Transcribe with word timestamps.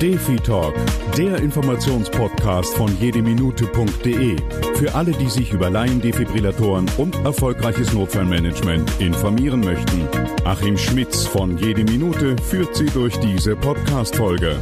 Defi 0.00 0.36
Talk, 0.36 0.72
der 1.18 1.36
Informationspodcast 1.42 2.74
von 2.74 2.88
jedeminute.de. 3.00 4.36
Für 4.76 4.94
alle, 4.94 5.12
die 5.12 5.28
sich 5.28 5.52
über 5.52 5.68
Laiendefibrillatoren 5.68 6.90
und 6.96 7.16
erfolgreiches 7.22 7.92
Notfallmanagement 7.92 8.98
informieren 8.98 9.60
möchten. 9.60 10.08
Achim 10.44 10.78
Schmitz 10.78 11.26
von 11.26 11.58
Jede 11.58 11.84
Minute 11.84 12.34
führt 12.38 12.74
Sie 12.76 12.86
durch 12.86 13.14
diese 13.18 13.54
Podcast-Folge. 13.56 14.56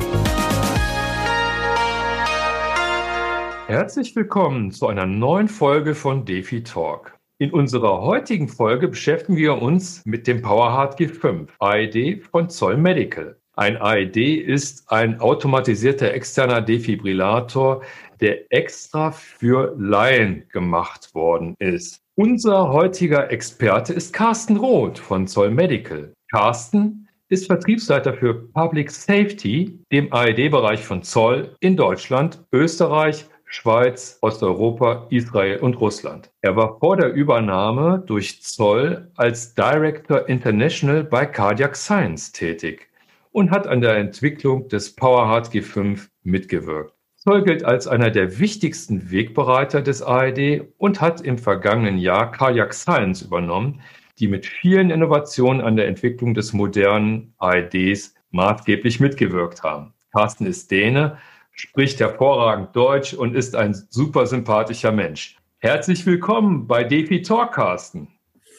Herzlich 3.69 4.17
willkommen 4.17 4.73
zu 4.73 4.89
einer 4.89 5.07
neuen 5.07 5.47
Folge 5.47 5.95
von 5.95 6.25
Defi 6.25 6.65
Talk. 6.65 7.17
In 7.39 7.53
unserer 7.53 8.01
heutigen 8.01 8.49
Folge 8.49 8.89
beschäftigen 8.89 9.37
wir 9.37 9.63
uns 9.63 10.05
mit 10.05 10.27
dem 10.27 10.43
PowerHeart 10.43 10.99
G5 10.99 11.47
AED 11.61 12.25
von 12.25 12.51
Zoll 12.51 12.77
Medical. 12.77 13.37
Ein 13.59 13.77
AED 13.77 14.17
ist 14.17 14.89
ein 14.89 15.19
automatisierter 15.19 16.15
externer 16.15 16.61
Defibrillator, 16.61 17.83
der 18.21 18.53
extra 18.53 19.11
für 19.11 19.75
Laien 19.77 20.45
gemacht 20.53 21.13
worden 21.13 21.57
ist. 21.59 22.01
Unser 22.15 22.69
heutiger 22.69 23.33
Experte 23.33 23.93
ist 23.93 24.13
Carsten 24.13 24.59
Roth 24.59 25.01
von 25.01 25.27
Zoll 25.27 25.51
Medical. 25.51 26.13
Carsten 26.31 27.09
ist 27.31 27.49
Vertriebsleiter 27.49 28.15
für 28.15 28.33
Public 28.33 28.93
Safety, 28.93 29.77
dem 29.91 30.13
AED-Bereich 30.13 30.85
von 30.85 31.03
Zoll 31.03 31.57
in 31.59 31.77
Deutschland, 31.77 32.39
Österreich, 32.53 33.27
Schweiz, 33.45 34.19
Osteuropa, 34.21 35.09
Israel 35.11 35.59
und 35.59 35.81
Russland. 35.81 36.31
Er 36.43 36.55
war 36.55 36.79
vor 36.79 36.97
der 36.97 37.13
Übernahme 37.13 38.05
durch 38.07 38.41
Zoll 38.41 39.11
als 39.17 39.57
Director 39.57 40.29
International 40.29 41.03
bei 41.03 41.27
Cardiac 41.27 41.75
Science 41.75 42.31
tätig 42.31 42.89
und 43.33 43.51
hat 43.51 43.67
an 43.67 43.81
der 43.81 43.97
Entwicklung 43.97 44.69
des 44.69 44.95
PowerHeart 44.95 45.49
G5 45.49 46.09
mitgewirkt. 46.23 46.95
Zoll 47.17 47.43
gilt 47.43 47.65
als 47.65 47.87
einer 47.87 48.11
der 48.11 48.39
wichtigsten 48.39 49.11
Wegbereiter 49.11 49.83
des 49.83 50.03
AED 50.03 50.69
und 50.79 51.01
hat 51.01 51.21
im 51.21 51.37
vergangenen 51.37 51.99
Jahr 51.99 52.31
Cardiac 52.31 52.73
Science 52.73 53.23
übernommen, 53.23 53.81
die 54.19 54.29
mit 54.29 54.47
vielen 54.47 54.91
Innovationen 54.91 55.61
an 55.61 55.77
der 55.77 55.89
Entwicklung 55.89 56.35
des 56.35 56.53
modernen 56.53 57.35
AEDs 57.39 58.15
maßgeblich 58.31 59.01
mitgewirkt 59.01 59.63
haben. 59.63 59.95
Carsten 60.13 60.47
ist 60.47 60.71
Däne, 60.71 61.19
spricht 61.53 62.01
hervorragend 62.01 62.75
Deutsch 62.75 63.15
und 63.15 63.35
ist 63.35 63.57
ein 63.57 63.75
super 63.75 64.27
sympathischer 64.27 64.93
Mensch. 64.93 65.37
Herzlich 65.59 66.07
willkommen 66.07 66.67
bei 66.67 66.85
Defi 66.85 67.23
Talk, 67.23 67.53
Carsten. 67.53 68.09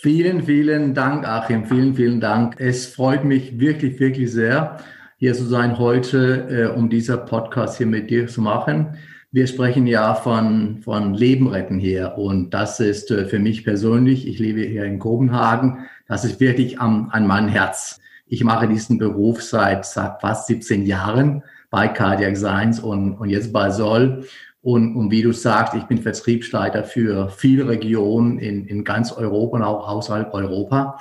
Vielen, 0.01 0.43
vielen 0.43 0.93
Dank, 0.93 1.27
Achim. 1.27 1.65
Vielen, 1.65 1.93
vielen 1.93 2.21
Dank. 2.21 2.55
Es 2.57 2.85
freut 2.85 3.25
mich 3.25 3.59
wirklich, 3.59 3.99
wirklich 3.99 4.31
sehr, 4.31 4.77
hier 5.17 5.33
zu 5.33 5.43
sein 5.43 5.77
heute, 5.77 6.47
äh, 6.49 6.73
um 6.73 6.89
dieser 6.89 7.17
Podcast 7.17 7.77
hier 7.79 7.85
mit 7.85 8.09
dir 8.09 8.27
zu 8.27 8.39
machen. 8.39 8.97
Wir 9.33 9.45
sprechen 9.45 9.87
ja 9.87 10.13
von, 10.13 10.79
von 10.83 11.15
Leben 11.15 11.47
retten 11.47 11.79
hier 11.79 12.13
und 12.15 12.51
das 12.51 12.79
ist 12.79 13.11
äh, 13.11 13.25
für 13.25 13.39
mich 13.39 13.65
persönlich, 13.65 14.25
ich 14.25 14.39
lebe 14.39 14.61
hier 14.61 14.85
in 14.85 14.99
Kopenhagen, 14.99 15.79
das 16.07 16.23
ist 16.23 16.39
wirklich 16.39 16.79
am, 16.79 17.09
an 17.09 17.27
mein 17.27 17.49
Herz. 17.49 17.99
Ich 18.25 18.45
mache 18.45 18.69
diesen 18.69 18.99
Beruf 18.99 19.43
seit, 19.43 19.85
seit 19.85 20.21
fast 20.21 20.47
17 20.47 20.85
Jahren 20.85 21.43
bei 21.71 21.89
Cardiac 21.89 22.37
Science 22.37 22.79
und, 22.79 23.15
und 23.15 23.29
jetzt 23.29 23.51
bei 23.51 23.69
Soll. 23.69 24.23
Und, 24.61 24.95
und 24.95 25.11
wie 25.11 25.21
du 25.21 25.31
sagst, 25.31 25.73
ich 25.73 25.83
bin 25.83 25.99
Vertriebsleiter 25.99 26.83
für 26.83 27.29
viele 27.29 27.67
Regionen 27.67 28.39
in, 28.39 28.65
in 28.65 28.83
ganz 28.83 29.11
Europa 29.11 29.57
und 29.57 29.63
auch 29.63 29.87
außerhalb 29.87 30.33
Europa. 30.33 30.99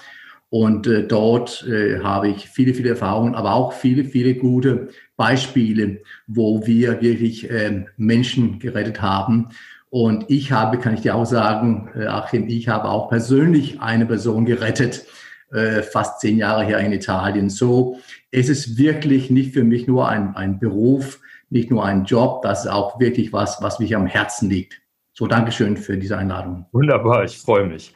Und 0.51 0.87
äh, 0.87 1.07
dort 1.07 1.67
äh, 1.69 2.01
habe 2.01 2.29
ich 2.29 2.49
viele, 2.49 2.73
viele 2.73 2.91
Erfahrungen, 2.91 3.35
aber 3.35 3.55
auch 3.55 3.73
viele, 3.73 4.05
viele 4.05 4.35
gute 4.35 4.89
Beispiele, 5.17 6.01
wo 6.27 6.67
wir 6.67 7.03
wirklich 7.03 7.51
äh, 7.51 7.85
Menschen 7.97 8.59
gerettet 8.59 9.03
haben. 9.03 9.49
Und 9.91 10.27
ich 10.29 10.53
habe, 10.53 10.79
kann 10.79 10.95
ich 10.95 11.01
dir 11.01 11.15
auch 11.15 11.27
sagen, 11.27 11.91
äh, 11.95 12.07
Achim, 12.07 12.47
ich 12.49 12.69
habe 12.69 12.89
auch 12.89 13.09
persönlich 13.09 13.81
eine 13.81 14.07
Person 14.07 14.45
gerettet, 14.45 15.05
äh, 15.53 15.83
fast 15.83 16.21
zehn 16.21 16.39
Jahre 16.39 16.65
her 16.65 16.79
in 16.79 16.93
Italien. 16.93 17.51
So, 17.51 17.99
es 18.31 18.49
ist 18.49 18.79
wirklich 18.79 19.31
nicht 19.31 19.53
für 19.53 19.65
mich 19.65 19.87
nur 19.87 20.09
ein, 20.09 20.35
ein 20.37 20.59
Beruf, 20.59 21.21
nicht 21.51 21.71
nur 21.71 21.85
ein 21.85 22.05
Job, 22.05 22.43
das 22.43 22.65
ist 22.65 22.71
auch 22.71 23.01
wirklich 23.01 23.33
was, 23.33 23.63
was 23.63 23.79
mich 23.79 23.95
am 23.95 24.07
Herzen 24.07 24.51
liegt. 24.51 24.81
So, 25.15 25.27
Dankeschön 25.27 25.77
für 25.77 25.97
diese 25.97 26.17
Einladung. 26.17 26.67
Wunderbar, 26.73 27.25
ich 27.25 27.39
freue 27.39 27.67
mich. 27.67 27.93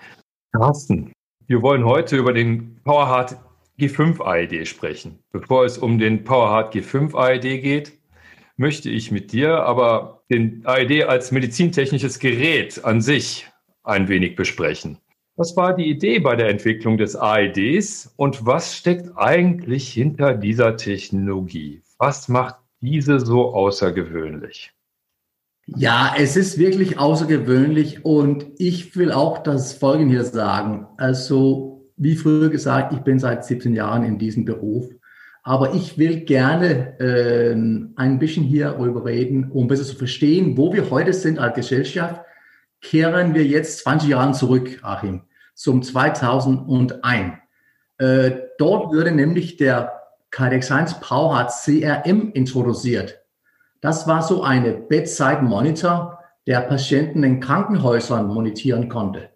Carsten, 0.53 1.13
wir 1.47 1.63
wollen 1.63 1.85
heute 1.85 2.17
über 2.17 2.33
den 2.33 2.81
PowerHeart 2.85 3.37
G5 3.79 4.21
AED 4.21 4.67
sprechen. 4.67 5.19
Bevor 5.33 5.65
es 5.65 5.79
um 5.79 5.99
den 5.99 6.25
PowerHeart 6.25 6.75
G5 6.75 7.15
AED 7.15 7.63
geht, 7.63 7.93
möchte 8.57 8.91
ich 8.91 9.11
mit 9.11 9.33
dir 9.33 9.63
aber 9.63 10.23
den 10.31 10.63
AED 10.65 11.05
als 11.05 11.33
medizintechnisches 11.33 12.19
Gerät 12.19 12.85
an 12.85 13.01
sich 13.01 13.49
ein 13.83 14.09
wenig 14.09 14.37
besprechen. 14.37 14.99
Was 15.37 15.57
war 15.57 15.75
die 15.75 15.89
Idee 15.89 16.19
bei 16.19 16.37
der 16.37 16.49
Entwicklung 16.49 16.99
des 16.99 17.17
AEDs 17.17 18.13
und 18.17 18.45
was 18.45 18.77
steckt 18.77 19.11
eigentlich 19.17 19.93
hinter 19.93 20.35
dieser 20.35 20.77
Technologie? 20.77 21.83
Was 21.99 22.29
macht 22.29 22.57
diese 22.83 23.21
so 23.21 23.55
außergewöhnlich? 23.55 24.73
Ja, 25.67 26.15
es 26.19 26.37
ist 26.37 26.59
wirklich 26.59 26.99
außergewöhnlich 26.99 28.05
und 28.05 28.47
ich 28.59 28.97
will 28.97 29.13
auch 29.13 29.39
das 29.39 29.73
Folgende 29.73 30.15
hier 30.15 30.25
sagen. 30.25 30.89
Also, 30.97 31.89
wie 31.97 32.17
früher 32.17 32.51
gesagt, 32.51 32.93
ich 32.93 32.99
bin 33.01 33.21
seit 33.21 33.45
17 33.45 33.73
Jahren 33.73 34.03
in 34.03 34.19
diesem 34.19 34.45
Beruf, 34.45 34.91
aber 35.45 35.75
ich 35.75 35.97
will 35.99 36.23
gerne 36.23 36.99
äh, 36.99 37.53
ein 37.53 38.19
bisschen 38.19 38.43
hierüber 38.43 39.05
reden, 39.05 39.51
um 39.53 39.69
besser 39.69 39.85
zu 39.85 39.95
verstehen, 39.95 40.57
wo 40.57 40.73
wir 40.73 40.91
heute 40.91 41.13
sind 41.13 41.39
als 41.39 41.55
Gesellschaft. 41.55 42.21
Kehren 42.81 43.33
wir 43.35 43.45
jetzt 43.45 43.79
20 43.79 44.09
Jahre 44.09 44.33
zurück, 44.33 44.81
Achim, 44.83 45.23
zum 45.55 45.85
2001. 45.85 47.35
Äh, 47.99 48.33
dort 48.59 48.93
würde 48.93 49.13
nämlich 49.13 49.57
der 49.57 50.02
Science 50.35 50.99
Power 51.01 51.39
hat 51.39 51.53
CRM 51.53 52.33
introduziert. 52.33 53.21
Das 53.81 54.07
war 54.07 54.23
so 54.23 54.43
eine 54.43 54.73
Bedside 54.73 55.43
Monitor, 55.43 56.19
der 56.47 56.61
Patienten 56.63 57.23
in 57.23 57.41
Krankenhäusern 57.41 58.27
monitieren 58.27 58.89
konnte. 58.89 59.31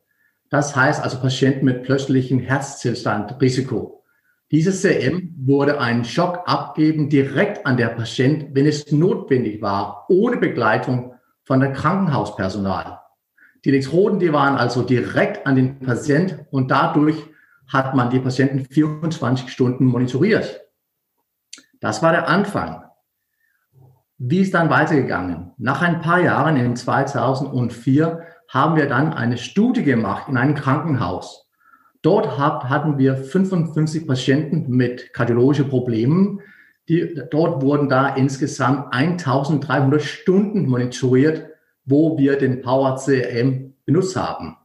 Das 0.48 0.74
heißt 0.74 1.02
also 1.02 1.18
Patienten 1.18 1.64
mit 1.66 1.82
plötzlichem 1.82 2.40
Herzstillstandrisiko. 2.40 4.04
Dieses 4.50 4.82
CRM 4.82 5.34
wurde 5.38 5.80
einen 5.80 6.04
Schock 6.04 6.42
abgeben 6.46 7.08
direkt 7.08 7.66
an 7.66 7.76
der 7.76 7.88
Patient, 7.88 8.54
wenn 8.54 8.66
es 8.66 8.90
notwendig 8.92 9.60
war, 9.60 10.06
ohne 10.08 10.36
Begleitung 10.36 11.14
von 11.44 11.60
der 11.60 11.72
Krankenhauspersonal. 11.72 13.00
Die 13.64 13.70
Elektroden, 13.70 14.20
die 14.20 14.32
waren 14.32 14.56
also 14.56 14.82
direkt 14.82 15.46
an 15.46 15.56
den 15.56 15.80
Patient 15.80 16.46
und 16.50 16.70
dadurch 16.70 17.16
hat 17.66 17.96
man 17.96 18.10
die 18.10 18.20
Patienten 18.20 18.64
24 18.64 19.50
Stunden 19.50 19.84
monitoriert. 19.84 20.65
Das 21.86 22.02
war 22.02 22.10
der 22.10 22.28
Anfang. 22.28 22.82
Wie 24.18 24.40
ist 24.40 24.54
dann 24.54 24.70
weitergegangen? 24.70 25.52
Nach 25.56 25.82
ein 25.82 26.00
paar 26.00 26.20
Jahren, 26.20 26.56
in 26.56 26.74
2004, 26.74 28.26
haben 28.48 28.74
wir 28.74 28.88
dann 28.88 29.12
eine 29.12 29.36
Studie 29.36 29.84
gemacht 29.84 30.28
in 30.28 30.36
einem 30.36 30.56
Krankenhaus. 30.56 31.48
Dort 32.02 32.38
hatten 32.38 32.98
wir 32.98 33.14
55 33.14 34.04
Patienten 34.04 34.68
mit 34.68 35.12
kardiologischen 35.12 35.68
Problemen. 35.68 36.40
Die, 36.88 37.22
dort 37.30 37.62
wurden 37.62 37.88
da 37.88 38.16
insgesamt 38.16 38.92
1300 38.92 40.02
Stunden 40.02 40.66
monitoriert, 40.66 41.50
wo 41.84 42.18
wir 42.18 42.36
den 42.36 42.62
Power 42.62 42.96
CRM 42.96 43.74
benutzt 43.84 44.16
haben. 44.16 44.56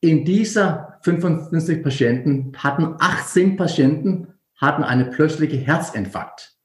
In 0.00 0.24
dieser 0.24 0.98
55 1.02 1.84
Patienten 1.84 2.50
hatten 2.56 2.96
18 2.98 3.56
Patienten 3.56 4.34
hatten 4.58 4.82
eine 4.84 5.06
plötzliche 5.06 5.56
Herzinfarkt. 5.56 6.56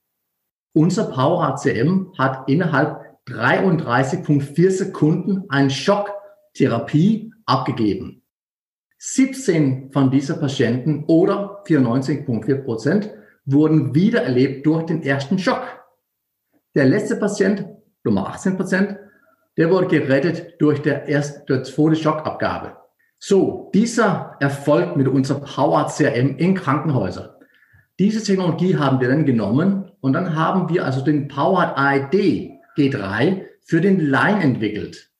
Unser 0.73 1.05
Power 1.05 1.47
ACM 1.47 2.13
hat 2.17 2.49
innerhalb 2.49 3.19
33,4 3.27 4.71
Sekunden 4.71 5.43
eine 5.49 5.69
Schocktherapie 5.69 7.31
abgegeben. 7.45 8.23
17 8.97 9.91
von 9.91 10.09
diesen 10.09 10.39
Patienten 10.39 11.05
oder 11.07 11.63
94,4 11.65 12.63
Prozent 12.63 13.11
wurden 13.45 13.93
wiedererlebt 13.93 14.65
durch 14.65 14.85
den 14.85 15.03
ersten 15.03 15.37
Schock. 15.37 15.63
Der 16.75 16.85
letzte 16.85 17.17
Patient, 17.17 17.67
Nummer 18.03 18.29
18 18.29 18.57
Prozent, 18.57 18.97
der 19.57 19.69
wurde 19.69 19.87
gerettet 19.87 20.55
durch 20.59 20.81
der 20.81 21.07
erste, 21.07 21.45
der 21.47 21.63
zweite 21.63 21.97
Schockabgabe. 21.97 22.77
So, 23.19 23.69
dieser 23.73 24.37
Erfolg 24.39 24.95
mit 24.95 25.07
unserem 25.07 25.43
Power 25.43 25.87
CRM 25.87 26.37
in 26.37 26.55
Krankenhäusern 26.55 27.29
diese 27.99 28.23
Technologie 28.23 28.77
haben 28.77 28.99
wir 28.99 29.09
dann 29.09 29.25
genommen 29.25 29.91
und 30.01 30.13
dann 30.13 30.35
haben 30.35 30.69
wir 30.69 30.85
also 30.85 31.01
den 31.01 31.27
Powered 31.27 31.73
ID 31.77 32.51
G3 32.75 33.43
für 33.61 33.81
den 33.81 33.99
Line 33.99 34.41
entwickelt. 34.41 35.11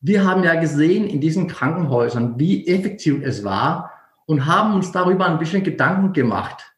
Wir 0.00 0.24
haben 0.24 0.44
ja 0.44 0.54
gesehen 0.60 1.06
in 1.06 1.20
diesen 1.20 1.46
Krankenhäusern, 1.46 2.38
wie 2.38 2.66
effektiv 2.66 3.22
es 3.22 3.44
war 3.44 3.90
und 4.26 4.46
haben 4.46 4.74
uns 4.74 4.92
darüber 4.92 5.26
ein 5.26 5.38
bisschen 5.38 5.62
Gedanken 5.62 6.12
gemacht. 6.12 6.74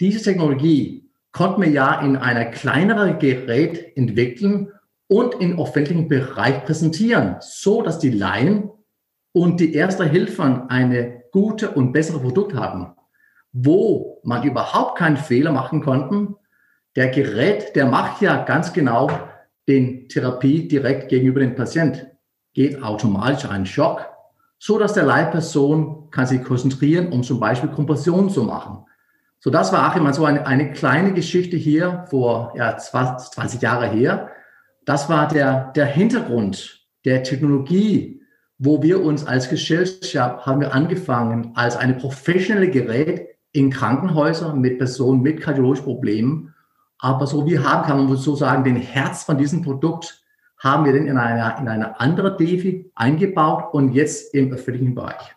Diese 0.00 0.22
Technologie 0.22 1.10
konnten 1.32 1.62
wir 1.62 1.70
ja 1.70 2.00
in 2.00 2.16
einer 2.16 2.46
kleineren 2.46 3.18
Gerät 3.18 3.96
entwickeln 3.96 4.72
und 5.08 5.34
im 5.40 5.60
öffentlichen 5.60 6.08
Bereich 6.08 6.64
präsentieren, 6.64 7.36
so 7.40 7.82
dass 7.82 7.98
die 7.98 8.10
Laien 8.10 8.70
und 9.32 9.60
die 9.60 9.74
erste 9.74 10.04
Hilfe 10.04 10.66
eine 10.68 11.22
gute 11.32 11.70
und 11.70 11.92
bessere 11.92 12.20
Produkt 12.20 12.54
haben, 12.54 12.92
wo 13.52 14.20
man 14.22 14.42
überhaupt 14.44 14.98
keinen 14.98 15.16
Fehler 15.16 15.52
machen 15.52 15.82
konnte. 15.82 16.34
Der 16.96 17.08
Gerät, 17.08 17.74
der 17.76 17.86
macht 17.86 18.22
ja 18.22 18.44
ganz 18.44 18.72
genau 18.72 19.10
den 19.68 20.08
Therapie 20.08 20.66
direkt 20.68 21.08
gegenüber 21.08 21.40
dem 21.40 21.54
Patient, 21.54 22.06
geht 22.52 22.82
automatisch 22.82 23.48
einen 23.48 23.66
Schock, 23.66 24.06
so 24.58 24.78
dass 24.78 24.92
der 24.92 25.04
Leitperson 25.04 26.10
kann 26.10 26.26
sich 26.26 26.42
konzentrieren, 26.42 27.12
um 27.12 27.22
zum 27.22 27.40
Beispiel 27.40 27.70
Kompression 27.70 28.28
zu 28.30 28.42
machen. 28.42 28.84
So, 29.38 29.48
das 29.50 29.72
war 29.72 29.90
auch 29.90 29.96
immer 29.96 30.12
so 30.12 30.24
eine, 30.24 30.46
eine 30.46 30.72
kleine 30.72 31.14
Geschichte 31.14 31.56
hier 31.56 32.04
vor 32.10 32.52
ja, 32.56 32.76
20 32.76 33.62
Jahre 33.62 33.88
her. 33.88 34.28
Das 34.84 35.08
war 35.08 35.28
der, 35.28 35.72
der 35.72 35.86
Hintergrund 35.86 36.86
der 37.06 37.22
Technologie, 37.22 38.20
wo 38.58 38.82
wir 38.82 39.02
uns 39.02 39.24
als 39.24 39.48
Gesellschaft 39.48 40.44
haben 40.44 40.60
wir 40.60 40.74
angefangen, 40.74 41.52
als 41.54 41.76
eine 41.76 41.94
professionelle 41.94 42.70
Gerät 42.70 43.29
in 43.52 43.70
Krankenhäusern 43.70 44.60
mit 44.60 44.78
Personen 44.78 45.22
mit 45.22 45.40
kardiologischen 45.40 45.84
Problemen. 45.84 46.54
Aber 46.98 47.26
so 47.26 47.46
wie 47.46 47.58
haben, 47.58 47.86
kann 47.86 47.98
man 47.98 48.08
sozusagen 48.08 48.64
den 48.64 48.76
Herz 48.76 49.24
von 49.24 49.38
diesem 49.38 49.62
Produkt 49.62 50.22
haben 50.58 50.84
wir 50.84 50.92
den 50.92 51.06
in 51.06 51.16
eine, 51.16 51.58
in 51.58 51.68
eine 51.68 51.98
andere 51.98 52.36
Defi 52.36 52.90
eingebaut 52.94 53.72
und 53.72 53.92
jetzt 53.92 54.34
im 54.34 54.52
öffentlichen 54.52 54.94
Bereich. 54.94 55.34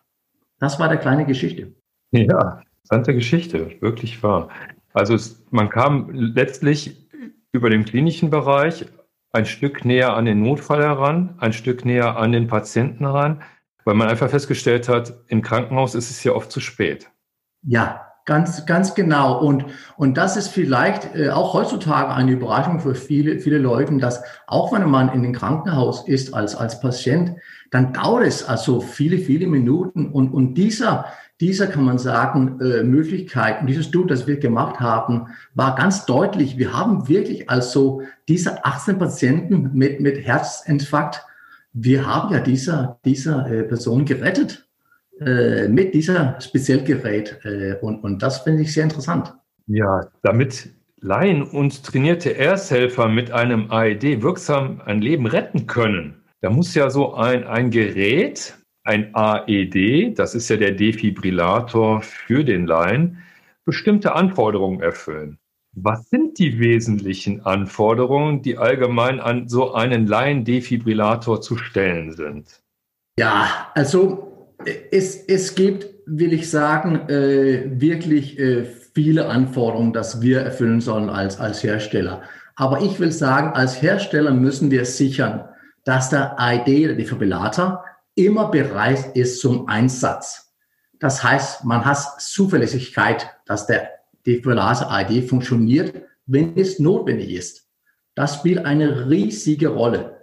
Das 0.59 0.79
war 0.79 0.89
der 0.89 0.97
kleine 0.97 1.25
Geschichte. 1.25 1.73
Ja, 2.11 2.61
interessante 2.83 3.13
Geschichte, 3.13 3.71
wirklich 3.79 4.21
wahr. 4.21 4.49
Also 4.93 5.15
es, 5.15 5.43
man 5.49 5.69
kam 5.69 6.09
letztlich 6.11 7.07
über 7.53 7.69
den 7.69 7.85
klinischen 7.85 8.29
Bereich 8.29 8.85
ein 9.31 9.45
Stück 9.45 9.85
näher 9.85 10.13
an 10.13 10.25
den 10.25 10.41
Notfall 10.41 10.83
heran, 10.83 11.35
ein 11.39 11.53
Stück 11.53 11.85
näher 11.85 12.17
an 12.17 12.31
den 12.31 12.47
Patienten 12.47 13.05
heran, 13.05 13.41
weil 13.85 13.95
man 13.95 14.07
einfach 14.09 14.29
festgestellt 14.29 14.89
hat, 14.89 15.13
im 15.27 15.41
Krankenhaus 15.41 15.95
ist 15.95 16.11
es 16.11 16.23
ja 16.23 16.33
oft 16.33 16.51
zu 16.51 16.59
spät. 16.59 17.09
Ja, 17.65 18.03
ganz, 18.25 18.65
ganz 18.65 18.93
genau. 18.95 19.39
Und, 19.39 19.65
und 19.97 20.17
das 20.17 20.37
ist 20.37 20.49
vielleicht 20.49 21.15
äh, 21.15 21.29
auch 21.29 21.53
heutzutage 21.53 22.13
eine 22.13 22.31
Überraschung 22.31 22.79
für 22.79 22.95
viele, 22.95 23.39
viele 23.39 23.57
Leute, 23.57 23.95
dass 23.97 24.23
auch 24.47 24.71
wenn 24.73 24.89
man 24.89 25.09
in 25.13 25.23
den 25.23 25.33
Krankenhaus 25.33 26.07
ist 26.07 26.33
als, 26.33 26.55
als 26.55 26.79
Patient, 26.79 27.35
dann 27.71 27.93
dauert 27.93 28.25
es 28.25 28.43
also 28.43 28.81
viele, 28.81 29.17
viele 29.17 29.47
Minuten 29.47 30.07
und, 30.07 30.31
und 30.33 30.53
dieser, 30.55 31.05
dieser, 31.41 31.67
kann 31.67 31.83
man 31.83 31.97
sagen, 31.97 32.59
äh, 32.61 32.83
Möglichkeit 32.83 33.67
dieses 33.67 33.87
Studie, 33.87 34.09
das 34.09 34.27
wir 34.27 34.37
gemacht 34.37 34.79
haben, 34.79 35.27
war 35.55 35.75
ganz 35.75 36.05
deutlich. 36.05 36.57
Wir 36.57 36.73
haben 36.77 37.07
wirklich 37.07 37.49
also 37.49 38.03
diese 38.27 38.63
18 38.63 38.99
Patienten 38.99 39.71
mit, 39.73 39.99
mit 39.99 40.25
Herzinfarkt, 40.25 41.25
wir 41.73 42.05
haben 42.05 42.31
ja 42.31 42.39
dieser, 42.39 42.99
dieser 43.03 43.49
äh, 43.49 43.63
Person 43.63 44.05
gerettet 44.05 44.67
äh, 45.19 45.67
mit 45.67 45.93
dieser 45.93 46.39
Speziellgerät. 46.41 47.39
Äh, 47.43 47.75
und, 47.81 48.03
und 48.03 48.21
das 48.21 48.39
finde 48.39 48.63
ich 48.63 48.73
sehr 48.73 48.83
interessant. 48.83 49.33
Ja, 49.67 50.07
damit 50.21 50.69
Laien 50.99 51.43
und 51.43 51.83
trainierte 51.83 52.35
Ersthelfer 52.35 53.09
mit 53.09 53.31
einem 53.31 53.71
AED 53.71 54.21
wirksam 54.21 54.81
ein 54.85 55.01
Leben 55.01 55.25
retten 55.25 55.67
können, 55.67 56.23
da 56.41 56.49
muss 56.49 56.75
ja 56.75 56.89
so 56.89 57.13
ein, 57.13 57.45
ein 57.45 57.71
Gerät 57.71 58.57
ein 58.83 59.15
AED, 59.15 60.19
das 60.19 60.35
ist 60.35 60.49
ja 60.49 60.57
der 60.57 60.71
Defibrillator 60.71 62.01
für 62.01 62.43
den 62.43 62.67
Laien, 62.67 63.23
bestimmte 63.65 64.13
Anforderungen 64.13 64.81
erfüllen. 64.81 65.39
Was 65.75 66.09
sind 66.09 66.37
die 66.37 66.59
wesentlichen 66.59 67.45
Anforderungen, 67.45 68.41
die 68.41 68.57
allgemein 68.57 69.19
an 69.19 69.47
so 69.47 69.73
einen 69.73 70.05
Laien-Defibrillator 70.05 71.41
zu 71.41 71.57
stellen 71.57 72.11
sind? 72.11 72.61
Ja, 73.17 73.71
also 73.73 74.32
es, 74.91 75.15
es 75.25 75.55
gibt, 75.55 75.87
will 76.05 76.33
ich 76.33 76.49
sagen, 76.49 77.09
äh, 77.09 77.79
wirklich 77.79 78.39
äh, 78.39 78.65
viele 78.93 79.27
Anforderungen, 79.27 79.93
dass 79.93 80.21
wir 80.21 80.41
erfüllen 80.41 80.81
sollen 80.81 81.09
als, 81.09 81.39
als 81.39 81.63
Hersteller. 81.63 82.23
Aber 82.55 82.81
ich 82.81 82.99
will 82.99 83.11
sagen, 83.11 83.53
als 83.53 83.81
Hersteller 83.81 84.31
müssen 84.31 84.69
wir 84.69 84.85
sichern, 84.85 85.45
dass 85.85 86.09
der 86.09 86.39
AED, 86.39 86.67
der 86.67 86.95
Defibrillator, 86.95 87.83
immer 88.15 88.49
bereit 88.49 89.15
ist 89.15 89.41
zum 89.41 89.67
Einsatz. 89.67 90.53
Das 90.99 91.23
heißt, 91.23 91.65
man 91.65 91.83
hat 91.83 92.21
Zuverlässigkeit, 92.21 93.29
dass 93.45 93.65
der 93.65 93.89
Defibrillator-ID 94.25 95.27
funktioniert, 95.27 95.95
wenn 96.25 96.55
es 96.55 96.79
notwendig 96.79 97.31
ist. 97.33 97.67
Das 98.15 98.35
spielt 98.35 98.65
eine 98.65 99.09
riesige 99.09 99.69
Rolle. 99.69 100.22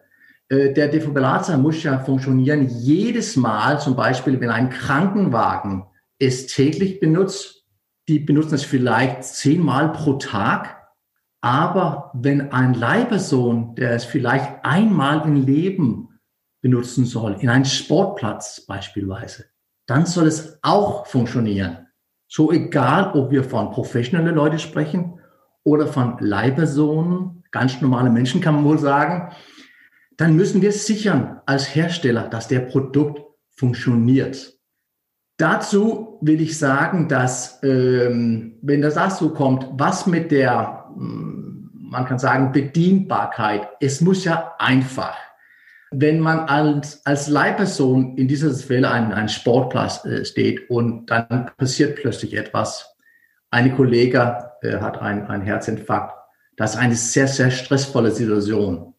Äh, 0.51 0.75
der 0.75 0.89
Defibrillator 0.89 1.57
muss 1.57 1.83
ja 1.83 1.99
funktionieren 2.01 2.69
jedes 2.69 3.37
Mal, 3.37 3.81
zum 3.81 3.97
Beispiel, 3.97 4.39
wenn 4.41 4.51
ein 4.51 4.69
Krankenwagen 4.69 5.87
es 6.19 6.49
täglich 6.49 7.01
benutzt. 7.01 7.65
Die 8.09 8.19
benutzen 8.19 8.57
es 8.57 8.65
vielleicht 8.65 9.25
zehnmal 9.25 9.93
pro 9.93 10.15
Tag. 10.15 10.77
Aber 11.41 12.11
wenn 12.15 12.53
ein 12.53 12.75
Leihperson, 12.75 13.75
der 13.77 13.93
es 13.93 14.05
vielleicht 14.05 14.65
einmal 14.65 15.23
im 15.27 15.47
Leben 15.47 16.21
benutzen 16.61 17.07
soll, 17.07 17.37
in 17.41 17.49
einen 17.49 17.65
Sportplatz 17.65 18.67
beispielsweise, 18.67 19.47
dann 19.87 20.05
soll 20.05 20.27
es 20.27 20.59
auch 20.63 21.07
funktionieren. 21.07 21.87
So 22.29 22.53
egal, 22.53 23.13
ob 23.15 23.31
wir 23.31 23.43
von 23.43 23.71
professionellen 23.71 24.35
Leuten 24.35 24.59
sprechen 24.59 25.19
oder 25.65 25.87
von 25.87 26.19
Leihpersonen, 26.19 27.45
ganz 27.51 27.81
normale 27.81 28.11
Menschen 28.11 28.41
kann 28.41 28.57
man 28.57 28.65
wohl 28.65 28.79
sagen, 28.79 29.33
dann 30.21 30.37
müssen 30.37 30.61
wir 30.61 30.73
sichern 30.73 31.41
als 31.47 31.75
Hersteller, 31.75 32.29
dass 32.29 32.47
der 32.47 32.61
Produkt 32.61 33.23
funktioniert. 33.57 34.55
Dazu 35.39 36.19
will 36.21 36.41
ich 36.41 36.59
sagen, 36.59 37.09
dass 37.09 37.59
ähm, 37.63 38.59
wenn 38.61 38.83
das 38.83 38.95
dazu 38.95 39.31
kommt, 39.31 39.67
was 39.73 40.07
mit 40.07 40.31
der, 40.31 40.91
hm, 40.95 41.71
man 41.73 42.05
kann 42.05 42.19
sagen, 42.19 42.53
Bedienbarkeit, 42.53 43.69
es 43.81 44.01
muss 44.01 44.25
ja 44.25 44.55
einfach 44.59 45.17
wenn 45.91 46.21
man 46.21 46.41
als, 46.41 47.05
als 47.05 47.27
Leihperson 47.27 48.17
in 48.17 48.29
dieser 48.29 48.53
Fälle 48.55 48.91
ein, 48.91 49.13
ein 49.13 49.29
Sportplatz 49.29 50.05
äh, 50.05 50.25
steht 50.25 50.71
und 50.71 51.07
dann 51.07 51.51
passiert 51.57 51.97
plötzlich 51.97 52.35
etwas. 52.35 52.97
Eine 53.51 53.75
Kollege 53.75 54.51
äh, 54.63 54.79
hat 54.79 54.99
einen, 54.99 55.27
einen 55.27 55.43
Herzinfarkt. 55.43 56.15
Das 56.57 56.75
ist 56.75 56.77
eine 56.77 56.95
sehr, 56.95 57.27
sehr 57.27 57.51
stressvolle 57.51 58.13
Situation. 58.13 58.90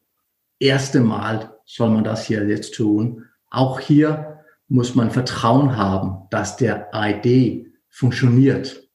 Erste 0.61 0.99
Mal 0.99 1.57
soll 1.65 1.89
man 1.89 2.03
das 2.03 2.27
hier 2.27 2.47
jetzt 2.47 2.75
tun. 2.75 3.25
Auch 3.49 3.79
hier 3.79 4.43
muss 4.67 4.93
man 4.93 5.09
Vertrauen 5.09 5.75
haben, 5.75 6.27
dass 6.29 6.55
der 6.55 6.91
ID 6.93 7.65
funktioniert. 7.89 8.87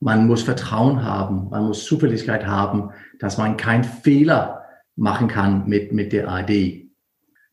Man 0.00 0.26
muss 0.26 0.42
Vertrauen 0.42 1.04
haben, 1.04 1.50
man 1.50 1.66
muss 1.66 1.84
Zuverlässigkeit 1.84 2.46
haben, 2.46 2.90
dass 3.18 3.36
man 3.36 3.58
keinen 3.58 3.84
Fehler 3.84 4.64
machen 4.96 5.28
kann 5.28 5.66
mit, 5.66 5.92
mit 5.92 6.14
der 6.14 6.26
ID. 6.26 6.90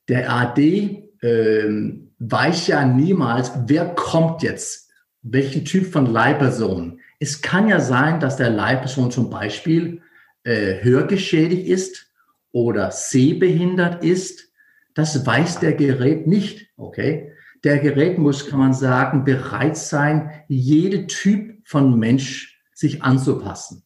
Der 0.07 0.31
AD 0.31 1.11
ähm, 1.21 2.13
weiß 2.19 2.67
ja 2.67 2.85
niemals, 2.85 3.51
wer 3.65 3.93
kommt 3.95 4.43
jetzt, 4.43 4.89
welchen 5.23 5.65
Typ 5.65 5.91
von 5.91 6.05
Leihperson. 6.05 7.01
Es 7.19 7.41
kann 7.41 7.67
ja 7.67 7.81
sein, 7.81 8.21
dass 8.21 8.37
der 8.37 8.49
Leihperson 8.49 9.11
zum 9.11 9.29
Beispiel 9.29 10.01
äh, 10.43 10.81
hörgeschädigt 10.81 11.67
ist 11.67 12.10
oder 12.51 12.91
sehbehindert 12.91 14.03
ist. 14.03 14.51
Das 14.93 15.25
weiß 15.25 15.59
der 15.59 15.73
Gerät 15.73 16.27
nicht, 16.27 16.69
okay? 16.77 17.31
Der 17.63 17.79
Gerät 17.79 18.17
muss, 18.17 18.47
kann 18.47 18.59
man 18.59 18.73
sagen, 18.73 19.23
bereit 19.23 19.77
sein, 19.77 20.31
jede 20.47 21.07
Typ 21.07 21.59
von 21.63 21.97
Mensch 21.97 22.59
sich 22.73 23.03
anzupassen. 23.03 23.83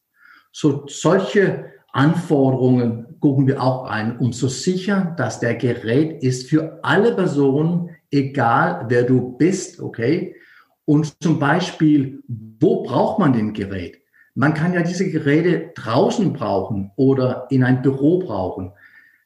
So 0.50 0.84
solche 0.86 1.66
Anforderungen 1.92 3.06
gucken 3.20 3.46
wir 3.46 3.62
auch 3.62 3.84
ein, 3.84 4.18
um 4.18 4.32
zu 4.32 4.48
sichern, 4.48 5.14
dass 5.16 5.40
der 5.40 5.54
Gerät 5.54 6.22
ist 6.22 6.48
für 6.48 6.80
alle 6.82 7.14
Personen, 7.14 7.90
egal 8.10 8.86
wer 8.88 9.02
du 9.02 9.36
bist, 9.36 9.80
okay? 9.80 10.36
Und 10.84 11.22
zum 11.22 11.38
Beispiel, 11.38 12.22
wo 12.28 12.82
braucht 12.82 13.18
man 13.18 13.32
den 13.32 13.52
Gerät? 13.52 14.00
Man 14.36 14.52
kann 14.52 14.74
ja 14.74 14.82
diese 14.82 15.10
Geräte 15.10 15.72
draußen 15.74 16.34
brauchen 16.34 16.92
oder 16.96 17.46
in 17.48 17.64
ein 17.64 17.80
Büro 17.80 18.18
brauchen. 18.18 18.72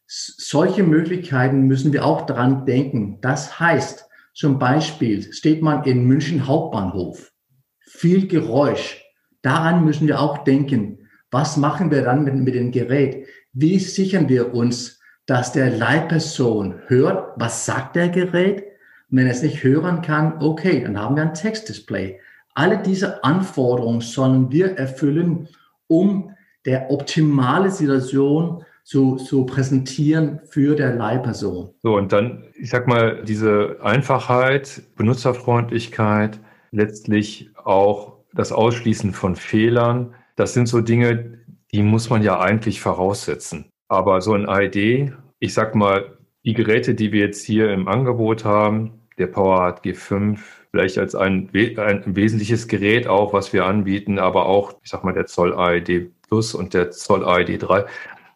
Solche 0.07 0.85
Möglichkeiten 0.85 1.63
müssen 1.63 1.93
wir 1.93 2.05
auch 2.05 2.27
dran 2.27 2.65
denken. 2.65 3.19
Das 3.21 3.59
heißt, 3.59 4.09
zum 4.35 4.61
Beispiel 4.61 5.33
steht 5.33 5.63
man 5.63 5.83
in 5.83 6.05
München 6.05 6.47
Hauptbahnhof, 6.47 7.33
viel 7.81 8.29
Geräusch. 8.29 9.05
Daran 9.43 9.85
müssen 9.85 10.07
wir 10.07 10.21
auch 10.21 10.45
denken. 10.45 11.09
Was 11.33 11.57
machen 11.57 11.91
wir 11.91 12.03
dann 12.03 12.23
mit, 12.23 12.37
mit 12.37 12.55
dem 12.55 12.71
Gerät? 12.71 13.27
Wie 13.53 13.81
sichern 13.81 14.29
wir 14.29 14.55
uns, 14.55 15.01
dass 15.27 15.51
der 15.51 15.77
Leitperson 15.77 16.83
hört, 16.87 17.33
was 17.35 17.67
sagt 17.67 17.97
der 17.97 18.11
Gerät? 18.11 18.63
Wenn 19.09 19.27
er 19.27 19.33
es 19.33 19.43
nicht 19.43 19.65
hören 19.65 20.03
kann, 20.03 20.41
okay, 20.41 20.85
dann 20.85 20.97
haben 20.97 21.17
wir 21.17 21.25
ein 21.25 21.35
Textdisplay. 21.35 22.21
Alle 22.55 22.79
diese 22.79 23.23
Anforderungen 23.25 24.01
sollen 24.01 24.51
wir 24.51 24.77
erfüllen, 24.77 25.49
um 25.87 26.35
der 26.67 26.91
optimale 26.91 27.71
Situation 27.71 28.65
zu, 28.85 29.17
zu 29.17 29.47
präsentieren 29.47 30.41
für 30.49 30.75
der 30.75 30.95
Leihperson. 30.95 31.71
So, 31.83 31.97
und 31.97 32.13
dann, 32.13 32.45
ich 32.55 32.71
sag 32.71 32.89
mal, 32.89 33.23
diese 33.25 33.79
Einfachheit, 33.83 34.83
Benutzerfreundlichkeit, 34.97 36.41
letztlich 36.73 37.51
auch 37.55 38.19
das 38.35 38.53
Ausschließen 38.53 39.13
von 39.13 39.37
Fehlern, 39.37 40.15
das 40.37 40.55
sind 40.55 40.67
so 40.67 40.81
Dinge, 40.81 41.39
die 41.73 41.83
muss 41.83 42.11
man 42.11 42.23
ja 42.23 42.41
eigentlich 42.41 42.81
voraussetzen. 42.81 43.67
Aber 43.89 44.21
so 44.21 44.35
ein 44.35 44.47
ID, 44.49 45.13
ich 45.39 45.55
sag 45.55 45.75
mal, 45.75 46.19
die 46.45 46.55
Geräte, 46.55 46.95
die 46.95 47.13
wir 47.13 47.21
jetzt 47.21 47.45
hier 47.45 47.73
im 47.73 47.89
Angebot 47.89 48.45
haben, 48.45 49.01
der 49.19 49.27
PowerHard 49.27 49.85
G5, 49.85 50.39
vielleicht 50.71 50.99
als 50.99 51.15
ein, 51.15 51.51
ein 51.53 52.03
wesentliches 52.07 52.69
Gerät 52.69 53.07
auch, 53.07 53.33
was 53.33 53.53
wir 53.53 53.67
anbieten, 53.67 54.19
aber 54.19 54.47
auch, 54.47 54.75
ich 54.83 54.91
sag 54.91 55.05
mal, 55.05 55.13
der 55.13 55.27
Zoll 55.27 55.55
AED 55.55 56.11
Plus 56.29 56.55
und 56.55 56.75
der 56.75 56.91
Zoll 56.91 57.25
AED 57.25 57.63
3, 57.63 57.85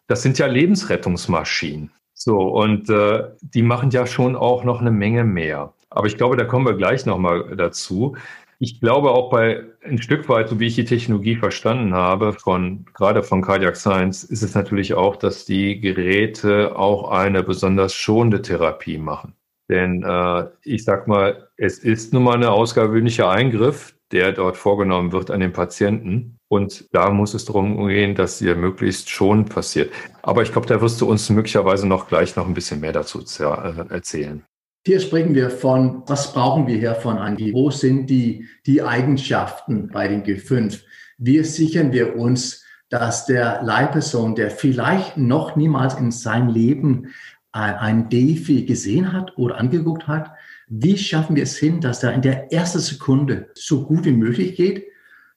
das 0.07 0.21
sind 0.21 0.37
ja 0.37 0.47
Lebensrettungsmaschinen. 0.47 1.91
So, 2.13 2.39
und 2.39 2.89
äh, 2.89 3.23
die 3.41 3.61
machen 3.61 3.89
ja 3.91 4.07
schon 4.07 4.35
auch 4.35 4.63
noch 4.63 4.81
eine 4.81 4.91
Menge 4.91 5.23
mehr. 5.23 5.73
Aber 5.89 6.07
ich 6.07 6.17
glaube, 6.17 6.37
da 6.37 6.45
kommen 6.45 6.65
wir 6.65 6.73
gleich 6.73 7.05
nochmal 7.05 7.55
dazu. 7.55 8.15
Ich 8.59 8.79
glaube 8.79 9.11
auch 9.11 9.29
bei 9.29 9.63
ein 9.83 10.01
Stück 10.01 10.29
weit, 10.29 10.49
so 10.49 10.59
wie 10.59 10.67
ich 10.67 10.75
die 10.75 10.85
Technologie 10.85 11.35
verstanden 11.35 11.93
habe, 11.93 12.33
von 12.33 12.85
gerade 12.93 13.21
von 13.21 13.41
Cardiac 13.41 13.75
Science, 13.75 14.23
ist 14.23 14.43
es 14.43 14.55
natürlich 14.55 14.93
auch, 14.93 15.17
dass 15.17 15.45
die 15.45 15.79
Geräte 15.79 16.77
auch 16.77 17.11
eine 17.11 17.43
besonders 17.43 17.93
schonende 17.93 18.41
Therapie 18.41 18.97
machen. 18.97 19.33
Denn 19.69 20.03
äh, 20.03 20.45
ich 20.63 20.83
sag 20.83 21.07
mal, 21.07 21.49
es 21.57 21.79
ist 21.79 22.13
nun 22.13 22.23
mal 22.23 22.37
ein 22.37 22.43
ausgewöhnlicher 22.43 23.29
Eingriff, 23.29 23.95
der 24.11 24.31
dort 24.31 24.57
vorgenommen 24.57 25.11
wird 25.11 25.31
an 25.31 25.39
den 25.39 25.53
Patienten. 25.53 26.37
Und 26.47 26.85
da 26.93 27.09
muss 27.09 27.33
es 27.33 27.45
darum 27.45 27.87
gehen, 27.87 28.15
dass 28.15 28.37
sie 28.37 28.53
möglichst 28.53 29.09
schon 29.09 29.45
passiert. 29.45 29.91
Aber 30.21 30.43
ich 30.43 30.51
glaube, 30.51 30.67
da 30.67 30.79
wirst 30.81 31.01
du 31.01 31.09
uns 31.09 31.29
möglicherweise 31.29 31.87
noch 31.87 32.07
gleich 32.07 32.35
noch 32.35 32.47
ein 32.47 32.53
bisschen 32.53 32.79
mehr 32.79 32.93
dazu 32.93 33.19
äh, 33.19 33.93
erzählen. 33.93 34.43
Hier 34.85 34.99
sprechen 34.99 35.33
wir 35.33 35.49
von, 35.49 36.03
was 36.05 36.31
brauchen 36.31 36.67
wir 36.67 36.77
hier 36.77 36.93
von 36.93 37.17
Angie? 37.17 37.51
Wo 37.53 37.71
sind 37.71 38.07
die, 38.07 38.47
die 38.67 38.83
Eigenschaften 38.83 39.89
bei 39.91 40.07
den 40.07 40.23
G5? 40.23 40.79
Wie 41.17 41.43
sichern 41.43 41.91
wir 41.91 42.15
uns, 42.15 42.63
dass 42.89 43.25
der 43.25 43.63
Leihperson, 43.63 44.35
der 44.35 44.51
vielleicht 44.51 45.17
noch 45.17 45.55
niemals 45.55 45.95
in 45.95 46.11
seinem 46.11 46.49
Leben 46.49 47.07
ein 47.55 48.09
Defi 48.09 48.65
gesehen 48.65 49.13
hat 49.13 49.37
oder 49.37 49.57
angeguckt 49.57 50.07
hat, 50.07 50.31
wie 50.67 50.97
schaffen 50.97 51.35
wir 51.35 51.43
es 51.43 51.57
hin, 51.57 51.79
dass 51.79 52.03
er 52.03 52.13
in 52.13 52.21
der 52.21 52.51
ersten 52.51 52.79
Sekunde 52.79 53.49
so 53.53 53.85
gut 53.85 54.05
wie 54.05 54.11
möglich 54.11 54.55
geht? 54.55 54.85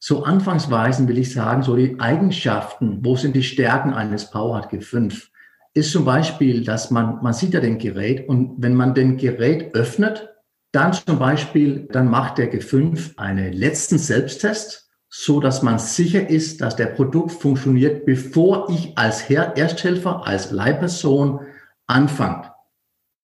So 0.00 0.24
anfangsweisen 0.24 1.08
will 1.08 1.18
ich 1.18 1.32
sagen, 1.32 1.62
so 1.62 1.76
die 1.76 1.98
Eigenschaften, 1.98 3.00
wo 3.04 3.16
sind 3.16 3.34
die 3.34 3.42
Stärken 3.42 3.92
eines 3.92 4.30
PowerHard 4.30 4.72
G5? 4.72 5.28
Ist 5.74 5.92
zum 5.92 6.04
Beispiel, 6.04 6.64
dass 6.64 6.90
man, 6.90 7.22
man 7.22 7.34
sieht 7.34 7.54
ja 7.54 7.60
den 7.60 7.78
Gerät 7.78 8.28
und 8.28 8.54
wenn 8.58 8.74
man 8.74 8.94
den 8.94 9.16
Gerät 9.16 9.74
öffnet, 9.74 10.28
dann 10.72 10.92
zum 10.92 11.18
Beispiel, 11.18 11.88
dann 11.92 12.08
macht 12.08 12.38
der 12.38 12.52
G5 12.52 13.16
einen 13.16 13.52
letzten 13.52 13.98
Selbsttest, 13.98 14.90
so 15.08 15.40
dass 15.40 15.62
man 15.62 15.78
sicher 15.78 16.28
ist, 16.28 16.60
dass 16.60 16.76
der 16.76 16.86
Produkt 16.86 17.32
funktioniert, 17.32 18.06
bevor 18.06 18.68
ich 18.70 18.96
als 18.96 19.28
Herr 19.28 19.56
Ersthelfer, 19.56 20.26
als 20.26 20.50
Leihperson 20.50 21.40
anfangt. 21.88 22.52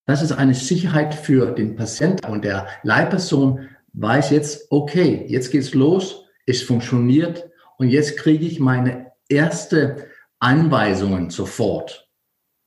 Das 0.07 0.23
ist 0.23 0.33
eine 0.33 0.55
Sicherheit 0.55 1.15
für 1.15 1.53
den 1.53 1.77
Patienten 1.77 2.27
und 2.27 2.45
der 2.45 2.67
Leihperson 2.83 3.69
weiß 3.95 4.31
jetzt, 4.31 4.67
okay, 4.71 5.25
jetzt 5.29 5.51
geht's 5.51 5.73
los, 5.73 6.25
es 6.47 6.63
funktioniert 6.63 7.49
und 7.79 7.89
jetzt 7.89 8.19
kriege 8.19 8.45
ich 8.45 8.61
meine 8.61 9.13
erste 9.29 10.09
Anweisungen 10.41 11.31
sofort 11.31 12.09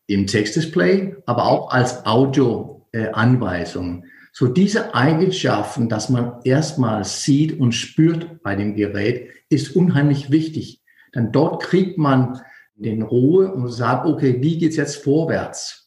im 0.08 0.26
Textdisplay, 0.26 1.16
aber 1.26 1.46
auch 1.46 1.72
als 1.72 2.06
Audio-Anweisungen. 2.06 4.06
So 4.32 4.48
diese 4.48 4.96
Eigenschaften, 4.96 5.90
dass 5.90 6.10
man 6.10 6.40
erstmal 6.44 7.04
sieht 7.04 7.60
und 7.60 7.74
spürt 7.74 8.42
bei 8.42 8.56
dem 8.56 8.76
Gerät, 8.76 9.30
ist 9.50 9.76
unheimlich 9.76 10.32
wichtig. 10.32 10.82
Denn 11.14 11.32
dort 11.32 11.64
kriegt 11.64 11.98
man 11.98 12.42
den 12.76 13.02
Ruhe 13.02 13.52
und 13.52 13.70
sagt, 13.70 14.06
okay, 14.06 14.38
wie 14.42 14.58
geht's 14.58 14.76
jetzt 14.76 15.04
vorwärts? 15.04 15.87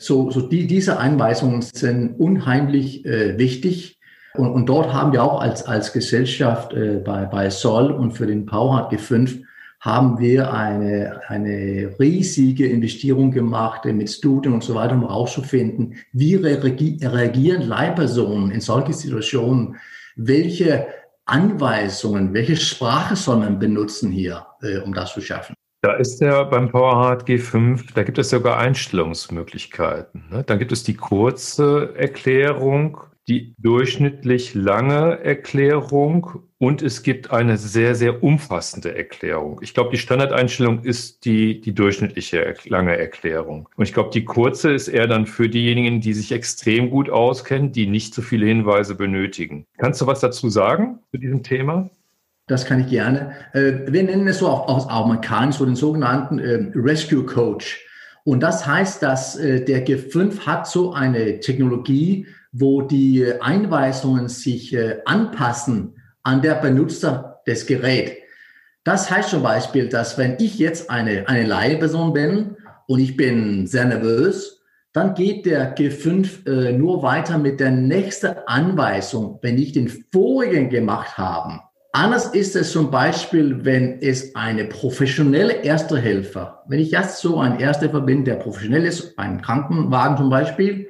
So, 0.00 0.30
so 0.30 0.40
die, 0.40 0.66
diese 0.66 0.98
Einweisungen 0.98 1.60
sind 1.60 2.18
unheimlich 2.18 3.04
äh, 3.04 3.36
wichtig. 3.36 4.00
Und, 4.34 4.48
und 4.50 4.66
dort 4.66 4.94
haben 4.94 5.12
wir 5.12 5.22
auch 5.22 5.42
als, 5.42 5.62
als 5.64 5.92
Gesellschaft 5.92 6.72
äh, 6.72 7.02
bei, 7.04 7.26
bei 7.26 7.50
Sol 7.50 7.90
und 7.92 8.12
für 8.12 8.26
den 8.26 8.46
PowerHard 8.46 8.94
G5 8.94 9.42
haben 9.78 10.18
wir 10.18 10.54
eine, 10.54 11.20
eine 11.28 11.94
riesige 12.00 12.66
Investierung 12.66 13.30
gemacht 13.30 13.84
äh, 13.84 13.92
mit 13.92 14.08
Studien 14.08 14.54
und 14.54 14.64
so 14.64 14.74
weiter, 14.74 14.94
um 14.94 15.02
herauszufinden, 15.02 15.96
wie 16.12 16.36
reagieren 16.36 17.68
Leihpersonen 17.68 18.52
in 18.52 18.62
solche 18.62 18.94
Situationen, 18.94 19.76
welche 20.16 20.86
Anweisungen, 21.26 22.32
welche 22.32 22.56
Sprache 22.56 23.16
soll 23.16 23.36
man 23.36 23.58
benutzen 23.58 24.10
hier, 24.10 24.46
äh, 24.62 24.78
um 24.78 24.94
das 24.94 25.12
zu 25.12 25.20
schaffen. 25.20 25.54
Da 25.82 25.94
ist 25.94 26.20
ja 26.20 26.42
beim 26.44 26.70
PowerHard 26.70 27.26
G5, 27.26 27.94
da 27.94 28.02
gibt 28.02 28.18
es 28.18 28.28
sogar 28.28 28.58
Einstellungsmöglichkeiten. 28.58 30.24
Ne? 30.30 30.44
Dann 30.44 30.58
gibt 30.58 30.72
es 30.72 30.82
die 30.82 30.94
kurze 30.94 31.94
Erklärung, 31.96 32.98
die 33.28 33.54
durchschnittlich 33.58 34.54
lange 34.54 35.20
Erklärung 35.24 36.42
und 36.58 36.82
es 36.82 37.02
gibt 37.02 37.30
eine 37.30 37.56
sehr, 37.56 37.94
sehr 37.94 38.22
umfassende 38.22 38.94
Erklärung. 38.94 39.60
Ich 39.62 39.72
glaube, 39.72 39.90
die 39.90 39.98
Standardeinstellung 39.98 40.82
ist 40.82 41.24
die, 41.24 41.62
die 41.62 41.72
durchschnittliche 41.74 42.54
lange 42.66 42.98
Erklärung. 42.98 43.66
Und 43.76 43.84
ich 43.84 43.94
glaube, 43.94 44.10
die 44.10 44.24
kurze 44.24 44.72
ist 44.72 44.88
eher 44.88 45.06
dann 45.06 45.26
für 45.26 45.48
diejenigen, 45.48 46.02
die 46.02 46.12
sich 46.12 46.32
extrem 46.32 46.90
gut 46.90 47.08
auskennen, 47.08 47.72
die 47.72 47.86
nicht 47.86 48.12
so 48.12 48.20
viele 48.20 48.44
Hinweise 48.46 48.96
benötigen. 48.96 49.64
Kannst 49.78 50.02
du 50.02 50.06
was 50.06 50.20
dazu 50.20 50.50
sagen 50.50 50.98
zu 51.10 51.16
diesem 51.16 51.42
Thema? 51.42 51.88
Das 52.50 52.64
kann 52.64 52.80
ich 52.80 52.88
gerne. 52.88 53.30
Äh, 53.52 53.86
wir 53.86 54.02
nennen 54.02 54.26
es 54.26 54.38
so 54.38 54.48
aus 54.48 54.88
Amerikanisch 54.88 55.58
so 55.58 55.64
den 55.64 55.76
sogenannten 55.76 56.40
äh, 56.40 56.72
Rescue 56.74 57.24
Coach. 57.24 57.86
Und 58.24 58.40
das 58.42 58.66
heißt, 58.66 59.00
dass 59.04 59.36
äh, 59.36 59.64
der 59.64 59.86
G5 59.86 60.46
hat 60.46 60.66
so 60.66 60.92
eine 60.92 61.38
Technologie, 61.38 62.26
wo 62.50 62.82
die 62.82 63.24
Einweisungen 63.40 64.28
sich 64.28 64.76
anpassen 65.04 65.94
an 66.24 66.42
der 66.42 66.56
Benutzer 66.56 67.40
des 67.46 67.64
Geräts. 67.64 68.14
Das 68.82 69.08
heißt 69.08 69.30
zum 69.30 69.44
Beispiel, 69.44 69.88
dass 69.88 70.18
wenn 70.18 70.34
ich 70.40 70.58
jetzt 70.58 70.90
eine, 70.90 71.28
eine 71.28 71.46
Leihperson 71.46 72.12
bin 72.12 72.56
und 72.88 72.98
ich 72.98 73.16
bin 73.16 73.68
sehr 73.68 73.84
nervös, 73.84 74.64
dann 74.92 75.14
geht 75.14 75.46
der 75.46 75.76
G5 75.76 76.48
äh, 76.48 76.72
nur 76.72 77.04
weiter 77.04 77.38
mit 77.38 77.60
der 77.60 77.70
nächsten 77.70 78.34
Anweisung, 78.46 79.38
wenn 79.42 79.56
ich 79.56 79.70
den 79.70 79.88
vorigen 80.12 80.68
gemacht 80.68 81.16
habe. 81.16 81.60
Anders 81.92 82.26
ist 82.26 82.54
es 82.54 82.70
zum 82.70 82.90
Beispiel, 82.90 83.64
wenn 83.64 84.00
es 84.00 84.36
eine 84.36 84.64
professionelle 84.64 85.64
Erste 85.64 85.98
Helfer, 85.98 86.62
wenn 86.68 86.78
ich 86.78 86.92
jetzt 86.92 87.18
so 87.18 87.38
ein 87.40 87.58
Erste 87.58 87.86
Helfer 87.86 88.02
bin, 88.02 88.24
der 88.24 88.36
professionell 88.36 88.84
ist, 88.84 89.18
ein 89.18 89.42
Krankenwagen 89.42 90.16
zum 90.16 90.30
Beispiel, 90.30 90.88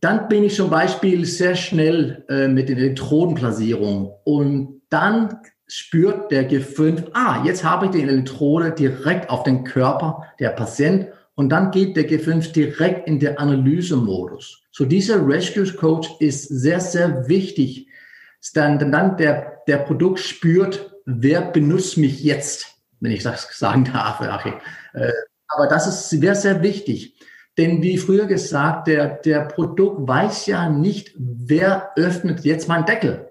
dann 0.00 0.28
bin 0.28 0.44
ich 0.44 0.54
zum 0.54 0.70
Beispiel 0.70 1.26
sehr 1.26 1.54
schnell 1.54 2.24
äh, 2.30 2.48
mit 2.48 2.70
den 2.70 2.78
Elektrodenplatzierungen 2.78 4.10
und 4.24 4.80
dann 4.88 5.38
spürt 5.66 6.30
der 6.30 6.50
G5, 6.50 7.08
ah, 7.12 7.42
jetzt 7.44 7.62
habe 7.62 7.86
ich 7.86 7.92
die 7.92 8.02
Elektrode 8.02 8.70
direkt 8.70 9.28
auf 9.28 9.42
den 9.42 9.64
Körper 9.64 10.22
der 10.40 10.50
Patient 10.50 11.08
und 11.34 11.50
dann 11.50 11.70
geht 11.70 11.94
der 11.96 12.08
G5 12.08 12.52
direkt 12.52 13.06
in 13.06 13.18
den 13.18 13.36
Analysemodus. 13.36 14.62
So 14.70 14.86
dieser 14.86 15.26
Rescue 15.26 15.70
Coach 15.74 16.08
ist 16.20 16.48
sehr, 16.48 16.80
sehr 16.80 17.28
wichtig, 17.28 17.88
dann, 18.52 18.78
dann 18.78 19.16
der, 19.16 19.62
der 19.66 19.78
Produkt 19.78 20.20
spürt, 20.20 20.94
wer 21.04 21.40
benutzt 21.40 21.96
mich 21.96 22.22
jetzt, 22.22 22.74
wenn 23.00 23.12
ich 23.12 23.22
das 23.22 23.48
sagen 23.58 23.84
darf. 23.84 24.20
Achim. 24.20 24.54
Äh, 24.94 25.12
aber 25.48 25.66
das 25.66 25.86
ist 25.86 26.10
sehr, 26.10 26.34
sehr 26.34 26.62
wichtig. 26.62 27.14
Denn 27.56 27.80
wie 27.82 27.96
früher 27.96 28.26
gesagt, 28.26 28.86
der, 28.86 29.08
der 29.08 29.40
Produkt 29.46 30.06
weiß 30.06 30.46
ja 30.46 30.68
nicht, 30.68 31.14
wer 31.16 31.92
öffnet 31.96 32.44
jetzt 32.44 32.68
meinen 32.68 32.84
Deckel. 32.84 33.30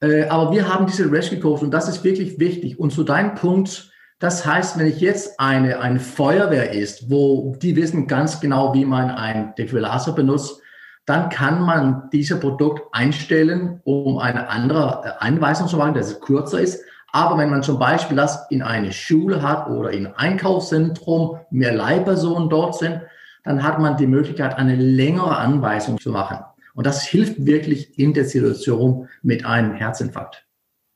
Äh, 0.00 0.24
aber 0.24 0.52
wir 0.52 0.72
haben 0.72 0.86
diese 0.86 1.10
Rescue 1.10 1.40
Codes 1.40 1.62
und 1.62 1.72
das 1.72 1.88
ist 1.88 2.04
wirklich 2.04 2.38
wichtig. 2.38 2.78
Und 2.78 2.92
zu 2.92 3.04
deinem 3.04 3.34
Punkt, 3.34 3.90
das 4.18 4.46
heißt, 4.46 4.78
wenn 4.78 4.86
ich 4.86 5.00
jetzt 5.00 5.38
eine, 5.38 5.80
eine 5.80 6.00
Feuerwehr 6.00 6.72
ist, 6.72 7.10
wo 7.10 7.54
die 7.60 7.76
wissen 7.76 8.06
ganz 8.06 8.40
genau, 8.40 8.72
wie 8.72 8.86
man 8.86 9.10
ein 9.10 9.54
Defibrillator 9.58 10.14
benutzt, 10.14 10.62
dann 11.06 11.28
kann 11.30 11.62
man 11.62 12.10
dieses 12.12 12.38
Produkt 12.40 12.82
einstellen, 12.92 13.80
um 13.84 14.18
eine 14.18 14.48
andere 14.48 15.02
äh, 15.04 15.24
Einweisung 15.24 15.68
zu 15.68 15.76
machen, 15.76 15.94
dass 15.94 16.10
es 16.10 16.20
kürzer 16.20 16.60
ist. 16.60 16.84
Aber 17.12 17.38
wenn 17.38 17.48
man 17.48 17.62
zum 17.62 17.78
Beispiel 17.78 18.16
das 18.16 18.46
in 18.50 18.60
eine 18.60 18.92
Schule 18.92 19.40
hat 19.40 19.70
oder 19.70 19.90
in 19.92 20.06
ein 20.08 20.16
Einkaufszentrum, 20.16 21.38
mehr 21.50 21.72
Leihpersonen 21.72 22.50
dort 22.50 22.76
sind, 22.76 23.00
dann 23.44 23.62
hat 23.62 23.78
man 23.78 23.96
die 23.96 24.08
Möglichkeit, 24.08 24.58
eine 24.58 24.74
längere 24.74 25.36
Anweisung 25.38 25.98
zu 25.98 26.10
machen. 26.10 26.38
Und 26.74 26.84
das 26.84 27.06
hilft 27.06 27.46
wirklich 27.46 27.98
in 27.98 28.12
der 28.12 28.24
Situation 28.24 29.08
mit 29.22 29.46
einem 29.46 29.72
Herzinfarkt. 29.72 30.44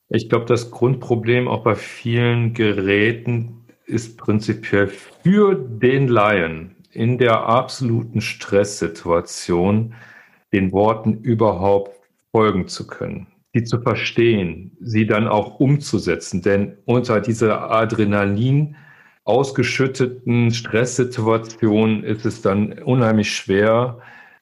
Ich 0.09 0.29
glaube, 0.29 0.45
das 0.47 0.73
Grundproblem 0.73 1.47
auch 1.47 1.63
bei 1.63 1.77
vielen 1.77 2.53
Geräten 2.53 3.65
ist 3.87 4.19
prinzipiell 4.19 4.89
für 4.89 5.55
den 5.55 6.09
Laien 6.09 6.75
in 6.93 7.19
der 7.19 7.43
absoluten 7.47 8.21
Stresssituation 8.21 9.95
den 10.53 10.73
Worten 10.73 11.21
überhaupt 11.23 11.93
folgen 12.33 12.69
zu 12.69 12.87
können, 12.87 13.27
sie 13.53 13.65
zu 13.65 13.81
verstehen, 13.81 14.77
sie 14.81 15.07
dann 15.07 15.29
auch 15.29 15.61
umzusetzen. 15.61 16.43
Denn 16.43 16.77
unter 16.85 17.21
dieser 17.21 17.71
Adrenalin 17.71 18.77
ausgeschütteten 19.25 20.53
Stresssituation 20.53 22.03
ist 22.05 22.27
es 22.27 22.43
dann 22.43 22.73
unheimlich 22.81 23.35
schwer, 23.35 23.99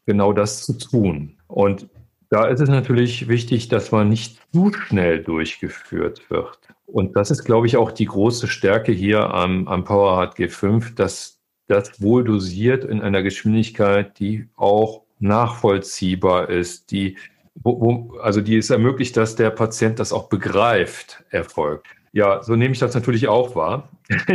genau 0.07 0.33
das 0.33 0.65
zu 0.65 0.79
tun. 0.79 1.37
Und 1.47 1.89
da 2.31 2.47
ist 2.47 2.61
es 2.61 2.69
natürlich 2.69 3.29
wichtig, 3.29 3.69
dass 3.69 3.91
man 3.91 4.09
nicht 4.09 4.39
zu 4.53 4.73
schnell 4.73 5.23
durchgeführt 5.23 6.31
wird. 6.31 6.59
Und 6.87 7.17
das 7.17 7.31
ist, 7.31 7.45
glaube 7.45 7.67
ich, 7.67 7.77
auch 7.77 7.93
die 7.93 8.07
große 8.07 8.49
Stärke 8.49 8.93
hier 8.93 9.33
am, 9.33 9.69
am 9.69 9.85
PowerHard 9.85 10.39
G5, 10.39 10.95
dass 10.95 11.38
das 11.69 12.03
wohl 12.03 12.25
dosiert 12.25 12.85
in 12.85 13.01
einer 13.01 13.23
Geschwindigkeit, 13.23 14.19
die 14.19 14.49
auch 14.57 15.03
nachvollziehbar 15.21 16.49
ist, 16.49 16.91
die, 16.91 17.17
wo, 17.55 17.81
wo, 17.81 18.19
also 18.19 18.41
die 18.41 18.57
es 18.57 18.71
ermöglicht, 18.71 19.17
dass 19.17 19.37
der 19.37 19.51
Patient 19.51 19.99
das 19.99 20.13
auch 20.13 20.29
begreift, 20.29 21.23
erfolgt. 21.31 21.87
Ja, 22.13 22.43
so 22.43 22.57
nehme 22.57 22.73
ich 22.73 22.79
das 22.79 22.95
natürlich 22.95 23.29
auch 23.29 23.55
wahr. 23.55 23.89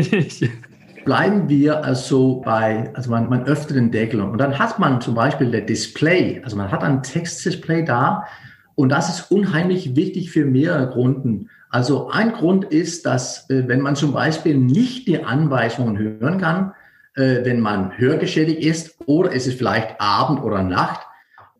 Bleiben 1.05 1.49
wir 1.49 1.83
also 1.83 2.41
bei, 2.45 2.89
also 2.93 3.09
man, 3.09 3.27
man 3.29 3.43
öffnet 3.43 3.75
den 3.75 3.91
Deckel 3.91 4.21
und 4.21 4.37
dann 4.37 4.57
hat 4.57 4.79
man 4.79 5.01
zum 5.01 5.15
Beispiel 5.15 5.51
der 5.51 5.61
Display, 5.61 6.41
also 6.45 6.55
man 6.55 6.71
hat 6.71 6.81
ein 6.81 7.03
Textdisplay 7.03 7.83
da 7.83 8.25
und 8.75 8.89
das 8.89 9.09
ist 9.09 9.31
unheimlich 9.31 9.97
wichtig 9.97 10.31
für 10.31 10.45
mehrere 10.45 10.87
Gründen. 10.87 11.49
Also 11.69 12.09
ein 12.09 12.31
Grund 12.31 12.65
ist, 12.65 13.05
dass 13.05 13.49
äh, 13.49 13.67
wenn 13.67 13.81
man 13.81 13.95
zum 13.95 14.13
Beispiel 14.13 14.55
nicht 14.55 15.07
die 15.07 15.23
Anweisungen 15.23 15.97
hören 15.97 16.37
kann, 16.39 16.73
äh, 17.15 17.45
wenn 17.45 17.59
man 17.59 17.97
hörgeschädigt 17.97 18.63
ist 18.63 18.95
oder 19.05 19.33
es 19.33 19.47
ist 19.47 19.57
vielleicht 19.57 19.99
Abend 19.99 20.41
oder 20.41 20.63
Nacht, 20.63 21.05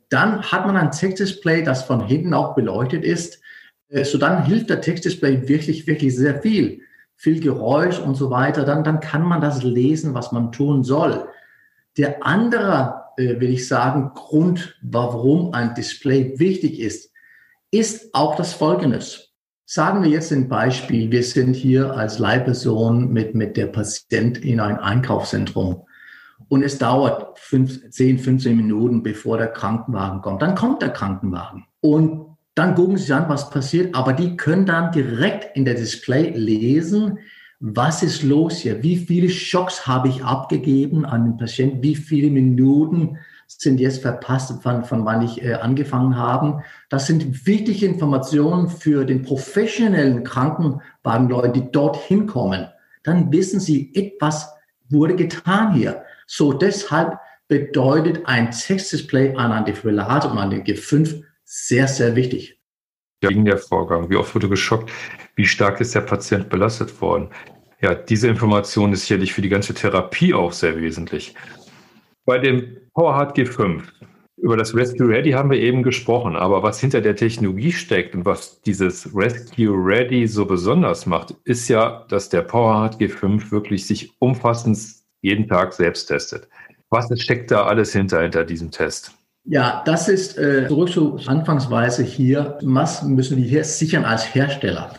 dann 0.09 0.43
hat 0.43 0.65
man 0.65 0.77
ein 0.77 0.91
Textdisplay, 0.91 1.63
das 1.63 1.83
von 1.83 2.05
hinten 2.05 2.33
auch 2.33 2.55
beleuchtet 2.55 3.03
ist. 3.03 3.41
Äh, 3.89 4.05
so 4.05 4.17
dann 4.17 4.45
hilft 4.45 4.69
der 4.69 4.81
Textdisplay 4.81 5.47
wirklich, 5.47 5.87
wirklich 5.87 6.15
sehr 6.15 6.41
viel. 6.41 6.81
Viel 7.15 7.39
Geräusch 7.39 7.99
und 7.99 8.15
so 8.15 8.29
weiter. 8.29 8.65
Dann, 8.65 8.83
dann 8.83 8.99
kann 8.99 9.23
man 9.23 9.41
das 9.41 9.63
lesen, 9.63 10.13
was 10.13 10.31
man 10.31 10.51
tun 10.51 10.83
soll. 10.83 11.27
Der 11.97 12.25
andere, 12.25 13.03
äh, 13.17 13.39
will 13.39 13.53
ich 13.53 13.67
sagen, 13.67 14.11
Grund, 14.13 14.77
warum 14.81 15.53
ein 15.53 15.73
Display 15.75 16.37
wichtig 16.39 16.79
ist, 16.79 17.11
ist 17.71 18.13
auch 18.13 18.35
das 18.35 18.53
Folgendes. 18.53 19.32
Sagen 19.75 20.03
wir 20.03 20.09
jetzt 20.11 20.31
ein 20.31 20.49
Beispiel, 20.49 21.09
wir 21.09 21.23
sind 21.23 21.55
hier 21.55 21.97
als 21.97 22.19
Leihperson 22.19 23.11
mit, 23.11 23.33
mit 23.33 23.57
der 23.57 23.65
Patient 23.65 24.37
in 24.37 24.59
ein 24.59 24.77
Einkaufszentrum. 24.77 25.81
Und 26.47 26.61
es 26.61 26.77
dauert 26.77 27.39
fünf, 27.39 27.89
10, 27.89 28.19
15 28.19 28.55
Minuten, 28.55 29.01
bevor 29.01 29.39
der 29.39 29.47
Krankenwagen 29.47 30.21
kommt. 30.21 30.43
Dann 30.43 30.53
kommt 30.53 30.83
der 30.83 30.91
Krankenwagen. 30.91 31.65
Und 31.81 32.37
dann 32.53 32.75
gucken 32.75 32.97
sie 32.97 33.13
an, 33.13 33.27
was 33.29 33.49
passiert, 33.49 33.95
aber 33.95 34.13
die 34.13 34.37
können 34.37 34.67
dann 34.67 34.91
direkt 34.91 35.57
in 35.57 35.65
der 35.65 35.73
Display 35.73 36.29
lesen, 36.35 37.17
was 37.59 38.03
ist 38.03 38.21
los 38.21 38.59
hier, 38.59 38.83
wie 38.83 38.97
viele 38.97 39.29
Schocks 39.29 39.87
habe 39.87 40.07
ich 40.07 40.23
abgegeben 40.23 41.03
an 41.03 41.23
den 41.23 41.37
Patienten, 41.37 41.81
wie 41.81 41.95
viele 41.95 42.29
Minuten 42.29 43.17
sind 43.61 43.79
jetzt 43.79 44.01
verpasst, 44.01 44.61
von, 44.61 44.83
von 44.83 45.05
wann 45.05 45.21
ich 45.21 45.43
äh, 45.43 45.53
angefangen 45.53 46.17
habe. 46.17 46.63
Das 46.89 47.07
sind 47.07 47.45
wichtige 47.45 47.85
Informationen 47.85 48.69
für 48.69 49.05
den 49.05 49.21
professionellen 49.21 50.23
Krankenwagenleute, 50.23 51.51
die 51.51 51.71
dorthin 51.71 52.27
kommen. 52.27 52.67
Dann 53.03 53.31
wissen 53.31 53.59
sie, 53.59 53.93
etwas 53.95 54.49
wurde 54.89 55.15
getan 55.15 55.73
hier. 55.73 56.03
So 56.25 56.53
deshalb 56.53 57.19
bedeutet 57.47 58.21
ein 58.25 58.51
Textdisplay 58.51 59.35
an 59.35 59.51
einem 59.51 59.65
Defibrillator 59.65 60.31
und 60.31 60.37
an 60.37 60.49
den 60.49 60.63
G5 60.63 61.23
sehr, 61.43 61.87
sehr 61.87 62.15
wichtig. 62.15 62.59
Ja, 63.21 63.29
ging 63.29 63.45
der 63.45 63.57
Vorgang? 63.57 64.09
Wie 64.09 64.15
oft 64.15 64.33
wurde 64.35 64.49
geschockt? 64.49 64.91
Wie 65.35 65.45
stark 65.45 65.79
ist 65.79 65.95
der 65.95 66.01
Patient 66.01 66.49
belastet 66.49 66.99
worden? 67.01 67.29
Ja, 67.81 67.93
diese 67.95 68.27
Information 68.27 68.93
ist 68.93 69.01
sicherlich 69.01 69.33
für 69.33 69.41
die 69.41 69.49
ganze 69.49 69.73
Therapie 69.73 70.33
auch 70.33 70.53
sehr 70.53 70.77
wesentlich. 70.77 71.35
Bei 72.25 72.37
dem 72.37 72.77
PowerHard 72.93 73.37
G5, 73.37 73.83
über 74.37 74.55
das 74.55 74.75
Rescue 74.75 75.07
Ready 75.07 75.31
haben 75.31 75.51
wir 75.51 75.59
eben 75.59 75.83
gesprochen, 75.83 76.35
aber 76.35 76.63
was 76.63 76.79
hinter 76.79 77.01
der 77.01 77.15
Technologie 77.15 77.71
steckt 77.71 78.15
und 78.15 78.25
was 78.25 78.61
dieses 78.61 79.09
Rescue 79.15 79.73
Ready 79.73 80.27
so 80.27 80.45
besonders 80.45 81.05
macht, 81.05 81.35
ist 81.43 81.67
ja, 81.67 82.05
dass 82.09 82.29
der 82.29 82.41
PowerHard 82.41 82.99
G5 82.99 83.51
wirklich 83.51 83.87
sich 83.87 84.13
umfassend 84.19 84.79
jeden 85.21 85.47
Tag 85.47 85.73
selbst 85.73 86.07
testet. 86.07 86.47
Was 86.89 87.07
steckt 87.19 87.51
da 87.51 87.65
alles 87.65 87.93
hinter, 87.93 88.21
hinter 88.21 88.45
diesem 88.45 88.71
Test? 88.71 89.11
Ja, 89.45 89.81
das 89.85 90.07
ist 90.07 90.37
äh, 90.37 90.67
zurück 90.67 90.89
zu 90.89 91.19
Anfangsweise 91.25 92.03
hier. 92.03 92.57
Was 92.61 93.03
müssen 93.03 93.35
wir 93.37 93.43
hier 93.43 93.63
sichern 93.65 94.05
als 94.05 94.33
Hersteller? 94.33 94.93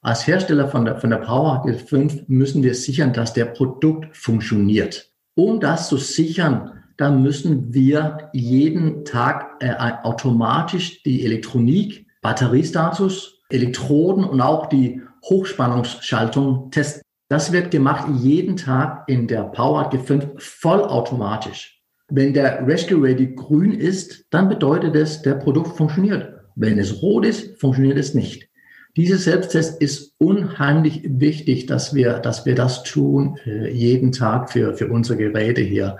Als 0.00 0.26
Hersteller 0.26 0.68
von 0.68 0.86
der, 0.86 0.96
von 0.96 1.10
der 1.10 1.18
Power 1.18 1.62
G5 1.66 2.24
müssen 2.28 2.62
wir 2.62 2.74
sichern, 2.74 3.12
dass 3.12 3.34
der 3.34 3.44
Produkt 3.44 4.16
funktioniert. 4.16 5.09
Um 5.34 5.60
das 5.60 5.88
zu 5.88 5.96
sichern, 5.96 6.72
da 6.96 7.10
müssen 7.10 7.72
wir 7.72 8.28
jeden 8.32 9.04
Tag 9.04 9.56
äh, 9.60 9.74
automatisch 10.02 11.02
die 11.02 11.24
Elektronik, 11.24 12.06
Batteriestatus, 12.20 13.40
Elektroden 13.48 14.24
und 14.24 14.40
auch 14.40 14.66
die 14.66 15.00
Hochspannungsschaltung 15.24 16.70
testen. 16.70 17.02
Das 17.28 17.52
wird 17.52 17.70
gemacht 17.70 18.08
jeden 18.20 18.56
Tag 18.56 19.04
in 19.08 19.28
der 19.28 19.44
Power 19.44 19.90
G5 19.90 20.38
vollautomatisch. 20.38 21.80
Wenn 22.08 22.34
der 22.34 22.66
Rescue 22.66 23.00
Ready 23.00 23.34
grün 23.34 23.72
ist, 23.72 24.26
dann 24.30 24.48
bedeutet 24.48 24.96
es, 24.96 25.22
der 25.22 25.36
Produkt 25.36 25.76
funktioniert. 25.76 26.34
Wenn 26.56 26.78
es 26.78 27.00
rot 27.00 27.24
ist, 27.24 27.58
funktioniert 27.60 27.98
es 27.98 28.14
nicht. 28.14 28.49
Dieser 28.96 29.18
Selbsttest 29.18 29.80
ist 29.80 30.14
unheimlich 30.18 31.02
wichtig, 31.04 31.66
dass 31.66 31.94
wir, 31.94 32.14
dass 32.18 32.44
wir 32.44 32.54
das 32.54 32.82
tun, 32.82 33.38
äh, 33.46 33.70
jeden 33.70 34.12
Tag 34.12 34.50
für, 34.50 34.74
für 34.74 34.88
unsere 34.88 35.18
Geräte 35.18 35.60
hier. 35.60 35.98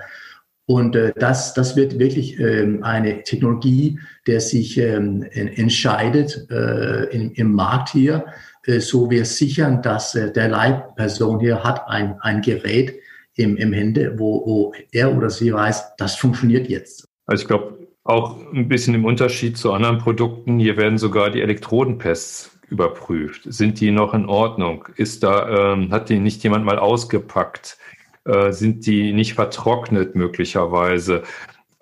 Und 0.67 0.95
äh, 0.97 1.13
das, 1.17 1.55
das 1.55 1.77
wird 1.77 1.99
wirklich 1.99 2.39
ähm, 2.39 2.83
eine 2.83 3.23
Technologie, 3.23 3.99
der 4.27 4.41
sich 4.41 4.79
ähm, 4.79 5.23
entscheidet 5.33 6.47
äh, 6.51 7.05
im, 7.07 7.33
im 7.33 7.53
Markt 7.53 7.91
hier, 7.91 8.27
äh, 8.67 8.81
so 8.81 9.11
wir 9.11 9.25
sichern, 9.25 9.83
dass 9.83 10.15
äh, 10.15 10.33
der 10.33 10.49
Leitperson 10.49 11.41
hier 11.41 11.65
hat 11.65 11.89
ein, 11.89 12.17
ein 12.21 12.41
Gerät 12.41 12.95
im, 13.35 13.57
im 13.57 13.73
Hände, 13.73 14.15
wo, 14.19 14.45
wo 14.47 14.75
er 14.93 15.17
oder 15.17 15.31
sie 15.31 15.53
weiß, 15.53 15.97
das 15.97 16.17
funktioniert 16.17 16.69
jetzt. 16.69 17.09
Also 17.27 17.43
ich 17.43 17.49
glaube, 17.49 17.79
auch 18.05 18.39
ein 18.53 18.69
bisschen 18.69 18.95
im 18.95 19.05
Unterschied 19.05 19.57
zu 19.57 19.73
anderen 19.73 19.99
Produkten, 19.99 20.59
hier 20.59 20.77
werden 20.77 20.99
sogar 20.99 21.31
die 21.31 21.41
Elektrodenpests 21.41 22.60
überprüft. 22.71 23.43
Sind 23.45 23.81
die 23.81 23.91
noch 23.91 24.15
in 24.15 24.27
Ordnung? 24.27 24.89
Ist 24.97 25.23
da, 25.23 25.73
ähm, 25.75 25.91
hat 25.91 26.09
die 26.09 26.19
nicht 26.19 26.43
jemand 26.43 26.65
mal 26.65 26.79
ausgepackt? 26.79 27.79
Äh, 28.25 28.53
sind 28.53 28.87
die 28.87 29.13
nicht 29.13 29.35
vertrocknet 29.35 30.15
möglicherweise? 30.15 31.23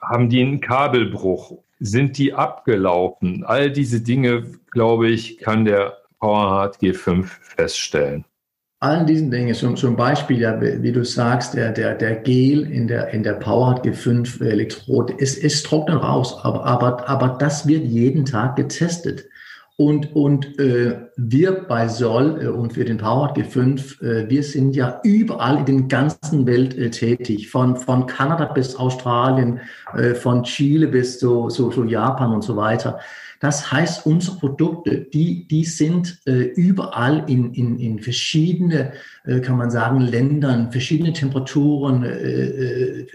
Haben 0.00 0.28
die 0.28 0.40
einen 0.40 0.60
Kabelbruch? 0.60 1.58
Sind 1.80 2.18
die 2.18 2.34
abgelaufen? 2.34 3.44
All 3.44 3.70
diese 3.70 4.00
Dinge, 4.00 4.44
glaube 4.70 5.08
ich, 5.08 5.38
kann 5.38 5.64
der 5.64 5.98
PowerHard 6.18 6.78
G5 6.78 7.26
feststellen. 7.26 8.24
Allen 8.80 9.06
diesen 9.06 9.30
Dingen, 9.32 9.54
zum, 9.56 9.76
zum 9.76 9.96
Beispiel, 9.96 10.38
ja, 10.38 10.60
wie 10.60 10.92
du 10.92 11.04
sagst, 11.04 11.54
der, 11.54 11.72
der, 11.72 11.96
der 11.96 12.14
Gel 12.14 12.70
in 12.70 12.86
der, 12.86 13.08
in 13.08 13.24
der 13.24 13.32
PowerHard 13.32 13.84
G5 13.84 14.40
Elektrode, 14.44 15.14
es, 15.18 15.36
es 15.36 15.64
trocknet 15.64 16.00
raus, 16.00 16.38
aber, 16.44 16.64
aber, 16.64 17.08
aber 17.08 17.36
das 17.40 17.66
wird 17.66 17.84
jeden 17.84 18.24
Tag 18.24 18.54
getestet. 18.54 19.28
Und, 19.80 20.16
und 20.16 20.58
äh, 20.58 21.06
wir 21.16 21.52
bei 21.52 21.86
Soll 21.86 22.42
äh, 22.42 22.48
und 22.48 22.72
für 22.72 22.84
den 22.84 22.98
Power 22.98 23.32
G5, 23.32 24.02
äh, 24.02 24.28
wir 24.28 24.42
sind 24.42 24.74
ja 24.74 25.00
überall 25.04 25.56
in 25.58 25.66
der 25.66 25.82
ganzen 25.82 26.48
Welt 26.48 26.76
äh, 26.76 26.90
tätig, 26.90 27.48
von, 27.48 27.76
von 27.76 28.06
Kanada 28.06 28.46
bis 28.46 28.74
Australien, 28.74 29.60
äh, 29.94 30.14
von 30.14 30.42
Chile 30.42 30.88
bis 30.88 31.20
so, 31.20 31.48
so, 31.48 31.70
so 31.70 31.84
Japan 31.84 32.32
und 32.32 32.42
so 32.42 32.56
weiter. 32.56 32.98
Das 33.40 33.70
heißt, 33.70 34.04
unsere 34.06 34.36
Produkte, 34.36 35.06
die, 35.12 35.46
die 35.46 35.64
sind 35.64 36.20
äh, 36.26 36.32
überall 36.32 37.24
in, 37.28 37.54
in, 37.54 37.78
in 37.78 38.00
verschiedene, 38.00 38.92
äh, 39.24 39.40
kann 39.40 39.56
man 39.56 39.70
sagen, 39.70 40.00
Ländern, 40.00 40.72
verschiedene 40.72 41.12
Temperaturen, 41.12 42.02
äh, 42.02 43.04
äh 43.04 43.06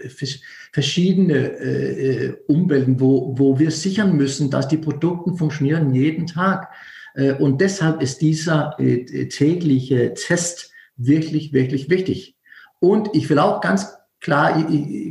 verschiedene 0.72 1.34
äh, 1.34 2.26
äh, 2.26 2.36
Umwelten, 2.48 2.98
wo, 2.98 3.34
wo 3.38 3.58
wir 3.58 3.70
sichern 3.70 4.16
müssen, 4.16 4.50
dass 4.50 4.66
die 4.66 4.76
Produkte 4.76 5.34
funktionieren 5.34 5.94
jeden 5.94 6.26
Tag. 6.26 6.68
Äh, 7.14 7.34
und 7.34 7.60
deshalb 7.60 8.02
ist 8.02 8.22
dieser 8.22 8.74
äh, 8.80 9.28
tägliche 9.28 10.14
Test 10.14 10.72
wirklich, 10.96 11.52
wirklich 11.52 11.90
wichtig. 11.90 12.36
Und 12.80 13.10
ich 13.12 13.30
will 13.30 13.38
auch 13.38 13.60
ganz 13.60 13.94
klar, 14.20 14.66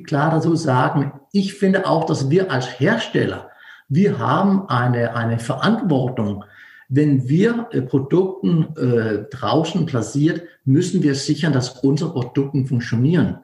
klar 0.05 0.31
dazu 0.31 0.55
sagen, 0.55 1.13
ich 1.31 1.53
finde 1.53 1.87
auch, 1.87 2.05
dass 2.05 2.29
wir 2.29 2.51
als 2.51 2.79
Hersteller 2.79 3.49
wir 3.93 4.17
haben 4.17 4.67
eine, 4.69 5.15
eine 5.15 5.39
Verantwortung, 5.39 6.45
wenn 6.89 7.27
wir 7.27 7.67
äh, 7.71 7.81
Produkten 7.81 8.75
äh, 8.75 9.23
draußen 9.29 9.85
platziert, 9.85 10.43
müssen 10.65 11.03
wir 11.03 11.15
sichern, 11.15 11.53
dass 11.53 11.69
unsere 11.81 12.11
Produkte 12.11 12.65
funktionieren. 12.65 13.39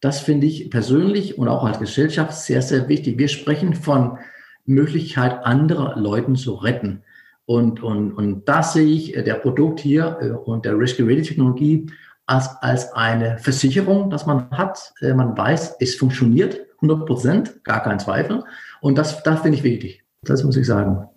Das 0.00 0.20
finde 0.20 0.46
ich 0.46 0.70
persönlich 0.70 1.38
und 1.38 1.48
auch 1.48 1.64
als 1.64 1.78
Gesellschaft 1.78 2.34
sehr, 2.34 2.62
sehr 2.62 2.88
wichtig. 2.88 3.18
Wir 3.18 3.28
sprechen 3.28 3.74
von 3.74 4.18
Möglichkeit, 4.66 5.44
andere 5.44 5.98
Leuten 5.98 6.36
zu 6.36 6.54
retten. 6.54 7.02
Und, 7.46 7.82
und, 7.82 8.12
und 8.12 8.48
da 8.48 8.62
sehe 8.62 8.86
ich 8.86 9.16
äh, 9.16 9.22
der 9.22 9.34
Produkt 9.34 9.80
hier 9.80 10.18
äh, 10.20 10.30
und 10.30 10.64
der 10.64 10.78
Risk-Rated-Technologie 10.78 11.86
als, 12.26 12.48
als 12.60 12.92
eine 12.92 13.38
Versicherung, 13.38 14.08
dass 14.08 14.24
man 14.24 14.50
hat. 14.50 14.94
Man 15.02 15.36
weiß, 15.36 15.76
es 15.78 15.94
funktioniert 15.94 16.63
100 16.88 17.06
Prozent, 17.06 17.64
gar 17.64 17.82
kein 17.82 17.98
Zweifel. 17.98 18.44
Und 18.80 18.98
das, 18.98 19.22
das 19.22 19.40
finde 19.40 19.58
ich 19.58 19.64
wichtig. 19.64 20.04
Das 20.22 20.44
muss 20.44 20.56
ich 20.56 20.66
sagen. 20.66 21.08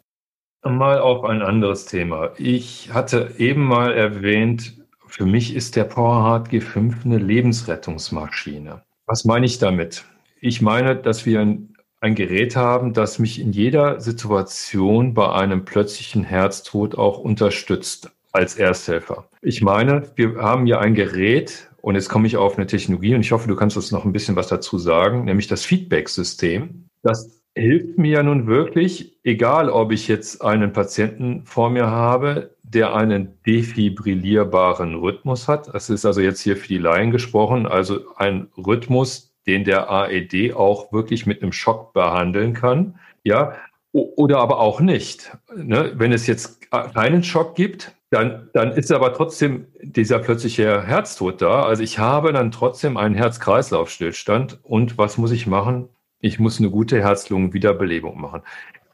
Mal 0.63 0.99
auf 0.99 1.23
ein 1.23 1.41
anderes 1.41 1.85
Thema. 1.85 2.31
Ich 2.37 2.93
hatte 2.93 3.31
eben 3.37 3.63
mal 3.63 3.93
erwähnt, 3.93 4.73
für 5.07 5.25
mich 5.25 5.55
ist 5.55 5.75
der 5.75 5.85
PowerHard 5.85 6.49
G5 6.49 7.05
eine 7.05 7.17
Lebensrettungsmaschine. 7.17 8.81
Was 9.05 9.23
meine 9.23 9.45
ich 9.45 9.59
damit? 9.59 10.03
Ich 10.41 10.61
meine, 10.61 10.95
dass 10.95 11.25
wir 11.25 11.39
ein, 11.39 11.73
ein 12.01 12.15
Gerät 12.15 12.55
haben, 12.55 12.93
das 12.93 13.17
mich 13.17 13.39
in 13.39 13.53
jeder 13.53 14.01
Situation 14.01 15.13
bei 15.13 15.31
einem 15.31 15.63
plötzlichen 15.63 16.23
Herztod 16.23 16.97
auch 16.97 17.19
unterstützt 17.19 18.11
als 18.33 18.55
Ersthelfer. 18.55 19.29
Ich 19.41 19.61
meine, 19.61 20.03
wir 20.15 20.35
haben 20.35 20.65
hier 20.65 20.79
ein 20.79 20.93
Gerät, 20.93 21.66
und 21.81 21.95
jetzt 21.95 22.09
komme 22.09 22.27
ich 22.27 22.37
auf 22.37 22.57
eine 22.57 22.67
Technologie, 22.67 23.15
und 23.15 23.21
ich 23.21 23.31
hoffe, 23.31 23.47
du 23.47 23.55
kannst 23.55 23.77
uns 23.77 23.91
noch 23.91 24.05
ein 24.05 24.13
bisschen 24.13 24.35
was 24.35 24.47
dazu 24.47 24.77
sagen, 24.77 25.25
nämlich 25.25 25.47
das 25.47 25.65
Feedback-System. 25.65 26.89
Das 27.03 27.41
hilft 27.55 27.97
mir 27.97 28.11
ja 28.11 28.23
nun 28.23 28.47
wirklich, 28.47 29.17
egal 29.23 29.69
ob 29.69 29.91
ich 29.91 30.07
jetzt 30.07 30.41
einen 30.43 30.73
Patienten 30.73 31.43
vor 31.45 31.69
mir 31.69 31.87
habe, 31.87 32.55
der 32.63 32.95
einen 32.95 33.39
defibrillierbaren 33.45 34.95
Rhythmus 34.95 35.47
hat. 35.47 35.73
Das 35.73 35.89
ist 35.89 36.05
also 36.05 36.21
jetzt 36.21 36.41
hier 36.41 36.57
für 36.57 36.67
die 36.67 36.77
Laien 36.77 37.11
gesprochen, 37.11 37.65
also 37.65 37.99
ein 38.17 38.47
Rhythmus, 38.57 39.33
den 39.47 39.63
der 39.63 39.89
AED 39.89 40.53
auch 40.53 40.91
wirklich 40.91 41.25
mit 41.25 41.41
einem 41.41 41.53
Schock 41.53 41.93
behandeln 41.93 42.53
kann. 42.53 42.99
Ja, 43.23 43.53
oder 43.97 44.39
aber 44.39 44.59
auch 44.59 44.79
nicht. 44.79 45.35
Ne? 45.55 45.93
Wenn 45.95 46.11
es 46.11 46.27
jetzt 46.27 46.69
keinen 46.71 47.23
Schock 47.23 47.55
gibt, 47.55 47.93
dann, 48.09 48.49
dann 48.53 48.71
ist 48.71 48.91
aber 48.91 49.13
trotzdem 49.13 49.67
dieser 49.81 50.19
plötzliche 50.19 50.83
Herztod 50.83 51.41
da. 51.41 51.63
Also 51.63 51.83
ich 51.83 51.99
habe 51.99 52.31
dann 52.31 52.51
trotzdem 52.51 52.95
einen 52.95 53.15
Herz-Kreislauf-Stillstand. 53.15 54.59
Und 54.63 54.97
was 54.97 55.17
muss 55.17 55.31
ich 55.31 55.47
machen? 55.47 55.89
Ich 56.19 56.39
muss 56.39 56.59
eine 56.59 56.69
gute 56.69 57.01
Herz-Lungen-Wiederbelebung 57.01 58.19
machen. 58.19 58.41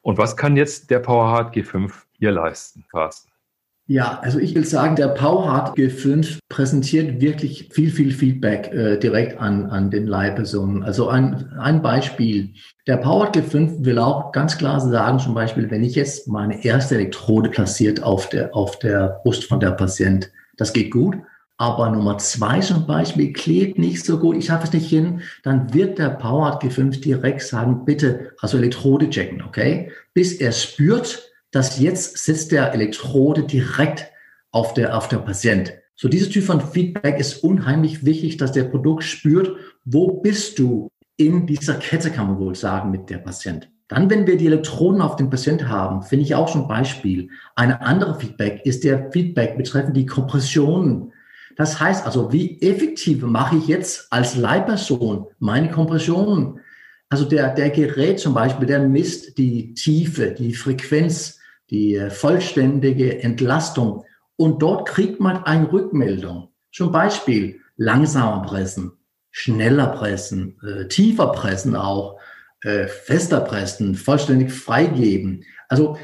Und 0.01 0.17
was 0.17 0.35
kann 0.35 0.57
jetzt 0.57 0.89
der 0.89 0.99
PowerHeart 0.99 1.55
G5 1.55 1.91
hier 2.17 2.31
leisten, 2.31 2.85
Carsten? 2.91 3.32
Ja, 3.85 4.19
also 4.21 4.39
ich 4.39 4.55
will 4.55 4.65
sagen, 4.65 4.95
der 4.95 5.09
PowerHeart 5.09 5.77
G5 5.77 6.39
präsentiert 6.47 7.19
wirklich 7.19 7.67
viel, 7.73 7.91
viel 7.91 8.11
Feedback 8.11 8.71
äh, 8.73 8.97
direkt 8.97 9.41
an, 9.41 9.65
an 9.65 9.91
den 9.91 10.07
Leihpersonen. 10.07 10.83
Also 10.83 11.09
ein, 11.09 11.51
ein 11.59 11.81
Beispiel. 11.81 12.53
Der 12.87 12.95
PowerHeart 12.95 13.35
G5 13.35 13.83
will 13.83 13.99
auch 13.99 14.31
ganz 14.31 14.57
klar 14.57 14.79
sagen, 14.79 15.19
zum 15.19 15.33
Beispiel, 15.33 15.69
wenn 15.69 15.83
ich 15.83 15.95
jetzt 15.95 16.29
meine 16.29 16.63
erste 16.63 16.95
Elektrode 16.95 17.49
platziert 17.49 18.01
auf 18.01 18.29
der, 18.29 18.55
auf 18.55 18.79
der 18.79 19.19
Brust 19.21 19.43
von 19.43 19.59
der 19.59 19.71
Patient, 19.71 20.31
das 20.55 20.71
geht 20.71 20.91
gut. 20.91 21.17
Aber 21.57 21.89
Nummer 21.89 22.17
zwei 22.19 22.61
zum 22.61 22.87
Beispiel 22.87 23.33
klebt 23.33 23.77
nicht 23.77 24.05
so 24.05 24.17
gut, 24.17 24.37
ich 24.37 24.45
schaffe 24.45 24.67
es 24.67 24.73
nicht 24.73 24.89
hin, 24.89 25.21
dann 25.43 25.73
wird 25.73 25.99
der 25.99 26.09
PowerHeart 26.09 26.63
G5 26.63 27.01
direkt 27.01 27.41
sagen, 27.41 27.83
bitte, 27.83 28.31
also 28.39 28.57
Elektrode 28.57 29.09
checken, 29.09 29.41
okay? 29.41 29.91
Bis 30.13 30.33
er 30.33 30.53
spürt, 30.53 31.32
dass 31.53 31.79
jetzt 31.79 32.17
sitzt 32.17 32.51
der 32.51 32.73
Elektrode 32.73 33.43
direkt 33.43 34.07
auf 34.51 34.73
der, 34.73 34.97
auf 34.97 35.07
der 35.07 35.19
Patient. 35.19 35.73
So 35.95 36.09
dieses 36.09 36.29
Typ 36.29 36.43
von 36.43 36.59
Feedback 36.59 37.19
ist 37.19 37.43
unheimlich 37.43 38.03
wichtig, 38.03 38.37
dass 38.37 38.51
der 38.51 38.63
Produkt 38.63 39.03
spürt, 39.03 39.55
wo 39.85 40.19
bist 40.21 40.57
du 40.57 40.89
in 41.15 41.45
dieser 41.45 41.75
Kette, 41.75 42.09
kann 42.09 42.27
man 42.27 42.39
wohl 42.39 42.55
sagen, 42.55 42.89
mit 42.89 43.09
der 43.11 43.19
Patient. 43.19 43.69
Dann, 43.87 44.09
wenn 44.09 44.25
wir 44.25 44.37
die 44.37 44.47
Elektroden 44.47 45.01
auf 45.01 45.15
dem 45.15 45.29
Patient 45.29 45.67
haben, 45.67 46.01
finde 46.01 46.25
ich 46.25 46.33
auch 46.33 46.47
schon 46.47 46.63
ein 46.63 46.67
Beispiel. 46.67 47.29
Eine 47.55 47.81
andere 47.81 48.19
Feedback 48.19 48.65
ist 48.65 48.83
der 48.83 49.11
Feedback 49.11 49.55
betreffend 49.55 49.95
die 49.95 50.07
Kompressionen. 50.07 51.13
Das 51.55 51.79
heißt 51.79 52.03
also, 52.03 52.33
wie 52.33 52.59
effektiv 52.61 53.21
mache 53.21 53.57
ich 53.57 53.67
jetzt 53.67 54.07
als 54.11 54.35
Leihperson 54.35 55.27
meine 55.37 55.69
Kompressionen? 55.69 56.59
Also 57.09 57.25
der, 57.25 57.53
der 57.53 57.69
Gerät 57.69 58.19
zum 58.19 58.33
Beispiel, 58.33 58.65
der 58.65 58.79
misst 58.79 59.37
die 59.37 59.75
Tiefe, 59.75 60.31
die 60.31 60.55
Frequenz, 60.55 61.39
die 61.73 61.95
äh, 61.95 62.09
vollständige 62.11 63.21
Entlastung. 63.23 64.05
Und 64.37 64.61
dort 64.61 64.87
kriegt 64.87 65.19
man 65.19 65.43
eine 65.43 65.71
Rückmeldung. 65.71 66.49
Zum 66.71 66.91
Beispiel 66.91 67.59
langsamer 67.75 68.43
pressen, 68.43 68.93
schneller 69.31 69.87
pressen, 69.87 70.59
äh, 70.63 70.87
tiefer 70.87 71.31
pressen 71.31 71.75
auch, 71.75 72.19
äh, 72.61 72.87
fester 72.87 73.41
pressen, 73.41 73.95
vollständig 73.95 74.53
freigeben. 74.53 75.43
Also 75.67 75.97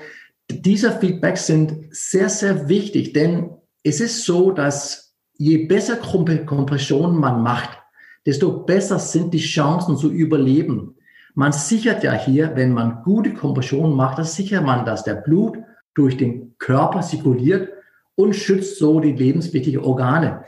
diese 0.49 0.91
Feedbacks 0.91 1.45
sind 1.45 1.85
sehr, 1.91 2.29
sehr 2.29 2.67
wichtig, 2.67 3.13
denn 3.13 3.51
es 3.83 4.01
ist 4.01 4.25
so, 4.25 4.51
dass 4.51 5.15
je 5.37 5.67
besser 5.67 5.97
Kompression 5.97 7.15
man 7.15 7.43
macht, 7.43 7.77
desto 8.25 8.63
besser 8.63 8.97
sind 8.99 9.33
die 9.33 9.39
Chancen 9.39 9.97
zu 9.97 10.11
überleben. 10.11 10.95
Man 11.39 11.53
sichert 11.53 12.03
ja 12.03 12.11
hier, 12.11 12.57
wenn 12.57 12.73
man 12.73 13.01
gute 13.01 13.33
Kompression 13.33 13.95
macht, 13.95 14.17
dann 14.17 14.25
sichert 14.25 14.65
man, 14.65 14.83
dass 14.83 15.05
der 15.05 15.13
Blut 15.13 15.57
durch 15.93 16.17
den 16.17 16.53
Körper 16.57 16.99
zirkuliert 16.99 17.69
und 18.15 18.35
schützt 18.35 18.77
so 18.77 18.99
die 18.99 19.13
lebenswichtigen 19.13 19.81
Organe. 19.81 20.43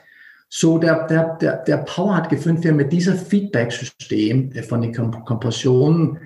So 0.49 0.79
der, 0.79 1.07
der, 1.07 1.37
der, 1.37 1.63
der 1.63 1.77
Power 1.77 2.13
hat 2.13 2.27
gefunden, 2.27 2.65
wir 2.65 2.73
mit 2.73 2.91
diesem 2.91 3.15
Feedback-System 3.15 4.51
von 4.67 4.81
den 4.81 4.93
Kompressionen 4.93 6.17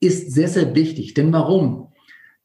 ist 0.00 0.32
sehr, 0.32 0.48
sehr 0.48 0.74
wichtig. 0.74 1.12
Denn 1.12 1.30
warum? 1.34 1.88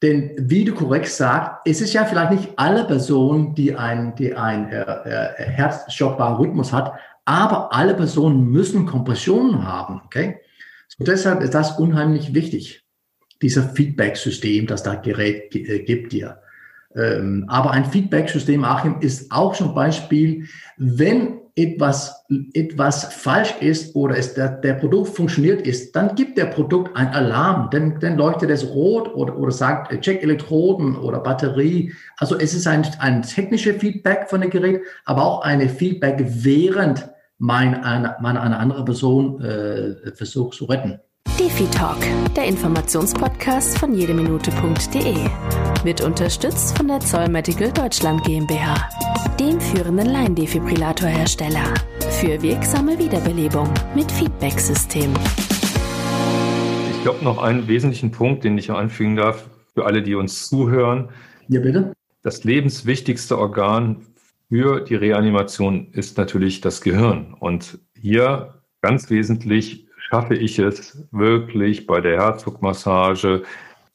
Denn 0.02 0.32
wie 0.36 0.66
du 0.66 0.74
korrekt 0.74 1.08
sagst, 1.08 1.52
es 1.64 1.80
ist 1.80 1.94
ja 1.94 2.04
vielleicht 2.04 2.32
nicht 2.32 2.48
alle 2.56 2.84
Personen, 2.84 3.54
die 3.54 3.74
ein, 3.74 4.14
die 4.16 4.34
ein 4.34 4.70
äh, 4.70 4.82
äh, 4.82 5.64
Rhythmus 5.88 6.70
hat, 6.70 6.92
aber 7.24 7.72
alle 7.72 7.94
Personen 7.94 8.50
müssen 8.50 8.84
Kompressionen 8.84 9.66
haben. 9.66 10.02
Okay? 10.04 10.42
So 10.98 11.04
deshalb 11.04 11.42
ist 11.42 11.54
das 11.54 11.78
unheimlich 11.78 12.34
wichtig, 12.34 12.84
dieser 13.40 13.62
Feedback-System, 13.62 14.66
das 14.66 14.82
da 14.82 14.94
Gerät 14.94 15.54
äh, 15.54 15.80
gibt 15.80 16.12
dir. 16.12 16.38
Ähm, 16.94 17.44
aber 17.48 17.70
ein 17.70 17.86
Feedback-System, 17.86 18.64
Achim, 18.64 18.96
ist 19.00 19.32
auch 19.32 19.54
zum 19.54 19.74
Beispiel, 19.74 20.46
wenn 20.76 21.40
etwas, 21.54 22.24
etwas 22.54 23.04
falsch 23.12 23.54
ist 23.60 23.94
oder 23.94 24.16
es 24.16 24.32
der, 24.34 24.48
der 24.48 24.74
Produkt 24.74 25.14
funktioniert 25.14 25.66
ist, 25.66 25.94
dann 25.94 26.14
gibt 26.14 26.38
der 26.38 26.46
Produkt 26.46 26.96
ein 26.96 27.08
Alarm, 27.08 27.68
dann, 27.70 28.00
dann 28.00 28.16
leuchtet 28.16 28.48
es 28.50 28.66
rot 28.66 29.14
oder, 29.14 29.36
oder 29.36 29.52
sagt, 29.52 29.92
äh, 29.92 30.00
check 30.00 30.22
Elektroden 30.22 30.96
oder 30.96 31.20
Batterie. 31.20 31.92
Also 32.16 32.38
es 32.38 32.54
ist 32.54 32.66
ein, 32.66 32.86
ein 33.00 33.22
technisches 33.22 33.76
Feedback 33.76 34.30
von 34.30 34.40
dem 34.40 34.50
Gerät, 34.50 34.82
aber 35.04 35.24
auch 35.24 35.42
eine 35.42 35.68
Feedback, 35.68 36.24
während 36.26 37.11
mein, 37.42 37.82
eine, 37.82 38.14
man 38.20 38.36
eine 38.36 38.56
andere 38.56 38.84
Person 38.84 39.40
äh, 39.42 40.14
versucht 40.14 40.56
zu 40.56 40.66
retten. 40.66 41.00
Defi 41.40 41.66
Talk, 41.76 41.98
der 42.36 42.44
Informationspodcast 42.44 43.78
von 43.78 43.94
jedeminute.de, 43.94 45.16
wird 45.82 46.02
unterstützt 46.02 46.76
von 46.76 46.86
der 46.86 47.00
Zoll 47.00 47.28
Medical 47.28 47.72
Deutschland 47.72 48.22
GmbH, 48.22 48.88
dem 49.40 49.60
führenden 49.60 50.10
Laiendefibrillatorhersteller 50.10 51.74
für 52.20 52.40
wirksame 52.40 52.96
Wiederbelebung 52.96 53.68
mit 53.96 54.12
Feedback-System. 54.12 55.12
Ich 56.92 57.02
glaube, 57.02 57.24
noch 57.24 57.42
einen 57.42 57.66
wesentlichen 57.66 58.12
Punkt, 58.12 58.44
den 58.44 58.56
ich 58.56 58.70
anfügen 58.70 59.16
darf, 59.16 59.50
für 59.74 59.84
alle, 59.84 60.02
die 60.02 60.14
uns 60.14 60.48
zuhören. 60.48 61.08
Ja, 61.48 61.60
bitte. 61.60 61.92
Das 62.22 62.44
lebenswichtigste 62.44 63.36
Organ 63.36 64.06
für 64.52 64.82
die 64.82 64.96
Reanimation 64.96 65.86
ist 65.92 66.18
natürlich 66.18 66.60
das 66.60 66.82
Gehirn. 66.82 67.34
Und 67.40 67.78
hier 67.98 68.60
ganz 68.82 69.08
wesentlich 69.08 69.86
schaffe 69.96 70.34
ich 70.34 70.58
es 70.58 71.08
wirklich 71.10 71.86
bei 71.86 72.02
der 72.02 72.20
Herzdruckmassage, 72.20 73.44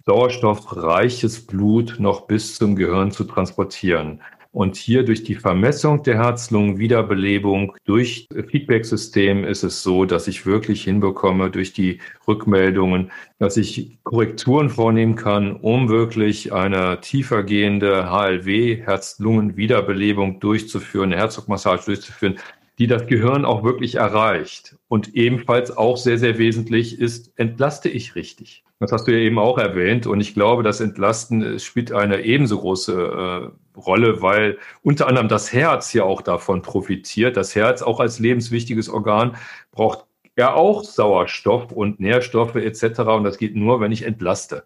sauerstoffreiches 0.08 1.46
Blut 1.46 1.98
noch 2.00 2.22
bis 2.22 2.56
zum 2.56 2.76
Gehirn 2.76 3.12
zu 3.12 3.26
transportieren. 3.26 4.24
Und 4.58 4.76
hier 4.76 5.04
durch 5.04 5.24
die 5.24 5.36
Vermessung 5.36 6.02
der 6.02 6.16
Herz-Lungen-Wiederbelebung, 6.16 7.76
durch 7.86 8.28
Feedback-System 8.50 9.44
ist 9.44 9.62
es 9.62 9.84
so, 9.84 10.06
dass 10.06 10.28
ich 10.28 10.48
wirklich 10.48 10.84
hinbekomme 10.84 11.52
durch 11.52 11.74
die 11.74 12.00
Rückmeldungen, 12.28 13.12
dass 13.38 13.56
ich 13.56 14.00
Korrekturen 14.02 14.72
vornehmen 14.72 15.16
kann, 15.16 15.58
um 15.58 15.90
wirklich 15.90 16.54
eine 16.54 17.00
tiefergehende 17.02 18.10
HLW, 18.10 18.78
Herz-Lungen-Wiederbelebung 18.84 20.40
durchzuführen, 20.40 21.12
eine 21.14 21.22
Herzdruckmassage 21.22 21.84
durchzuführen, 21.86 22.40
die 22.78 22.88
das 22.88 23.08
Gehirn 23.08 23.46
auch 23.46 23.64
wirklich 23.64 23.96
erreicht. 23.96 24.76
Und 24.88 25.16
ebenfalls 25.16 25.76
auch 25.76 25.98
sehr, 25.98 26.18
sehr 26.18 26.38
wesentlich 26.38 27.00
ist, 27.00 27.32
entlaste 27.38 27.90
ich 27.90 28.16
richtig? 28.16 28.64
Das 28.80 28.92
hast 28.92 29.08
du 29.08 29.12
ja 29.12 29.18
eben 29.18 29.40
auch 29.40 29.58
erwähnt. 29.58 30.06
Und 30.06 30.22
ich 30.22 30.36
glaube, 30.36 30.62
das 30.62 30.80
Entlasten 30.80 31.60
spielt 31.60 31.92
eine 31.92 32.22
ebenso 32.22 32.60
große 32.60 32.94
äh, 32.94 33.80
Rolle, 33.80 34.22
weil 34.22 34.60
unter 34.84 35.08
anderem 35.08 35.28
das 35.28 35.52
Herz 35.52 35.94
ja 35.94 36.04
auch 36.04 36.22
davon 36.22 36.62
profitiert. 36.62 37.38
Das 37.38 37.56
Herz 37.56 37.82
auch 37.82 38.00
als 38.00 38.20
lebenswichtiges 38.20 38.90
Organ 38.90 39.36
braucht 39.72 40.06
ja 40.38 40.54
auch 40.54 40.84
Sauerstoff 40.84 41.72
und 41.72 42.00
Nährstoffe 42.00 42.56
etc. 42.56 43.00
Und 43.00 43.24
das 43.24 43.40
geht 43.40 43.56
nur, 43.56 43.82
wenn 43.82 43.92
ich 43.92 44.04
entlaste. 44.04 44.64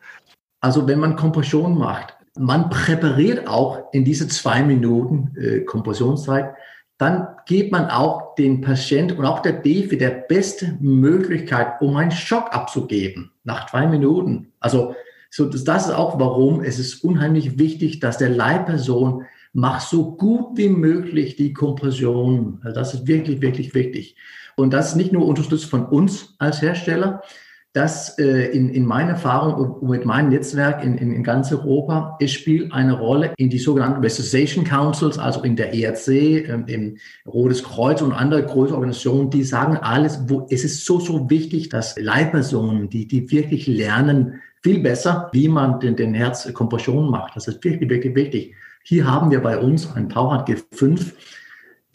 Also 0.59 0.85
wenn 0.87 0.99
man 0.99 1.15
Kompression 1.15 1.77
macht, 1.77 2.17
man 2.37 2.69
präpariert 2.69 3.47
auch 3.47 3.93
in 3.93 4.03
diese 4.03 4.27
zwei 4.27 4.61
Minuten 4.63 5.35
äh, 5.37 5.61
Kompressionszeit, 5.61 6.53
dann 7.01 7.29
gibt 7.47 7.71
man 7.71 7.89
auch 7.89 8.35
den 8.35 8.61
Patienten 8.61 9.17
und 9.17 9.25
auch 9.25 9.41
der 9.41 9.53
Defi 9.53 9.97
der 9.97 10.11
beste 10.11 10.77
Möglichkeit, 10.81 11.81
um 11.81 11.97
einen 11.97 12.11
Schock 12.11 12.53
abzugeben 12.53 13.31
nach 13.43 13.67
zwei 13.71 13.87
Minuten. 13.87 14.51
Also 14.59 14.93
so, 15.31 15.49
das, 15.49 15.63
das 15.63 15.87
ist 15.87 15.93
auch 15.93 16.19
warum 16.19 16.61
es 16.61 16.77
ist 16.77 17.03
unheimlich 17.03 17.57
wichtig, 17.57 18.01
dass 18.01 18.19
der 18.19 18.29
Leihperson 18.29 19.23
macht 19.51 19.89
so 19.89 20.15
gut 20.15 20.55
wie 20.59 20.69
möglich 20.69 21.35
die 21.35 21.53
Kompression. 21.53 22.59
Also 22.63 22.75
das 22.75 22.93
ist 22.93 23.07
wirklich, 23.07 23.41
wirklich 23.41 23.73
wichtig. 23.73 24.15
Und 24.55 24.71
das 24.71 24.89
ist 24.89 24.95
nicht 24.95 25.11
nur 25.11 25.25
unterstützt 25.25 25.65
von 25.65 25.87
uns 25.87 26.35
als 26.37 26.61
Hersteller, 26.61 27.23
das 27.73 28.17
äh, 28.19 28.47
in, 28.51 28.69
in 28.69 28.85
meiner 28.85 29.11
Erfahrung 29.11 29.53
und 29.53 29.89
mit 29.89 30.05
meinem 30.05 30.29
Netzwerk 30.29 30.83
in, 30.83 30.97
in, 30.97 31.13
in 31.13 31.23
ganz 31.23 31.51
Europa, 31.53 32.17
es 32.19 32.31
spielt 32.31 32.73
eine 32.73 32.93
Rolle 32.93 33.33
in 33.37 33.49
die 33.49 33.59
sogenannten 33.59 34.01
Resuscitation 34.01 34.65
Councils, 34.65 35.17
also 35.17 35.41
in 35.43 35.55
der 35.55 35.73
ERC, 35.73 36.07
ähm, 36.07 36.65
im 36.67 36.97
Rotes 37.25 37.63
Kreuz 37.63 38.01
und 38.01 38.11
andere 38.11 38.45
große 38.45 38.73
Organisationen, 38.73 39.29
die 39.29 39.43
sagen 39.43 39.77
alles, 39.77 40.19
wo 40.27 40.47
es 40.49 40.65
ist 40.65 40.85
so, 40.85 40.99
so 40.99 41.29
wichtig, 41.29 41.69
dass 41.69 41.97
Leihpersonen, 41.97 42.89
die, 42.89 43.07
die 43.07 43.31
wirklich 43.31 43.67
lernen, 43.67 44.41
viel 44.61 44.79
besser, 44.79 45.29
wie 45.31 45.47
man 45.47 45.79
den, 45.79 45.95
den 45.95 46.13
Herzkompression 46.13 47.09
macht. 47.09 47.37
Das 47.37 47.47
ist 47.47 47.63
wirklich, 47.63 47.89
wirklich 47.89 48.15
wichtig. 48.15 48.55
Hier 48.83 49.09
haben 49.09 49.31
wir 49.31 49.41
bei 49.41 49.57
uns 49.57 49.91
einen 49.95 50.09
Powerhard 50.09 50.49
G5, 50.49 51.13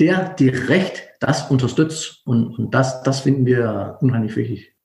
der 0.01 0.31
direkt 0.31 1.03
das 1.21 1.51
unterstützt 1.51 2.23
und, 2.25 2.59
und 2.59 2.75
das, 2.75 3.03
das 3.03 3.21
finden 3.21 3.45
wir 3.45 3.99
unheimlich 4.01 4.37
wichtig. 4.37 4.76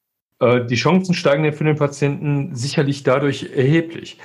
Äh, 0.41 0.65
die 0.65 0.75
Chancen 0.75 1.13
steigen 1.13 1.53
für 1.53 1.63
den 1.63 1.77
Patienten 1.77 2.53
sicherlich 2.55 3.03
dadurch 3.03 3.51
erheblich. 3.55 4.17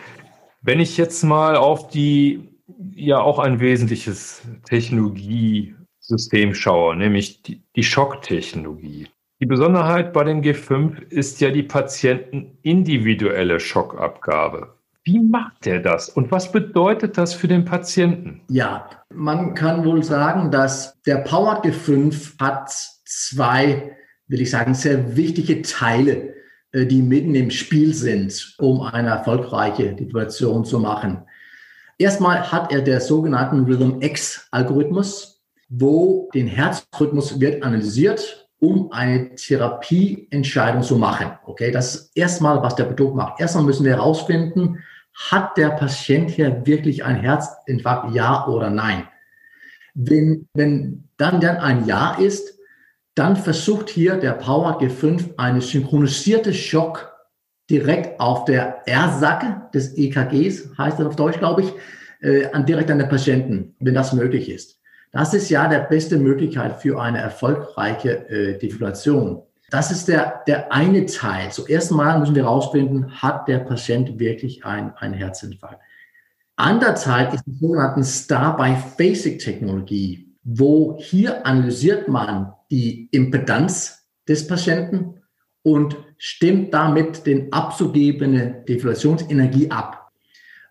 Wenn 0.63 0.81
ich 0.81 0.97
jetzt 0.97 1.23
mal 1.23 1.57
auf 1.57 1.89
die, 1.89 2.49
ja 2.95 3.21
auch 3.21 3.39
ein 3.39 3.61
wesentliches 3.61 4.43
Technologiesystem 4.65 6.55
schaue, 6.55 6.97
nämlich 6.97 7.43
die, 7.43 7.63
die 7.77 7.85
Schocktechnologie. 7.85 9.07
Die 9.39 9.47
Besonderheit 9.47 10.15
bei 10.15 10.25
dem 10.25 10.41
G5 10.41 11.11
ist 11.11 11.41
ja 11.43 11.51
die 11.51 11.63
patientenindividuelle 11.63 13.61
Schockabgabe. 13.61 14.75
Wie 15.05 15.21
macht 15.21 15.67
er 15.67 15.81
das 15.81 16.09
und 16.09 16.33
was 16.33 16.51
bedeutet 16.51 17.19
das 17.19 17.35
für 17.35 17.47
den 17.47 17.65
Patienten? 17.65 18.41
Ja, 18.49 18.89
man 19.15 19.55
kann 19.55 19.85
wohl 19.85 20.03
sagen, 20.03 20.51
dass 20.51 21.01
der 21.03 21.19
Power 21.19 21.63
G5 21.63 22.41
hat 22.41 22.71
zwei 23.05 23.96
will 24.29 24.41
ich 24.41 24.51
sagen, 24.51 24.75
sehr 24.75 25.17
wichtige 25.17 25.63
Teile, 25.63 26.35
äh, 26.73 26.87
die 26.87 27.03
mitten 27.03 27.35
im 27.35 27.51
Spiel 27.51 27.95
sind, 27.95 28.55
um 28.59 28.83
eine 28.83 29.09
erfolgreiche 29.11 29.95
Deprivation 29.95 30.65
zu 30.65 30.79
machen. 30.79 31.23
Erstmal 31.99 32.53
hat 32.53 32.73
er 32.73 32.83
der 32.83 33.01
sogenannten 33.01 33.65
Rhythm 33.65 34.03
X 34.03 34.49
Algorithmus, 34.51 35.43
wo 35.69 36.29
den 36.35 36.47
Herzrhythmus 36.47 37.41
wird 37.41 37.63
analysiert, 37.63 38.49
um 38.59 38.91
eine 38.93 39.35
Therapieentscheidung 39.35 40.83
zu 40.83 40.97
machen. 40.97 41.33
Okay, 41.45 41.71
das 41.71 41.95
ist 41.95 42.17
erstmal, 42.17 42.63
was 42.63 42.77
der 42.77 42.85
Produkt 42.85 43.17
macht. 43.17 43.41
Erstmal 43.41 43.65
müssen 43.65 43.85
wir 43.85 43.93
herausfinden, 43.93 44.79
hat 45.31 45.57
der 45.57 45.71
Patient 45.71 46.31
hier 46.31 46.67
wirklich 46.67 47.05
ein 47.05 47.17
Herzinfarkt, 47.17 48.15
ja 48.15 48.47
oder 48.47 48.71
nein? 48.71 49.09
Wenn, 49.95 50.47
wenn 50.53 51.09
dann, 51.17 51.41
dann 51.41 51.57
ein 51.57 51.87
Ja 51.87 52.15
ist, 52.15 52.56
dann 53.17 53.35
versucht 53.35 53.89
hier 53.89 54.15
der 54.17 54.33
Power 54.33 54.79
G5 54.81 55.39
eine 55.39 55.63
synchronisierte 55.63 56.53
Schock 56.53 57.13
direkt 57.69 58.21
auf 58.21 58.45
der 58.45 58.87
R-Sacke 58.87 59.63
des 59.75 59.97
EKGs, 59.97 60.79
heißt 60.79 61.01
das 61.01 61.07
auf 61.07 61.17
Deutsch, 61.17 61.39
glaube 61.39 61.63
ich, 61.63 61.73
äh, 62.21 62.47
direkt 62.65 62.91
an 62.91 62.99
den 62.99 63.09
Patienten, 63.09 63.75
wenn 63.81 63.95
das 63.95 64.13
möglich 64.13 64.51
ist. 64.51 64.79
Das 65.13 65.33
ist 65.33 65.49
ja 65.49 65.67
der 65.67 65.79
beste 65.81 66.19
Möglichkeit 66.19 66.83
für 66.83 67.01
eine 67.01 67.17
erfolgreiche 67.19 68.29
äh, 68.29 68.59
Defibrillation. 68.59 69.41
Das 69.71 69.91
ist 69.91 70.09
der, 70.09 70.43
der 70.47 70.71
eine 70.71 71.07
Teil. 71.07 71.51
Zuerst 71.51 71.91
mal 71.91 72.21
müssen 72.21 72.35
wir 72.35 72.45
herausfinden, 72.45 73.23
hat 73.23 73.49
der 73.49 73.61
Patient 73.61 74.19
wirklich 74.19 74.67
ein, 74.67 74.93
ein 74.99 75.15
Herzinfarkt. 75.15 75.81
Andererseits 76.57 77.37
ist 77.37 77.47
die 77.47 77.57
sogenannte 77.59 78.05
Star-by-Basic-Technologie, 78.05 80.35
wo 80.45 80.99
hier 81.01 81.47
analysiert 81.47 82.09
man 82.09 82.53
die 82.71 83.09
Impedanz 83.11 84.07
des 84.29 84.47
Patienten 84.47 85.23
und 85.63 85.97
stimmt 86.19 86.73
damit 86.73 87.27
den 87.27 87.53
abzugebende 87.53 88.65
Defibrillationsenergie 88.69 89.71
ab. 89.71 90.13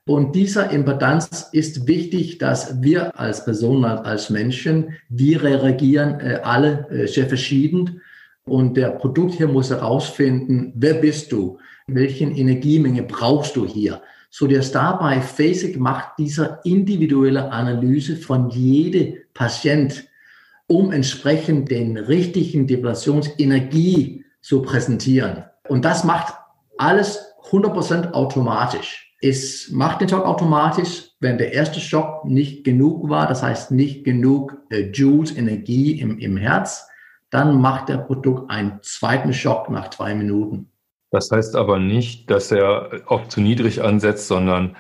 Und 0.08 0.36
dieser 0.36 0.70
Impedanz 0.70 1.50
ist 1.52 1.88
wichtig, 1.88 2.38
dass 2.38 2.82
wir 2.84 3.20
als 3.20 3.44
Personen, 3.44 3.86
als 3.86 4.30
Menschen, 4.30 4.94
wir 5.10 5.44
reagieren 5.44 6.20
äh, 6.20 6.40
alle 6.44 6.88
äh, 6.90 7.08
sehr 7.08 7.28
verschieden. 7.28 8.02
Und 8.44 8.78
der 8.78 8.90
Produkt 8.92 9.34
hier 9.34 9.48
muss 9.48 9.72
herausfinden, 9.72 10.72
wer 10.76 10.94
bist 10.96 11.32
du? 11.32 11.58
Welche 11.88 12.26
Energiemenge 12.26 13.02
brauchst 13.02 13.56
du 13.56 13.66
hier? 13.66 14.02
So 14.30 14.48
Star 14.62 15.00
by 15.00 15.22
Basic 15.38 15.80
macht 15.80 16.20
dieser 16.20 16.64
individuelle 16.66 17.52
Analyse 17.52 18.16
von 18.16 18.50
jedem 18.50 19.16
Patient 19.34 20.04
um 20.68 20.92
entsprechend 20.92 21.70
den 21.70 21.98
richtigen 21.98 22.68
Depressionsenergie 22.68 24.26
zu 24.42 24.62
präsentieren. 24.62 25.46
Und 25.68 25.86
das 25.86 26.04
macht 26.04 26.34
alles 26.78 27.20
100% 27.50 28.12
automatisch. 28.12 29.14
Es 29.22 29.72
macht 29.72 30.02
den 30.02 30.10
Schock 30.10 30.26
automatisch, 30.26 31.10
wenn 31.20 31.38
der 31.38 31.54
erste 31.54 31.80
Schock 31.80 32.26
nicht 32.26 32.64
genug 32.64 33.10
war, 33.10 33.28
das 33.28 33.42
heißt 33.42 33.72
nicht 33.72 34.04
genug 34.04 34.58
äh, 34.70 34.92
Joules 34.92 35.36
Energie 35.36 36.00
im, 36.00 36.20
im 36.20 36.38
Herz, 36.38 36.88
dann 37.30 37.60
macht 37.60 37.90
der 37.90 37.98
Produkt 37.98 38.50
einen 38.52 38.80
zweiten 38.82 39.34
Schock 39.34 39.70
nach 39.70 39.90
zwei 39.90 40.14
Minuten. 40.14 40.70
Das 41.12 41.32
heißt 41.32 41.56
aber 41.56 41.80
nicht, 41.80 42.30
dass 42.30 42.52
er 42.52 43.02
oft 43.08 43.32
zu 43.32 43.42
niedrig 43.42 43.82
ansetzt, 43.82 44.28
sondern 44.28 44.76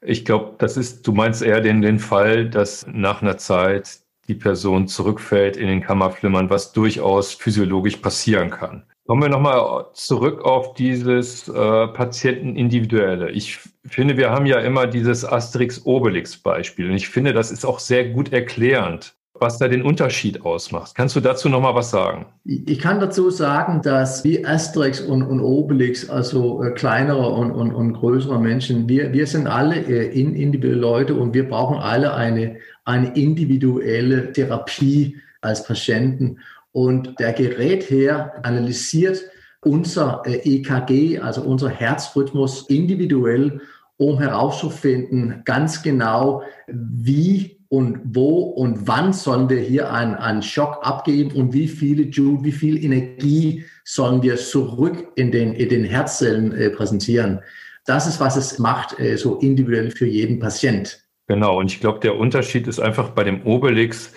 ich 0.00 0.24
glaube, 0.24 0.54
das 0.58 0.76
ist, 0.76 1.06
du 1.06 1.12
meinst 1.12 1.42
eher 1.42 1.60
den, 1.60 1.80
den 1.80 1.98
Fall, 1.98 2.48
dass 2.48 2.86
nach 2.86 3.22
einer 3.22 3.38
Zeit 3.38 4.00
die 4.28 4.34
Person 4.34 4.88
zurückfällt 4.88 5.56
in 5.56 5.68
den 5.68 5.82
Kammerflimmern, 5.82 6.50
was 6.50 6.72
durchaus 6.72 7.34
physiologisch 7.34 7.96
passieren 7.96 8.50
kann. 8.50 8.84
Kommen 9.06 9.22
wir 9.22 9.28
nochmal 9.28 9.86
zurück 9.92 10.42
auf 10.44 10.72
dieses 10.74 11.46
äh, 11.48 11.52
Patientenindividuelle. 11.88 13.30
Ich 13.32 13.58
finde, 13.84 14.16
wir 14.16 14.30
haben 14.30 14.46
ja 14.46 14.60
immer 14.60 14.86
dieses 14.86 15.26
Asterix-Obelix-Beispiel 15.26 16.88
und 16.88 16.96
ich 16.96 17.08
finde, 17.08 17.34
das 17.34 17.50
ist 17.50 17.66
auch 17.66 17.80
sehr 17.80 18.08
gut 18.08 18.32
erklärend 18.32 19.14
was 19.40 19.58
da 19.58 19.68
den 19.68 19.82
Unterschied 19.82 20.44
ausmacht. 20.44 20.94
Kannst 20.94 21.16
du 21.16 21.20
dazu 21.20 21.48
noch 21.48 21.60
mal 21.60 21.74
was 21.74 21.90
sagen? 21.90 22.26
Ich 22.44 22.78
kann 22.78 23.00
dazu 23.00 23.30
sagen, 23.30 23.82
dass 23.82 24.22
wie 24.24 24.46
Asterix 24.46 25.00
und, 25.00 25.22
und 25.22 25.40
Obelix, 25.40 26.08
also 26.08 26.62
äh, 26.62 26.70
kleinere 26.70 27.28
und, 27.30 27.50
und, 27.50 27.74
und 27.74 27.94
größere 27.94 28.40
Menschen, 28.40 28.88
wir, 28.88 29.12
wir 29.12 29.26
sind 29.26 29.48
alle 29.48 29.76
äh, 29.76 30.18
individuelle 30.18 30.80
Leute 30.80 31.14
und 31.14 31.34
wir 31.34 31.48
brauchen 31.48 31.78
alle 31.78 32.14
eine, 32.14 32.56
eine 32.84 33.14
individuelle 33.14 34.32
Therapie 34.32 35.16
als 35.40 35.64
Patienten. 35.64 36.38
Und 36.72 37.18
der 37.20 37.32
Gerät 37.32 37.88
her 37.90 38.34
analysiert 38.42 39.22
unser 39.60 40.22
äh, 40.26 40.36
EKG, 40.44 41.20
also 41.20 41.42
unser 41.42 41.70
Herzrhythmus 41.70 42.68
individuell, 42.68 43.60
um 43.96 44.18
herauszufinden, 44.18 45.42
ganz 45.44 45.82
genau, 45.82 46.42
wie 46.66 47.60
und 47.68 48.00
wo 48.04 48.40
und 48.40 48.86
wann 48.86 49.12
sollen 49.12 49.48
wir 49.48 49.60
hier 49.60 49.92
einen, 49.92 50.14
einen 50.14 50.42
Schock 50.42 50.78
abgeben 50.82 51.32
und 51.32 51.52
wie 51.52 51.68
viele 51.68 52.04
Joule, 52.04 52.44
wie 52.44 52.52
viel 52.52 52.84
Energie 52.84 53.64
sollen 53.84 54.22
wir 54.22 54.36
zurück 54.36 55.08
in 55.16 55.32
den, 55.32 55.54
in 55.54 55.68
den 55.68 55.84
Herzzellen 55.84 56.52
äh, 56.52 56.70
präsentieren. 56.70 57.40
Das 57.86 58.06
ist, 58.06 58.20
was 58.20 58.36
es 58.36 58.58
macht, 58.58 58.98
äh, 58.98 59.16
so 59.16 59.36
individuell 59.38 59.90
für 59.90 60.06
jeden 60.06 60.38
Patient. 60.38 61.03
Genau, 61.26 61.58
und 61.58 61.72
ich 61.72 61.80
glaube, 61.80 62.00
der 62.00 62.16
Unterschied 62.16 62.66
ist 62.66 62.80
einfach 62.80 63.10
bei 63.10 63.24
dem 63.24 63.42
Obelix, 63.46 64.12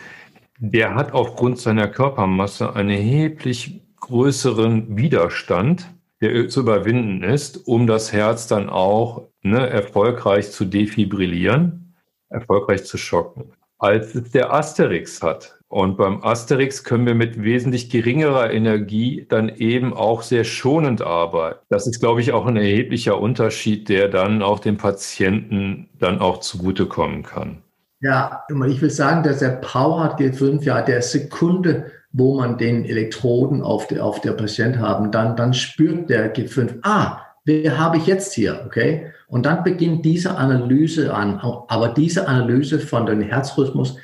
der 0.60 0.96
hat 0.96 1.14
aufgrund 1.14 1.60
seiner 1.60 1.88
Körpermasse 1.88 2.76
einen 2.76 2.90
erheblich 2.90 3.82
größeren 4.00 4.98
Widerstand, 4.98 5.90
der 6.20 6.50
zu 6.50 6.62
überwinden 6.62 7.24
ist, 7.24 7.68
um 7.68 7.88
das 7.88 8.12
Herz 8.12 8.48
dann 8.48 8.70
auch 8.70 9.30
ne, 9.42 9.70
erfolgreich 9.70 10.52
zu 10.52 10.66
defibrillieren 10.66 11.88
erfolgreich 12.30 12.86
zu 12.86 12.98
schocken. 12.98 13.54
als 13.80 14.16
es 14.16 14.32
der 14.32 14.52
Asterix 14.52 15.22
hat. 15.22 15.57
Und 15.70 15.98
beim 15.98 16.24
Asterix 16.24 16.86
können 16.86 17.06
wir 17.06 17.16
mit 17.16 17.44
wesentlich 17.44 17.90
geringerer 17.90 18.52
Energie 18.52 19.26
dann 19.28 19.50
eben 19.50 19.94
auch 19.94 20.22
sehr 20.22 20.46
schonend 20.46 21.02
arbeiten. 21.02 21.60
Das 21.70 21.88
ist, 21.88 22.00
glaube 22.00 22.22
ich, 22.22 22.32
auch 22.32 22.46
ein 22.46 22.56
erheblicher 22.56 23.20
Unterschied, 23.20 23.90
der 23.90 24.08
dann 24.08 24.42
auch 24.42 24.60
dem 24.60 24.78
Patienten 24.78 25.90
dann 26.00 26.20
auch 26.20 26.40
zugutekommen 26.40 27.24
kann. 27.24 27.64
Ja, 28.00 28.44
ich 28.50 28.82
will 28.82 28.92
sagen, 28.92 29.24
dass 29.24 29.40
der 29.40 29.60
PowerHeart 29.62 30.20
G5 30.20 30.64
ja 30.64 30.82
der 30.82 31.02
Sekunde, 31.02 31.92
wo 32.14 32.40
man 32.40 32.58
den 32.58 32.86
Elektroden 32.86 33.62
auf 33.62 33.88
der, 33.88 34.06
auf 34.06 34.22
der 34.22 34.34
Patient 34.34 34.78
haben, 34.78 35.12
dann, 35.12 35.36
dann 35.36 35.54
spürt 35.54 36.10
der 36.10 36.34
G5, 36.34 36.80
ah, 36.84 37.20
wer 37.44 37.78
habe 37.78 37.98
ich 37.98 38.06
jetzt 38.06 38.34
hier, 38.34 38.64
okay? 38.66 39.12
Und 39.28 39.46
dann 39.46 39.64
beginnt 39.64 40.06
diese 40.06 40.38
Analyse 40.38 41.14
an. 41.14 41.40
Aber 41.40 41.90
diese 41.90 42.28
Analyse 42.28 42.80
von 42.80 43.06
dem 43.06 43.22
Herzrhythmus 43.22 43.98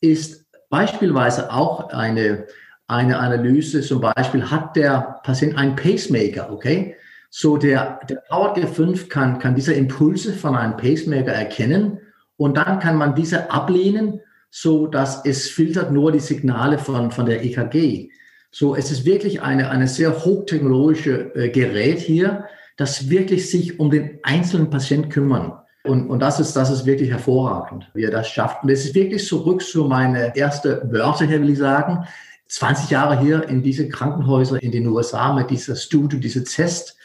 ist 0.00 0.45
beispielsweise 0.70 1.52
auch 1.52 1.90
eine, 1.90 2.46
eine 2.86 3.18
Analyse, 3.18 3.80
zum 3.80 4.00
Beispiel 4.00 4.50
hat 4.50 4.76
der 4.76 5.20
Patient 5.24 5.56
einen 5.56 5.76
Pacemaker, 5.76 6.52
okay? 6.52 6.96
So 7.30 7.56
der, 7.56 8.00
der 8.08 8.22
Power 8.28 8.56
G5 8.56 9.08
kann, 9.08 9.38
kann 9.38 9.54
diese 9.54 9.74
Impulse 9.74 10.32
von 10.32 10.56
einem 10.56 10.76
Pacemaker 10.76 11.32
erkennen 11.32 11.98
und 12.36 12.56
dann 12.56 12.78
kann 12.78 12.96
man 12.96 13.14
diese 13.14 13.50
ablehnen, 13.50 14.20
so 14.50 14.86
dass 14.86 15.24
es 15.24 15.48
filtert 15.48 15.92
nur 15.92 16.12
die 16.12 16.20
Signale 16.20 16.78
von, 16.78 17.10
von 17.10 17.26
der 17.26 17.44
EKG. 17.44 18.10
So, 18.50 18.74
es 18.74 18.90
ist 18.90 19.04
wirklich 19.04 19.42
eine, 19.42 19.70
eine 19.70 19.88
sehr 19.88 20.24
hochtechnologische 20.24 21.34
äh, 21.34 21.50
Gerät 21.50 21.98
hier, 21.98 22.46
das 22.76 23.10
wirklich 23.10 23.50
sich 23.50 23.78
um 23.78 23.90
den 23.90 24.18
einzelnen 24.22 24.70
Patient 24.70 25.10
kümmern. 25.10 25.52
Und, 25.86 26.08
und 26.08 26.20
das, 26.20 26.40
ist, 26.40 26.54
das 26.54 26.70
ist 26.70 26.86
wirklich 26.86 27.10
hervorragend, 27.10 27.90
wie 27.94 28.04
er 28.04 28.10
das 28.10 28.28
schafft. 28.28 28.62
Und 28.62 28.70
es 28.70 28.84
ist 28.84 28.94
wirklich 28.94 29.26
zurück 29.26 29.62
zu 29.62 29.84
meine 29.84 30.36
erste 30.36 30.82
Wörter 30.90 31.26
hier, 31.26 31.40
will 31.40 31.50
ich 31.50 31.58
sagen. 31.58 32.06
20 32.48 32.90
Jahre 32.90 33.20
hier 33.20 33.48
in 33.48 33.62
diese 33.62 33.88
Krankenhäuser 33.88 34.62
in 34.62 34.70
den 34.70 34.86
USA 34.86 35.32
mit 35.32 35.50
dieser 35.50 35.76
Studio, 35.76 36.18
diese 36.18 36.44
Test. 36.44 36.96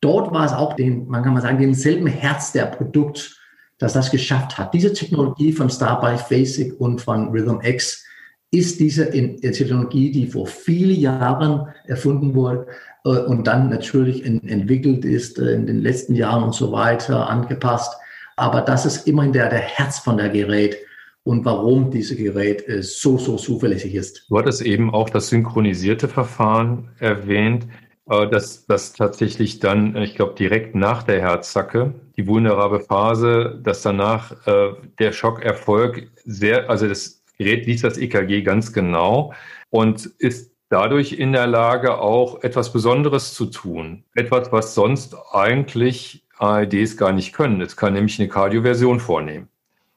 Dort 0.00 0.32
war 0.32 0.46
es 0.46 0.52
auch 0.52 0.74
den, 0.74 1.06
man 1.08 1.22
kann 1.22 1.34
mal 1.34 1.42
sagen, 1.42 1.58
denselben 1.58 2.06
Herz 2.06 2.52
der 2.52 2.66
Produkt, 2.66 3.40
dass 3.78 3.92
das 3.92 4.10
geschafft 4.10 4.56
hat. 4.56 4.72
Diese 4.72 4.92
Technologie 4.92 5.52
von 5.52 5.68
Starbike 5.68 6.24
Basic 6.28 6.80
und 6.80 7.00
von 7.00 7.28
Rhythm 7.28 7.60
X 7.62 8.04
ist 8.50 8.80
diese 8.80 9.10
Technologie, 9.10 10.12
die 10.12 10.26
vor 10.28 10.46
vielen 10.46 10.98
Jahren 10.98 11.66
erfunden 11.86 12.34
wurde 12.34 12.66
äh, 13.04 13.08
und 13.08 13.46
dann 13.46 13.68
natürlich 13.68 14.24
entwickelt 14.24 15.04
ist 15.04 15.38
äh, 15.38 15.52
in 15.52 15.66
den 15.66 15.82
letzten 15.82 16.14
Jahren 16.14 16.44
und 16.44 16.54
so 16.54 16.72
weiter 16.72 17.28
angepasst 17.28 17.96
aber 18.36 18.60
das 18.60 18.86
ist 18.86 19.06
immerhin 19.06 19.32
der, 19.32 19.48
der 19.48 19.60
Herz 19.60 19.98
von 19.98 20.16
der 20.16 20.28
Gerät 20.28 20.76
und 21.24 21.44
warum 21.44 21.90
dieses 21.90 22.16
Gerät 22.16 22.68
äh, 22.68 22.82
so, 22.82 23.18
so 23.18 23.36
zuverlässig 23.36 23.94
ist. 23.94 24.26
Du 24.28 24.38
hattest 24.38 24.62
eben 24.62 24.94
auch 24.94 25.10
das 25.10 25.28
synchronisierte 25.28 26.06
Verfahren 26.06 26.90
erwähnt, 27.00 27.66
äh, 28.08 28.28
dass 28.28 28.66
das 28.66 28.92
tatsächlich 28.92 29.58
dann, 29.58 29.96
ich 29.96 30.14
glaube, 30.14 30.34
direkt 30.34 30.74
nach 30.76 31.02
der 31.02 31.20
Herzzacke, 31.20 31.94
die 32.16 32.26
vulnerable 32.28 32.80
Phase, 32.80 33.58
dass 33.62 33.82
danach 33.82 34.46
äh, 34.46 34.74
der 35.00 35.12
Schockerfolg 35.12 36.08
sehr, 36.24 36.70
also 36.70 36.86
das 36.86 37.24
Gerät 37.38 37.66
liest 37.66 37.84
das 37.84 37.98
EKG 37.98 38.42
ganz 38.42 38.72
genau 38.72 39.34
und 39.70 40.06
ist 40.18 40.52
dadurch 40.68 41.12
in 41.14 41.32
der 41.32 41.46
Lage, 41.46 41.98
auch 41.98 42.42
etwas 42.42 42.72
Besonderes 42.72 43.34
zu 43.34 43.46
tun. 43.46 44.04
Etwas, 44.14 44.52
was 44.52 44.74
sonst 44.74 45.14
eigentlich 45.32 46.25
ARDs 46.38 46.96
gar 46.96 47.12
nicht 47.12 47.32
können. 47.32 47.60
Es 47.60 47.76
kann 47.76 47.94
nämlich 47.94 48.18
eine 48.18 48.28
Kardioversion 48.28 49.00
vornehmen. 49.00 49.48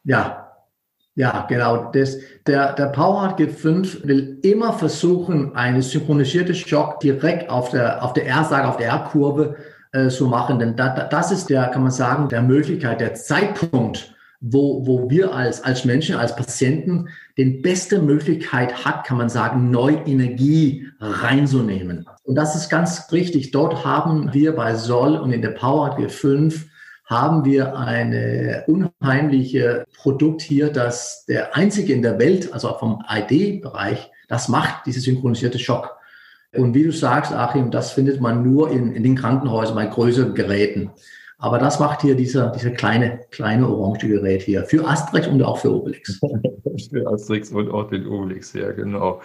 Ja, 0.03 0.49
ja, 1.15 1.45
genau. 1.49 1.91
Das, 1.91 2.17
der, 2.47 2.71
der 2.73 2.85
PowerHeart 2.87 3.39
G5 3.39 4.07
will 4.07 4.39
immer 4.41 4.71
versuchen, 4.71 5.53
eine 5.53 5.81
synchronisierte 5.81 6.55
Schock 6.55 7.01
direkt 7.01 7.49
auf 7.49 7.71
der, 7.71 8.01
auf 8.03 8.13
der 8.13 8.25
R-Sage, 8.25 8.67
auf 8.67 8.77
der 8.77 8.87
R-Kurve 8.87 9.57
äh, 9.91 10.07
zu 10.07 10.27
machen. 10.27 10.59
Denn 10.59 10.77
da, 10.77 10.87
das 11.09 11.31
ist 11.31 11.49
der, 11.49 11.67
kann 11.67 11.81
man 11.81 11.91
sagen, 11.91 12.29
der 12.29 12.41
Möglichkeit, 12.41 13.01
der 13.01 13.15
Zeitpunkt, 13.15 14.15
wo, 14.41 14.85
wo 14.85 15.09
wir 15.09 15.33
als, 15.33 15.63
als 15.63 15.85
Menschen, 15.85 16.15
als 16.15 16.35
Patienten 16.35 17.09
den 17.37 17.61
beste 17.61 18.01
Möglichkeit 18.01 18.85
hat, 18.85 19.05
kann 19.05 19.17
man 19.17 19.29
sagen, 19.29 19.69
neue 19.69 19.97
Energie 20.05 20.87
reinzunehmen. 20.99 22.05
Und 22.23 22.35
das 22.35 22.55
ist 22.55 22.69
ganz 22.69 23.11
richtig. 23.11 23.51
Dort 23.51 23.83
haben 23.85 24.33
wir 24.33 24.55
bei 24.55 24.75
Soll 24.75 25.17
und 25.17 25.31
in 25.31 25.41
der 25.41 25.51
Power 25.51 25.97
G5 25.97 26.65
haben 27.05 27.43
wir 27.43 27.75
eine 27.75 28.65
unheimliche 28.67 29.85
Produkt 29.97 30.41
hier, 30.41 30.71
das 30.71 31.25
der 31.25 31.55
einzige 31.55 31.91
in 31.91 32.03
der 32.03 32.19
Welt, 32.19 32.53
also 32.53 32.71
vom 32.77 33.03
ID-Bereich, 33.09 34.11
das 34.27 34.47
macht, 34.47 34.85
diese 34.85 34.99
synchronisierte 34.99 35.57
Schock. 35.57 35.97
Und 36.53 36.73
wie 36.75 36.83
du 36.83 36.91
sagst, 36.91 37.33
Achim, 37.33 37.71
das 37.71 37.91
findet 37.91 38.21
man 38.21 38.43
nur 38.43 38.71
in, 38.71 38.93
in 38.93 39.03
den 39.03 39.15
Krankenhäusern 39.15 39.75
bei 39.75 39.87
größeren 39.87 40.35
Geräten. 40.35 40.91
Aber 41.41 41.57
das 41.57 41.79
macht 41.79 42.01
hier 42.01 42.15
dieser, 42.15 42.51
dieser 42.51 42.71
kleine, 42.71 43.21
kleine 43.31 43.67
orange 43.67 44.07
Gerät 44.07 44.41
hier 44.41 44.65
für 44.65 44.85
Asterix 44.85 45.25
und 45.27 45.41
auch 45.41 45.57
für 45.57 45.73
Obelix. 45.73 46.19
für 46.91 47.07
Asterix 47.07 47.51
und 47.51 47.71
auch 47.71 47.89
den 47.89 48.05
Obelix, 48.07 48.51
ja, 48.53 48.71
genau. 48.73 49.21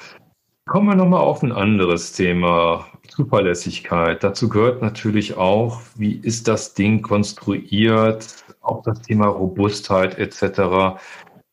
Kommen 0.67 0.87
wir 0.87 0.95
nochmal 0.95 1.21
auf 1.21 1.43
ein 1.43 1.51
anderes 1.51 2.13
Thema, 2.13 2.87
Zuverlässigkeit. 3.09 4.23
Dazu 4.23 4.49
gehört 4.49 4.81
natürlich 4.81 5.37
auch, 5.37 5.81
wie 5.97 6.15
ist 6.23 6.47
das 6.47 6.73
Ding 6.73 7.03
konstruiert, 7.03 8.45
auch 8.61 8.83
das 8.85 9.03
Thema 9.03 9.27
Robustheit 9.27 10.17
etc. 10.17 10.97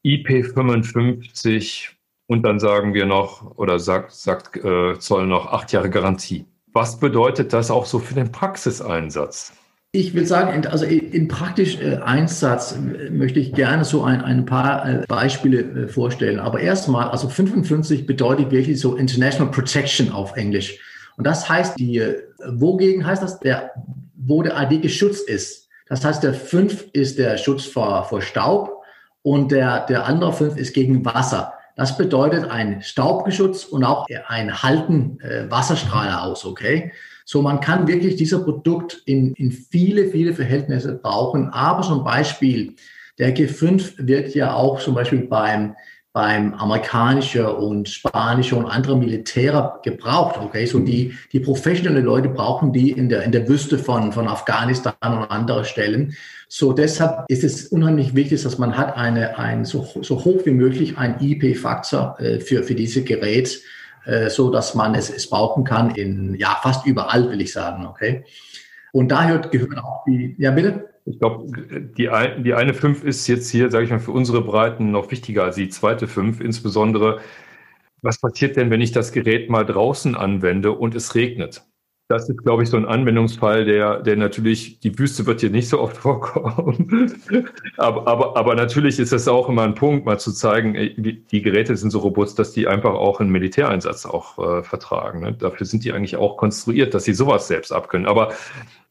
IP55 0.06 1.90
und 2.28 2.44
dann 2.44 2.60
sagen 2.60 2.94
wir 2.94 3.08
noch, 3.08 3.58
oder 3.58 3.80
sagt, 3.80 4.12
sagt 4.12 4.58
äh, 4.64 4.98
Zoll 5.00 5.26
noch 5.26 5.52
acht 5.52 5.72
Jahre 5.74 5.90
Garantie. 5.90 6.46
Was 6.72 7.00
bedeutet 7.00 7.52
das 7.52 7.72
auch 7.72 7.86
so 7.86 8.00
für 8.00 8.14
den 8.14 8.32
Praxiseinsatz? 8.32 9.54
Ich 9.94 10.14
will 10.14 10.26
sagen, 10.26 10.66
also 10.68 10.86
in 10.86 11.28
praktischen 11.28 11.82
äh, 11.82 11.98
Einsatz 11.98 12.72
äh, 12.72 13.10
möchte 13.10 13.42
ich 13.42 13.52
gerne 13.52 13.84
so 13.84 14.04
ein, 14.04 14.22
ein 14.22 14.46
paar 14.46 14.88
äh, 14.88 15.06
Beispiele 15.06 15.90
vorstellen. 15.90 16.40
Aber 16.40 16.62
erstmal, 16.62 17.10
also 17.10 17.28
55 17.28 18.06
bedeutet 18.06 18.52
wirklich 18.52 18.80
so 18.80 18.96
International 18.96 19.52
Protection 19.52 20.14
auf 20.14 20.38
Englisch. 20.38 20.80
Und 21.18 21.28
das 21.28 21.50
heißt, 21.50 21.78
die, 21.78 22.02
wogegen 22.54 23.06
heißt 23.06 23.22
das, 23.22 23.42
der, 23.42 23.72
wo 24.16 24.42
der 24.42 24.56
ID 24.62 24.82
geschützt 24.82 25.28
ist. 25.28 25.68
Das 25.90 26.06
heißt, 26.06 26.24
der 26.24 26.34
5 26.36 26.88
ist 26.94 27.20
der 27.20 27.38
Schutz 27.38 27.66
vor, 27.66 28.06
vor 28.06 28.22
Staub 28.22 28.84
und 29.24 29.52
der, 29.52 29.86
der 29.88 30.06
andere 30.06 30.32
5 30.32 30.56
ist 30.56 30.74
gegen 30.74 31.04
Wasser. 31.04 31.54
Das 31.76 31.98
bedeutet 31.98 32.50
ein 32.50 32.82
Staubgeschutz 32.82 33.66
und 33.66 33.84
auch 33.84 34.06
ein 34.28 34.64
Halten 34.64 35.20
äh, 35.20 35.52
Wasserstrahler 35.52 36.24
aus, 36.24 36.46
okay? 36.46 36.94
So, 37.32 37.42
man 37.42 37.62
kann 37.62 37.88
wirklich 37.88 38.18
dieser 38.18 38.40
Produkt 38.40 39.04
in, 39.06 39.34
in 39.36 39.54
viele, 39.54 40.08
viele 40.08 40.34
Verhältnisse 40.34 40.96
brauchen. 40.96 41.48
Aber 41.48 41.82
zum 41.82 42.04
Beispiel, 42.04 42.76
der 43.20 43.34
G5 43.34 44.06
wird 44.06 44.36
ja 44.36 44.54
auch 44.54 44.82
zum 44.82 44.96
Beispiel 44.96 45.22
beim, 45.22 45.74
beim 46.12 46.54
amerikanischen 46.56 47.46
und 47.46 47.88
spanischen 47.88 48.58
und 48.58 48.66
anderen 48.66 49.00
Militäre 49.00 49.80
gebraucht. 49.82 50.42
Okay, 50.42 50.66
so 50.66 50.80
die, 50.80 51.14
die 51.32 51.40
professionellen 51.40 52.04
Leute 52.04 52.28
brauchen 52.28 52.74
die 52.74 52.92
in 52.92 53.08
der, 53.08 53.24
in 53.24 53.32
der 53.32 53.48
Wüste 53.48 53.78
von, 53.78 54.12
von 54.12 54.28
Afghanistan 54.28 54.94
und 55.02 55.32
anderen 55.32 55.64
Stellen. 55.64 56.14
So 56.50 56.74
deshalb 56.74 57.24
ist 57.30 57.46
es 57.46 57.68
unheimlich 57.68 58.14
wichtig, 58.14 58.44
dass 58.44 58.58
man 58.58 58.78
hat 58.78 58.98
eine, 58.98 59.40
ein, 59.40 59.64
so, 59.64 59.88
so 60.02 60.26
hoch 60.26 60.42
wie 60.44 60.52
möglich 60.52 60.98
ein 60.98 61.16
IP-Faktor 61.22 62.20
äh, 62.20 62.42
für, 62.42 62.64
für 62.64 62.76
diese 62.76 63.06
Gerät 63.06 63.62
so 64.30 64.52
dass 64.52 64.76
man 64.76 64.96
es, 64.96 65.10
es 65.10 65.30
brauchen 65.30 65.64
kann 65.64 65.96
in 65.96 66.36
ja 66.36 66.58
fast 66.62 66.86
überall, 66.86 67.30
will 67.30 67.42
ich 67.42 67.54
sagen. 67.54 67.86
Okay. 67.86 68.24
Und 68.94 69.10
daher 69.10 69.40
gehören 69.40 69.80
auch 69.80 70.04
die, 70.06 70.36
ja 70.38 70.52
bitte? 70.52 70.90
Ich 71.06 71.18
glaube, 71.20 71.46
die, 71.98 72.10
ein, 72.10 72.44
die 72.44 72.54
eine 72.54 72.74
5 72.74 73.04
ist 73.04 73.28
jetzt 73.28 73.50
hier, 73.50 73.72
sage 73.72 73.86
ich 73.86 73.92
mal, 73.92 74.00
für 74.00 74.12
unsere 74.12 74.42
Breiten 74.42 74.92
noch 74.92 75.10
wichtiger 75.10 75.44
als 75.44 75.56
die 75.56 75.70
zweite 75.70 76.08
5, 76.08 76.42
insbesondere 76.42 77.20
was 78.02 78.20
passiert 78.20 78.56
denn, 78.56 78.72
wenn 78.72 78.82
ich 78.82 78.92
das 78.92 79.12
Gerät 79.12 79.50
mal 79.50 79.66
draußen 79.66 80.16
anwende 80.16 80.72
und 80.72 80.96
es 80.96 81.16
regnet? 81.16 81.64
Das 82.12 82.28
ist, 82.28 82.44
glaube 82.44 82.64
ich, 82.64 82.70
so 82.70 82.78
ein 82.78 82.86
Anwendungsfall, 82.86 83.64
der, 83.64 84.02
der 84.02 84.18
natürlich, 84.18 84.80
die 84.80 84.98
Wüste 85.00 85.26
wird 85.26 85.40
hier 85.40 85.50
nicht 85.50 85.70
so 85.70 85.80
oft 85.80 85.96
vorkommen. 86.08 87.10
aber, 87.78 88.06
aber, 88.08 88.36
aber 88.36 88.56
natürlich 88.56 89.00
ist 89.00 89.14
es 89.14 89.28
auch 89.28 89.48
immer 89.48 89.64
ein 89.64 89.76
Punkt, 89.76 90.06
mal 90.06 90.20
zu 90.20 90.34
zeigen, 90.34 90.74
die 91.32 91.42
Geräte 91.42 91.76
sind 91.78 91.92
so 91.92 92.00
robust, 92.00 92.38
dass 92.38 92.52
die 92.52 92.68
einfach 92.68 92.94
auch 92.94 93.20
einen 93.22 93.32
Militäreinsatz 93.32 94.06
auch 94.06 94.38
äh, 94.38 94.64
vertragen. 94.64 95.22
Ne? 95.22 95.34
Dafür 95.34 95.66
sind 95.66 95.86
die 95.86 95.94
eigentlich 95.94 96.18
auch 96.18 96.36
konstruiert, 96.36 96.94
dass 96.94 97.06
sie 97.06 97.14
sowas 97.14 97.48
selbst 97.48 97.72
abkönnen. 97.72 98.08
Aber 98.08 98.34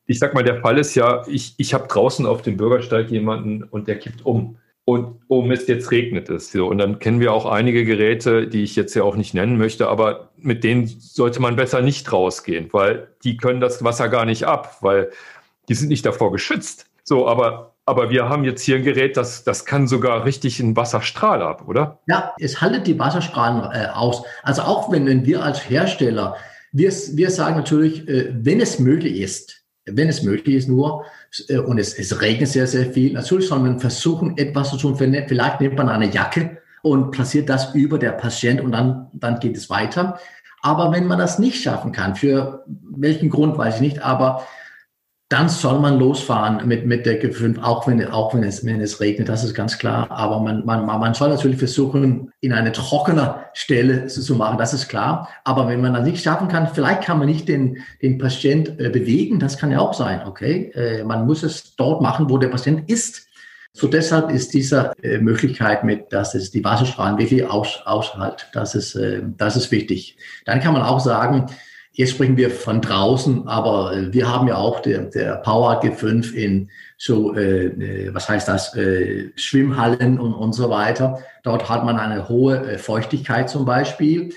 ich 0.07 0.19
sag 0.19 0.35
mal, 0.35 0.43
der 0.43 0.61
Fall 0.61 0.79
ist 0.79 0.95
ja, 0.95 1.23
ich, 1.29 1.55
ich 1.59 1.75
habe 1.75 1.87
draußen 1.89 2.25
auf 2.25 2.43
dem 2.43 2.57
Bürgersteig 2.57 3.11
jemanden 3.11 3.65
und 3.65 3.87
der 3.87 3.99
kippt 3.99 4.25
um 4.25 4.57
und 4.85 5.21
oh 5.29 5.43
Mist, 5.43 5.69
jetzt 5.69 5.91
regnet 5.91 6.29
es. 6.29 6.53
So, 6.53 6.67
und 6.67 6.79
dann 6.79 6.99
kennen 6.99 7.21
wir 7.21 7.33
auch 7.33 7.47
einige 7.47 7.85
Geräte, 7.85 8.47
die 8.47 8.65
ich 8.65 8.77
jetzt 8.77 8.95
ja 8.95 9.03
auch 9.03 9.17
nicht 9.17 9.35
nennen 9.35 9.59
möchte, 9.59 9.89
aber 9.89 10.31
mit 10.37 10.65
denen 10.65 10.87
sollte 10.87 11.41
man 11.41 11.57
besser 11.57 11.83
nicht 11.83 12.13
rausgehen, 12.13 12.69
weil 12.73 13.09
die 13.23 13.37
können 13.37 13.61
das 13.61 13.85
Wasser 13.85 14.09
gar 14.09 14.25
nicht 14.25 14.45
ab, 14.45 14.79
weil 14.81 15.11
die 15.69 15.75
sind 15.75 15.89
nicht 15.89 16.05
davor 16.05 16.33
geschützt. 16.33 16.87
So, 17.05 17.27
aber 17.27 17.75
Aber 17.87 18.11
wir 18.11 18.29
haben 18.29 18.45
jetzt 18.45 18.63
hier 18.63 18.77
ein 18.77 18.85
Gerät, 18.85 19.17
das, 19.17 19.43
das 19.43 19.65
kann 19.65 19.89
sogar 19.89 20.25
richtig 20.25 20.61
einen 20.61 20.77
Wasserstrahl 20.77 21.43
ab, 21.43 21.67
oder? 21.67 21.99
Ja, 22.07 22.35
es 22.39 22.61
haltet 22.61 22.87
die 22.87 22.99
Wasserstrahlen 22.99 23.65
äh, 23.73 23.89
aus. 23.89 24.23
Also 24.45 24.63
auch 24.63 24.93
wenn, 24.93 25.07
wenn 25.07 25.25
wir 25.25 25.43
als 25.43 25.69
Hersteller, 25.69 26.37
wir, 26.73 26.93
wir 26.93 27.31
sagen 27.31 27.57
natürlich, 27.57 28.07
äh, 28.07 28.31
wenn 28.33 28.61
es 28.61 28.79
möglich 28.79 29.21
ist, 29.21 29.60
wenn 29.87 30.09
es 30.09 30.23
möglich 30.23 30.57
ist 30.57 30.69
nur, 30.69 31.05
äh, 31.49 31.59
und 31.59 31.79
es, 31.79 31.99
es 31.99 32.21
regnet 32.21 32.49
sehr, 32.49 32.67
sehr 32.67 32.87
viel, 32.87 33.13
natürlich 33.13 33.49
soll 33.49 33.61
man 33.61 33.81
versuchen, 33.81 34.37
etwas 34.37 34.71
zu 34.71 34.77
tun. 34.77 34.97
Vielleicht 34.97 35.61
nimmt 35.61 35.77
man 35.77 35.89
eine 35.89 36.11
Jacke 36.11 36.59
und 36.83 37.11
platziert 37.11 37.49
das 37.49 37.75
über 37.75 37.99
der 37.99 38.13
Patient 38.13 38.61
und 38.61 38.73
dann, 38.73 39.09
dann 39.13 39.39
geht 39.41 39.57
es 39.57 39.71
weiter. 39.71 40.19
Aber 40.63 40.93
wenn 40.93 41.07
man 41.07 41.19
das 41.19 41.39
nicht 41.39 41.63
schaffen 41.63 41.93
kann, 41.93 42.17
für 42.17 42.65
welchen 42.91 43.31
Grund 43.31 43.57
weiß 43.57 43.77
ich 43.77 43.81
nicht, 43.81 44.03
aber 44.03 44.47
dann 45.31 45.49
soll 45.49 45.79
man 45.79 46.01
losfahren 46.01 46.67
mit, 46.67 46.87
mit 46.87 47.07
der 47.07 47.23
G5, 47.23 47.63
auch 47.63 47.87
wenn, 47.87 48.05
auch 48.05 48.35
wenn 48.35 48.43
es, 48.43 48.67
wenn 48.67 48.81
es 48.81 49.01
regnet, 49.01 49.29
das 49.29 49.45
ist 49.45 49.55
ganz 49.55 49.79
klar. 49.79 50.11
Aber 50.11 50.41
man, 50.41 50.67
man, 50.67 50.85
man 50.85 51.15
soll 51.15 51.29
natürlich 51.29 51.59
versuchen, 51.59 52.33
in 52.41 52.53
eine 52.53 52.73
trockene 52.73 53.37
Stelle 53.53 54.09
zu 54.09 54.35
machen, 54.35 54.59
das 54.59 54.75
ist 54.75 54.89
klar. 54.89 55.29
Aber 55.45 55.69
wenn 55.69 55.81
man 55.81 55.95
das 55.95 56.03
nicht 56.03 56.25
schaffen 56.25 56.49
kann, 56.49 56.67
vielleicht 56.67 57.03
kann 57.03 57.21
man 57.21 57.29
nicht 57.29 57.47
den, 57.47 57.79
den 58.03 58.19
Patient 58.19 58.81
äh, 58.81 58.89
bewegen, 58.89 59.39
das 59.39 59.57
kann 59.57 59.71
ja 59.71 59.79
auch 59.79 59.95
sein, 59.95 60.27
okay? 60.27 60.73
Äh, 60.75 61.05
man 61.05 61.27
muss 61.27 61.45
es 61.45 61.77
dort 61.77 62.03
machen, 62.03 62.29
wo 62.29 62.37
der 62.37 62.49
Patient 62.49 62.91
ist. 62.91 63.29
So 63.73 63.87
deshalb 63.87 64.33
ist 64.33 64.53
diese 64.53 64.95
äh, 65.01 65.19
Möglichkeit 65.19 65.85
mit, 65.85 66.13
dass 66.13 66.35
es 66.35 66.51
die 66.51 66.65
Wasserstrahlen 66.65 67.19
wirklich 67.19 67.49
aus, 67.49 67.81
aushält, 67.85 68.49
das 68.53 68.75
ist, 68.75 68.99
das 69.37 69.55
ist 69.55 69.71
wichtig. 69.71 70.17
Dann 70.45 70.59
kann 70.59 70.73
man 70.73 70.83
auch 70.83 70.99
sagen, 70.99 71.47
Jetzt 71.93 72.11
sprechen 72.11 72.37
wir 72.37 72.51
von 72.51 72.81
draußen, 72.81 73.49
aber 73.49 73.93
äh, 73.93 74.13
wir 74.13 74.33
haben 74.33 74.47
ja 74.47 74.57
auch 74.57 74.81
der, 74.81 75.03
der 75.03 75.37
Power 75.37 75.83
G5 75.83 76.33
in 76.33 76.71
so, 76.97 77.35
äh, 77.35 77.67
äh, 77.67 78.15
was 78.15 78.29
heißt 78.29 78.47
das, 78.47 78.77
äh, 78.77 79.31
Schwimmhallen 79.35 80.21
und, 80.21 80.35
und 80.35 80.53
so 80.53 80.71
weiter. 80.71 81.19
Dort 81.43 81.69
hat 81.69 81.85
man 81.85 81.99
eine 81.99 82.29
hohe 82.29 82.59
äh, 82.59 82.79
Feuchtigkeit 82.79 83.51
zum 83.51 83.65
Beispiel. 83.65 84.33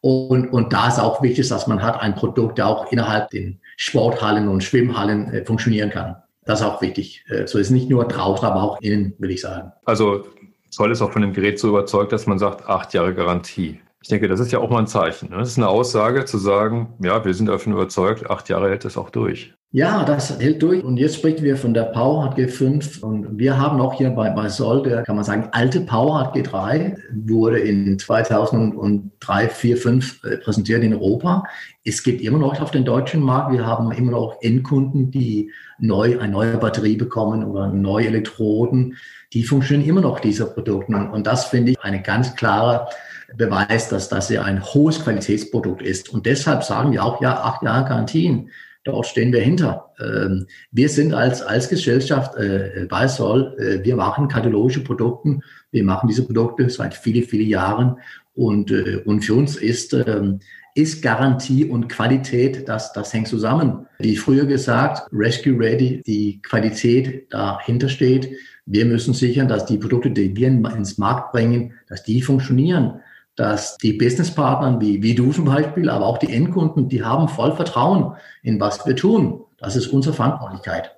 Und, 0.00 0.48
und 0.52 0.72
da 0.72 0.88
ist 0.88 0.98
auch 0.98 1.22
wichtig, 1.22 1.48
dass 1.48 1.66
man 1.66 1.82
hat 1.82 2.00
ein 2.00 2.14
Produkt, 2.14 2.58
der 2.58 2.66
auch 2.66 2.90
innerhalb 2.90 3.30
den 3.30 3.60
Sporthallen 3.76 4.48
und 4.48 4.64
Schwimmhallen 4.64 5.32
äh, 5.32 5.44
funktionieren 5.44 5.90
kann. 5.90 6.16
Das 6.44 6.60
ist 6.60 6.66
auch 6.66 6.80
wichtig. 6.80 7.24
So 7.46 7.58
ist 7.58 7.70
nicht 7.70 7.90
nur 7.90 8.04
draußen, 8.06 8.46
aber 8.46 8.62
auch 8.62 8.80
innen, 8.80 9.14
will 9.18 9.32
ich 9.32 9.40
sagen. 9.40 9.72
Also 9.84 10.24
Zoll 10.70 10.92
ist 10.92 11.02
auch 11.02 11.10
von 11.10 11.22
dem 11.22 11.32
Gerät 11.32 11.58
so 11.58 11.70
überzeugt, 11.70 12.12
dass 12.12 12.28
man 12.28 12.38
sagt, 12.38 12.68
acht 12.68 12.94
Jahre 12.94 13.14
Garantie. 13.14 13.80
Ich 14.06 14.10
denke, 14.10 14.28
das 14.28 14.38
ist 14.38 14.52
ja 14.52 14.60
auch 14.60 14.70
mal 14.70 14.78
ein 14.78 14.86
Zeichen. 14.86 15.30
Ne? 15.30 15.38
Das 15.38 15.48
ist 15.48 15.58
eine 15.58 15.66
Aussage 15.66 16.24
zu 16.26 16.38
sagen, 16.38 16.94
ja, 17.02 17.24
wir 17.24 17.34
sind 17.34 17.46
davon 17.46 17.72
überzeugt, 17.72 18.30
acht 18.30 18.48
Jahre 18.48 18.68
hält 18.68 18.84
es 18.84 18.96
auch 18.96 19.10
durch. 19.10 19.52
Ja, 19.72 20.04
das 20.04 20.38
hält 20.38 20.62
durch. 20.62 20.84
Und 20.84 20.96
jetzt 20.96 21.16
sprechen 21.16 21.42
wir 21.42 21.56
von 21.56 21.74
der 21.74 21.86
PowerHard 21.86 22.38
G5. 22.38 23.00
Und 23.00 23.36
wir 23.36 23.58
haben 23.58 23.80
auch 23.80 23.94
hier 23.94 24.10
bei, 24.10 24.30
bei 24.30 24.48
Sol, 24.48 24.84
der 24.84 25.02
kann 25.02 25.16
man 25.16 25.24
sagen, 25.24 25.48
alte 25.50 25.80
PowerHard 25.80 26.36
G3 26.36 26.96
wurde 27.26 27.58
in 27.58 27.98
2003, 27.98 29.48
4, 29.48 29.76
5 29.76 30.22
präsentiert 30.44 30.84
in 30.84 30.94
Europa. 30.94 31.42
Es 31.82 32.04
gibt 32.04 32.20
immer 32.20 32.38
noch 32.38 32.60
auf 32.60 32.70
den 32.70 32.84
deutschen 32.84 33.20
Markt, 33.22 33.52
wir 33.54 33.66
haben 33.66 33.90
immer 33.90 34.12
noch 34.12 34.36
Endkunden, 34.40 35.10
die 35.10 35.50
neu, 35.80 36.20
eine 36.20 36.30
neue 36.30 36.58
Batterie 36.58 36.94
bekommen 36.94 37.42
oder 37.42 37.72
neue 37.72 38.06
Elektroden. 38.06 38.96
Die 39.32 39.42
funktionieren 39.42 39.88
immer 39.88 40.00
noch, 40.00 40.20
diese 40.20 40.46
Produkte. 40.46 40.94
Und 40.94 41.26
das 41.26 41.46
finde 41.46 41.72
ich 41.72 41.80
eine 41.80 42.02
ganz 42.02 42.36
klare 42.36 42.86
Beweis, 43.34 43.88
dass 43.88 44.08
das 44.08 44.28
ja 44.28 44.42
ein 44.42 44.62
hohes 44.62 45.02
Qualitätsprodukt 45.02 45.82
ist. 45.82 46.08
Und 46.08 46.26
deshalb 46.26 46.62
sagen 46.64 46.92
wir 46.92 47.04
auch, 47.04 47.20
ja, 47.20 47.42
acht 47.42 47.62
Jahre 47.62 47.88
Garantien, 47.88 48.50
dort 48.84 49.06
stehen 49.06 49.32
wir 49.32 49.40
hinter. 49.40 49.92
Ähm, 50.00 50.46
wir 50.70 50.88
sind 50.88 51.12
als, 51.12 51.42
als 51.42 51.68
Gesellschaft 51.68 52.36
äh, 52.36 52.86
bei 52.88 53.08
Sol, 53.08 53.56
äh, 53.58 53.84
wir 53.84 53.96
machen 53.96 54.28
kardiologische 54.28 54.84
Produkte, 54.84 55.40
wir 55.72 55.84
machen 55.84 56.08
diese 56.08 56.24
Produkte 56.24 56.70
seit 56.70 56.94
vielen, 56.94 57.24
vielen 57.24 57.48
Jahren. 57.48 57.96
Und, 58.34 58.70
äh, 58.70 59.02
und 59.04 59.24
für 59.24 59.34
uns 59.34 59.56
ist, 59.56 59.92
ähm, 59.92 60.40
ist 60.74 61.02
Garantie 61.02 61.64
und 61.64 61.88
Qualität, 61.88 62.68
das, 62.68 62.92
das 62.92 63.12
hängt 63.12 63.28
zusammen. 63.28 63.86
Wie 63.98 64.16
früher 64.16 64.44
gesagt, 64.44 65.08
Rescue 65.10 65.58
Ready, 65.58 66.02
die 66.06 66.40
Qualität 66.42 67.32
dahinter 67.32 67.88
steht. 67.88 68.30
Wir 68.66 68.84
müssen 68.84 69.14
sichern, 69.14 69.48
dass 69.48 69.64
die 69.64 69.78
Produkte, 69.78 70.10
die 70.10 70.36
wir 70.36 70.48
ins 70.48 70.98
Markt 70.98 71.32
bringen, 71.32 71.74
dass 71.88 72.02
die 72.02 72.20
funktionieren 72.20 73.00
dass 73.36 73.76
die 73.78 73.92
Businesspartner 73.92 74.80
wie, 74.80 75.02
wie 75.02 75.14
du 75.14 75.30
zum 75.30 75.44
Beispiel, 75.44 75.90
aber 75.90 76.06
auch 76.06 76.18
die 76.18 76.32
Endkunden, 76.32 76.88
die 76.88 77.04
haben 77.04 77.28
voll 77.28 77.54
Vertrauen 77.54 78.16
in 78.42 78.58
was 78.58 78.86
wir 78.86 78.96
tun. 78.96 79.44
Das 79.58 79.76
ist 79.76 79.88
unsere 79.88 80.14
Verantwortlichkeit. 80.14 80.96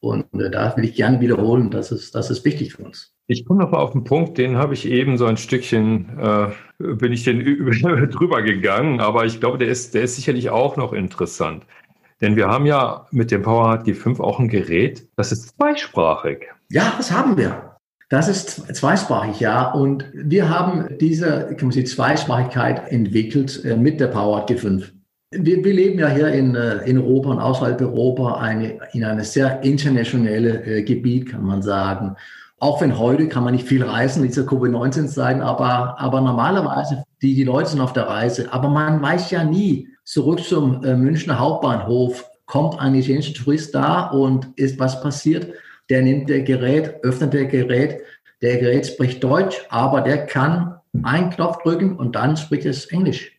Und 0.00 0.26
äh, 0.34 0.50
da 0.50 0.76
will 0.76 0.84
ich 0.84 0.94
gerne 0.94 1.20
wiederholen, 1.20 1.70
das 1.70 1.92
ist, 1.92 2.14
das 2.14 2.30
ist 2.30 2.44
wichtig 2.44 2.74
für 2.74 2.84
uns. 2.84 3.14
Ich 3.26 3.44
komme 3.44 3.60
noch 3.60 3.70
mal 3.70 3.78
auf 3.78 3.92
den 3.92 4.04
Punkt, 4.04 4.38
den 4.38 4.56
habe 4.56 4.74
ich 4.74 4.88
eben 4.88 5.16
so 5.18 5.26
ein 5.26 5.36
Stückchen, 5.36 6.18
äh, 6.18 6.48
bin 6.78 7.12
ich 7.12 7.24
den 7.24 7.40
drüber 8.10 8.42
gegangen, 8.42 9.00
aber 9.00 9.24
ich 9.24 9.40
glaube, 9.40 9.58
der 9.58 9.68
ist, 9.68 9.94
der 9.94 10.02
ist 10.02 10.16
sicherlich 10.16 10.50
auch 10.50 10.76
noch 10.76 10.92
interessant. 10.92 11.64
Denn 12.20 12.36
wir 12.36 12.48
haben 12.48 12.66
ja 12.66 13.06
mit 13.10 13.30
dem 13.30 13.42
PowerHard 13.42 13.86
G5 13.86 14.20
auch 14.20 14.38
ein 14.38 14.48
Gerät, 14.48 15.06
das 15.16 15.32
ist 15.32 15.56
zweisprachig. 15.56 16.48
Ja, 16.70 16.94
das 16.96 17.10
haben 17.12 17.36
wir. 17.36 17.69
Das 18.10 18.26
ist 18.26 18.74
zweisprachig, 18.74 19.38
ja. 19.38 19.70
Und 19.70 20.04
wir 20.12 20.48
haben 20.48 20.88
diese 21.00 21.54
kann 21.56 21.68
man 21.68 21.70
sagen, 21.70 21.86
Zweisprachigkeit 21.86 22.90
entwickelt 22.90 23.64
äh, 23.64 23.76
mit 23.76 24.00
der 24.00 24.08
Power 24.08 24.46
G5. 24.46 24.90
Wir, 25.30 25.64
wir, 25.64 25.72
leben 25.72 26.00
ja 26.00 26.08
hier 26.08 26.26
in, 26.32 26.56
äh, 26.56 26.78
in 26.86 26.98
Europa 26.98 27.30
und 27.30 27.38
außerhalb 27.38 27.80
Europa 27.80 28.40
eine, 28.40 28.80
in 28.94 29.04
einem 29.04 29.22
sehr 29.22 29.62
internationale 29.62 30.64
äh, 30.64 30.82
Gebiet, 30.82 31.30
kann 31.30 31.44
man 31.44 31.62
sagen. 31.62 32.16
Auch 32.58 32.80
wenn 32.80 32.98
heute 32.98 33.28
kann 33.28 33.44
man 33.44 33.54
nicht 33.54 33.68
viel 33.68 33.84
reisen, 33.84 34.24
diese 34.24 34.44
Covid-19-Zeiten, 34.44 35.40
aber, 35.40 35.94
aber 36.00 36.20
normalerweise, 36.20 37.04
die, 37.22 37.36
die 37.36 37.44
Leute 37.44 37.70
sind 37.70 37.80
auf 37.80 37.92
der 37.92 38.08
Reise. 38.08 38.52
Aber 38.52 38.68
man 38.68 39.00
weiß 39.00 39.30
ja 39.30 39.44
nie, 39.44 39.88
zurück 40.02 40.40
zum 40.40 40.80
Münchner 40.80 41.38
Hauptbahnhof, 41.38 42.28
kommt 42.44 42.78
ein 42.80 42.96
italienischer 42.96 43.32
Tourist 43.32 43.74
da 43.74 44.08
und 44.08 44.48
ist 44.56 44.78
was 44.78 45.00
passiert? 45.00 45.54
Der 45.90 46.02
nimmt 46.02 46.28
der 46.28 46.42
Gerät, 46.42 47.02
öffnet 47.02 47.34
der 47.34 47.46
Gerät, 47.46 48.00
der 48.40 48.58
Gerät 48.58 48.86
spricht 48.86 49.22
Deutsch, 49.22 49.66
aber 49.68 50.00
der 50.00 50.26
kann 50.26 50.76
einen 51.02 51.30
Knopf 51.30 51.62
drücken 51.62 51.96
und 51.96 52.16
dann 52.16 52.36
spricht 52.36 52.64
es 52.64 52.86
Englisch. 52.86 53.32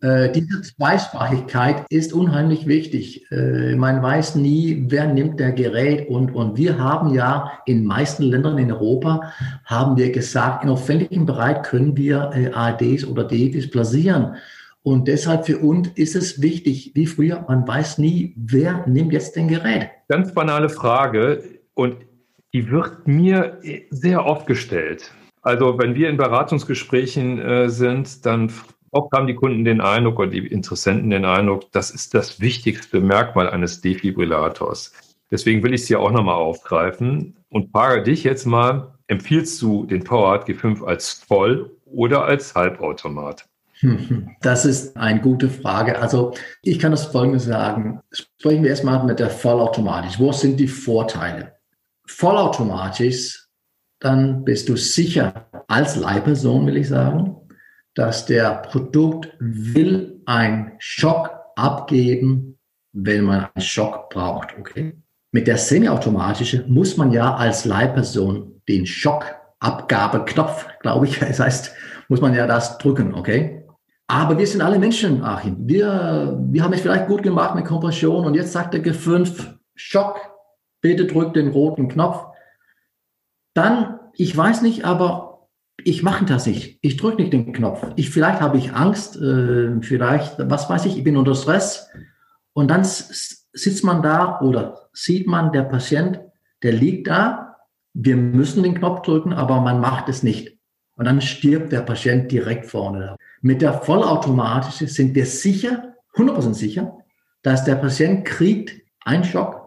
Äh, 0.00 0.30
diese 0.30 0.62
Zweisprachigkeit 0.62 1.84
ist 1.90 2.12
unheimlich 2.12 2.66
wichtig. 2.66 3.30
Äh, 3.32 3.74
man 3.74 4.00
weiß 4.00 4.36
nie, 4.36 4.84
wer 4.88 5.06
nimmt 5.12 5.40
der 5.40 5.52
Gerät 5.52 6.08
und, 6.08 6.32
und 6.34 6.56
wir 6.56 6.78
haben 6.78 7.14
ja 7.14 7.52
in 7.66 7.84
meisten 7.84 8.22
Ländern 8.22 8.58
in 8.58 8.70
Europa, 8.70 9.32
haben 9.64 9.96
wir 9.96 10.12
gesagt, 10.12 10.64
in 10.64 10.70
öffentlichen 10.70 11.26
Bereich 11.26 11.62
können 11.62 11.96
wir 11.96 12.30
äh, 12.34 12.50
ADs 12.52 13.04
oder 13.06 13.24
DVs 13.24 13.70
platzieren. 13.70 14.36
Und 14.82 15.08
deshalb 15.08 15.46
für 15.46 15.58
uns 15.58 15.88
ist 15.96 16.14
es 16.14 16.40
wichtig, 16.40 16.92
wie 16.94 17.06
früher, 17.06 17.44
man 17.48 17.66
weiß 17.66 17.98
nie, 17.98 18.34
wer 18.36 18.86
nimmt 18.86 19.12
jetzt 19.12 19.34
den 19.34 19.48
Gerät. 19.48 19.90
Ganz 20.08 20.32
banale 20.32 20.68
Frage. 20.68 21.57
Und 21.78 21.98
die 22.52 22.72
wird 22.72 23.06
mir 23.06 23.60
sehr 23.90 24.26
oft 24.26 24.48
gestellt. 24.48 25.12
Also 25.42 25.78
wenn 25.78 25.94
wir 25.94 26.10
in 26.10 26.16
Beratungsgesprächen 26.16 27.38
äh, 27.38 27.70
sind, 27.70 28.26
dann 28.26 28.52
oft 28.90 29.12
haben 29.12 29.28
die 29.28 29.36
Kunden 29.36 29.64
den 29.64 29.80
Eindruck 29.80 30.18
oder 30.18 30.30
die 30.30 30.44
Interessenten 30.44 31.10
den 31.10 31.24
Eindruck, 31.24 31.70
das 31.70 31.92
ist 31.92 32.14
das 32.14 32.40
wichtigste 32.40 33.00
Merkmal 33.00 33.48
eines 33.48 33.80
Defibrillators. 33.80 34.92
Deswegen 35.30 35.62
will 35.62 35.72
ich 35.72 35.82
es 35.82 35.86
hier 35.86 36.00
auch 36.00 36.10
nochmal 36.10 36.34
aufgreifen 36.34 37.36
und 37.48 37.70
frage 37.70 38.02
dich 38.02 38.24
jetzt 38.24 38.44
mal, 38.44 38.94
empfiehlst 39.06 39.62
du 39.62 39.86
den 39.86 40.02
PowerHard 40.02 40.48
G5 40.48 40.84
als 40.84 41.12
Voll- 41.12 41.70
oder 41.84 42.24
als 42.24 42.56
Halbautomat? 42.56 43.46
Das 44.40 44.64
ist 44.64 44.96
eine 44.96 45.20
gute 45.20 45.48
Frage. 45.48 46.00
Also 46.00 46.34
ich 46.62 46.80
kann 46.80 46.90
das 46.90 47.06
Folgendes 47.06 47.44
sagen. 47.44 48.00
Sprechen 48.10 48.64
wir 48.64 48.70
erstmal 48.70 49.04
mit 49.04 49.20
der 49.20 49.30
Vollautomatik. 49.30 50.18
Wo 50.18 50.32
sind 50.32 50.58
die 50.58 50.66
Vorteile? 50.66 51.57
Vollautomatisch, 52.08 53.46
dann 54.00 54.44
bist 54.44 54.68
du 54.68 54.76
sicher 54.76 55.48
als 55.68 55.96
Leihperson, 55.96 56.66
will 56.66 56.76
ich 56.76 56.88
sagen, 56.88 57.36
dass 57.94 58.26
der 58.26 58.62
Produkt 58.62 59.34
will 59.38 60.22
einen 60.26 60.72
Schock 60.78 61.30
abgeben, 61.56 62.58
wenn 62.92 63.24
man 63.24 63.48
einen 63.54 63.64
Schock 63.64 64.10
braucht. 64.10 64.56
Okay? 64.58 64.94
Mit 65.32 65.46
der 65.46 65.58
semiautomatischen 65.58 66.72
muss 66.72 66.96
man 66.96 67.12
ja 67.12 67.34
als 67.34 67.64
Leihperson 67.64 68.62
den 68.68 68.86
Schockabgabeknopf, 68.86 70.66
glaube 70.80 71.06
ich, 71.06 71.18
das 71.20 71.40
heißt, 71.40 71.72
muss 72.08 72.20
man 72.20 72.34
ja 72.34 72.46
das 72.46 72.78
drücken, 72.78 73.14
okay? 73.14 73.64
Aber 74.06 74.38
wir 74.38 74.46
sind 74.46 74.62
alle 74.62 74.78
Menschen, 74.78 75.22
Achim. 75.22 75.56
Wir, 75.68 76.38
wir 76.50 76.64
haben 76.64 76.72
es 76.72 76.80
vielleicht 76.80 77.08
gut 77.08 77.22
gemacht 77.22 77.54
mit 77.54 77.66
Kompression 77.66 78.24
und 78.24 78.34
jetzt 78.34 78.52
sagt 78.52 78.72
der 78.72 78.82
G5 78.82 79.58
Schock, 79.74 80.18
bitte 80.80 81.06
drück 81.06 81.34
den 81.34 81.48
roten 81.48 81.88
Knopf. 81.88 82.26
Dann, 83.54 83.98
ich 84.14 84.36
weiß 84.36 84.62
nicht, 84.62 84.84
aber 84.84 85.48
ich 85.84 86.02
mache 86.02 86.24
das 86.24 86.46
nicht. 86.46 86.78
Ich 86.82 86.96
drücke 86.96 87.22
nicht 87.22 87.32
den 87.32 87.52
Knopf. 87.52 87.86
Ich, 87.96 88.10
vielleicht 88.10 88.40
habe 88.40 88.58
ich 88.58 88.72
Angst, 88.72 89.16
äh, 89.16 89.80
vielleicht, 89.80 90.34
was 90.38 90.68
weiß 90.68 90.86
ich, 90.86 90.96
ich 90.96 91.04
bin 91.04 91.16
unter 91.16 91.34
Stress. 91.34 91.88
Und 92.52 92.68
dann 92.70 92.84
sitzt 92.84 93.84
man 93.84 94.02
da 94.02 94.40
oder 94.40 94.88
sieht 94.92 95.26
man, 95.26 95.52
der 95.52 95.62
Patient, 95.62 96.20
der 96.62 96.72
liegt 96.72 97.06
da 97.06 97.48
wir 98.00 98.16
müssen 98.16 98.62
den 98.62 98.74
Knopf 98.74 99.02
drücken, 99.02 99.32
aber 99.32 99.60
man 99.60 99.80
macht 99.80 100.08
es 100.08 100.22
nicht. 100.22 100.56
Und 100.94 101.06
dann 101.06 101.20
stirbt 101.20 101.72
der 101.72 101.80
Patient 101.80 102.30
direkt 102.30 102.66
vorne. 102.66 103.16
Mit 103.40 103.60
der 103.60 103.72
vollautomatischen 103.72 104.86
sind 104.86 105.14
wir 105.16 105.26
sicher, 105.26 105.94
100% 106.14 106.54
sicher, 106.54 106.98
dass 107.42 107.64
der 107.64 107.74
Patient 107.74 108.24
kriegt 108.24 108.80
einen 109.04 109.24
Schock, 109.24 109.57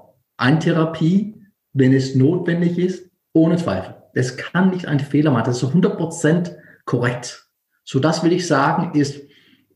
eine 0.42 0.60
Therapie, 0.60 1.36
wenn 1.74 1.94
es 1.94 2.16
notwendig 2.16 2.78
ist, 2.78 3.10
ohne 3.34 3.58
Zweifel. 3.58 3.96
Das 4.14 4.38
kann 4.38 4.72
nicht 4.72 4.88
ein 4.88 5.00
Fehler 5.00 5.32
machen. 5.32 5.46
Das 5.46 5.62
ist 5.62 5.70
100% 5.70 6.56
korrekt. 6.86 7.48
So 7.84 8.00
das 8.00 8.24
will 8.24 8.34
ich 8.34 8.48
sagen, 8.48 8.98
ist, 9.00 9.22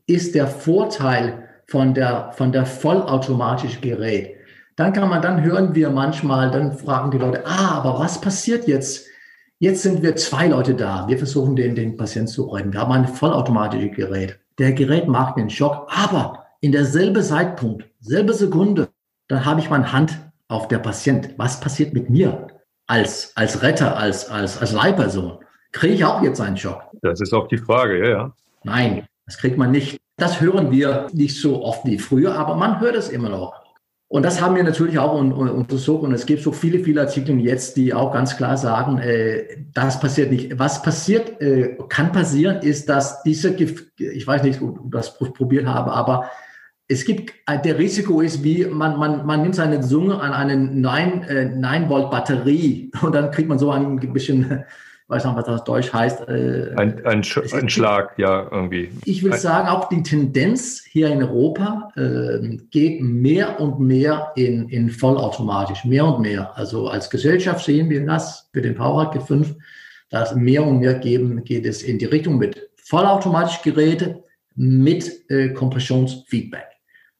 ist 0.06 0.34
der 0.34 0.46
Vorteil 0.46 1.48
von 1.66 1.94
der, 1.94 2.32
von 2.32 2.52
der 2.52 2.66
vollautomatischen 2.66 3.80
Gerät. 3.80 4.36
Dann 4.76 4.92
kann 4.92 5.08
man, 5.08 5.22
dann 5.22 5.42
hören 5.42 5.74
wir 5.74 5.90
manchmal, 5.90 6.50
dann 6.50 6.76
fragen 6.76 7.10
die 7.10 7.18
Leute, 7.18 7.46
ah, 7.46 7.78
aber 7.78 7.98
was 7.98 8.20
passiert 8.20 8.68
jetzt? 8.68 9.06
Jetzt 9.58 9.82
sind 9.82 10.02
wir 10.02 10.16
zwei 10.16 10.48
Leute 10.48 10.74
da. 10.74 11.08
Wir 11.08 11.16
versuchen 11.16 11.56
den, 11.56 11.74
den 11.74 11.96
Patienten 11.96 12.28
zu 12.28 12.50
retten. 12.50 12.74
Wir 12.74 12.80
haben 12.80 12.92
ein 12.92 13.08
vollautomatisches 13.08 13.96
Gerät. 13.96 14.38
Der 14.58 14.72
Gerät 14.72 15.08
macht 15.08 15.38
den 15.38 15.48
Schock, 15.48 15.88
aber 15.88 16.44
in 16.60 16.72
derselbe 16.72 17.22
Zeitpunkt, 17.22 17.86
selbe 18.00 18.34
Sekunde, 18.34 18.88
dann 19.28 19.44
habe 19.44 19.60
ich 19.60 19.70
meine 19.70 19.92
Hand 19.92 20.25
auf 20.48 20.68
der 20.68 20.78
Patient. 20.78 21.34
Was 21.36 21.60
passiert 21.60 21.92
mit 21.94 22.10
mir 22.10 22.46
als, 22.86 23.32
als 23.36 23.62
Retter, 23.62 23.96
als, 23.96 24.28
als, 24.28 24.58
als 24.58 24.72
Leihperson? 24.72 25.38
Kriege 25.72 25.94
ich 25.94 26.04
auch 26.04 26.22
jetzt 26.22 26.40
einen 26.40 26.56
Schock? 26.56 26.82
Das 27.02 27.20
ist 27.20 27.32
auch 27.32 27.48
die 27.48 27.58
Frage, 27.58 27.98
ja, 27.98 28.08
ja. 28.08 28.32
Nein, 28.64 29.06
das 29.26 29.38
kriegt 29.38 29.58
man 29.58 29.70
nicht. 29.70 29.98
Das 30.16 30.40
hören 30.40 30.70
wir 30.70 31.08
nicht 31.12 31.38
so 31.40 31.62
oft 31.62 31.84
wie 31.84 31.98
früher, 31.98 32.34
aber 32.34 32.56
man 32.56 32.80
hört 32.80 32.96
es 32.96 33.08
immer 33.08 33.28
noch. 33.28 33.66
Und 34.08 34.22
das 34.22 34.40
haben 34.40 34.54
wir 34.54 34.62
natürlich 34.62 34.98
auch 34.98 35.18
untersucht. 35.18 36.04
Und 36.04 36.12
es 36.12 36.26
gibt 36.26 36.42
so 36.42 36.52
viele, 36.52 36.78
viele 36.78 37.00
Artikel 37.00 37.38
jetzt, 37.40 37.76
die 37.76 37.92
auch 37.92 38.12
ganz 38.12 38.36
klar 38.36 38.56
sagen, 38.56 38.98
äh, 38.98 39.64
das 39.74 39.98
passiert 39.98 40.30
nicht. 40.30 40.58
Was 40.58 40.80
passiert, 40.80 41.40
äh, 41.40 41.76
kann 41.88 42.12
passieren, 42.12 42.62
ist, 42.62 42.88
dass 42.88 43.22
diese 43.24 43.50
ich 43.50 44.26
weiß 44.26 44.44
nicht, 44.44 44.62
ob 44.62 44.78
ich 44.84 44.90
das 44.90 45.18
probiert 45.18 45.66
habe, 45.66 45.92
aber 45.92 46.30
es 46.88 47.04
gibt, 47.04 47.32
äh, 47.46 47.60
der 47.60 47.78
Risiko 47.78 48.20
ist 48.20 48.44
wie, 48.44 48.64
man, 48.64 48.98
man, 48.98 49.26
man 49.26 49.42
nimmt 49.42 49.54
seine 49.54 49.80
Zunge 49.80 50.20
an 50.20 50.32
eine 50.32 50.56
9, 50.56 51.22
äh, 51.22 51.44
9 51.46 51.88
Volt 51.88 52.10
Batterie 52.10 52.90
und 53.02 53.14
dann 53.14 53.30
kriegt 53.30 53.48
man 53.48 53.58
so 53.58 53.70
ein 53.70 53.98
bisschen 54.12 54.64
weiß 55.08 55.24
noch, 55.24 55.36
was 55.36 55.44
das 55.44 55.64
Deutsch 55.64 55.92
heißt. 55.92 56.28
Äh, 56.28 56.74
ein, 56.76 57.04
ein, 57.06 57.22
Sch 57.22 57.38
ein 57.52 57.68
Schlag, 57.68 58.18
ja, 58.18 58.48
irgendwie. 58.50 58.90
Ich 59.04 59.22
will 59.22 59.34
sagen, 59.34 59.68
auch 59.68 59.88
die 59.88 60.02
Tendenz 60.02 60.82
hier 60.84 61.08
in 61.10 61.22
Europa 61.22 61.92
äh, 61.96 62.56
geht 62.70 63.00
mehr 63.00 63.60
und 63.60 63.78
mehr 63.78 64.32
in, 64.34 64.68
in 64.68 64.90
vollautomatisch, 64.90 65.84
mehr 65.84 66.04
und 66.06 66.22
mehr. 66.22 66.56
Also 66.56 66.88
als 66.88 67.08
Gesellschaft 67.08 67.64
sehen 67.64 67.88
wir 67.88 68.04
das 68.04 68.48
für 68.52 68.62
den 68.62 68.74
Powerhack 68.74 69.14
G5, 69.14 69.54
dass 70.10 70.34
mehr 70.34 70.64
und 70.64 70.80
mehr 70.80 70.94
geben, 70.94 71.44
geht 71.44 71.66
es 71.66 71.82
in 71.82 71.98
die 71.98 72.06
Richtung 72.06 72.38
mit 72.38 72.68
vollautomatischen 72.76 73.62
Geräte 73.62 74.24
mit 74.56 75.30
äh, 75.30 75.50
Kompressionsfeedback. 75.50 76.75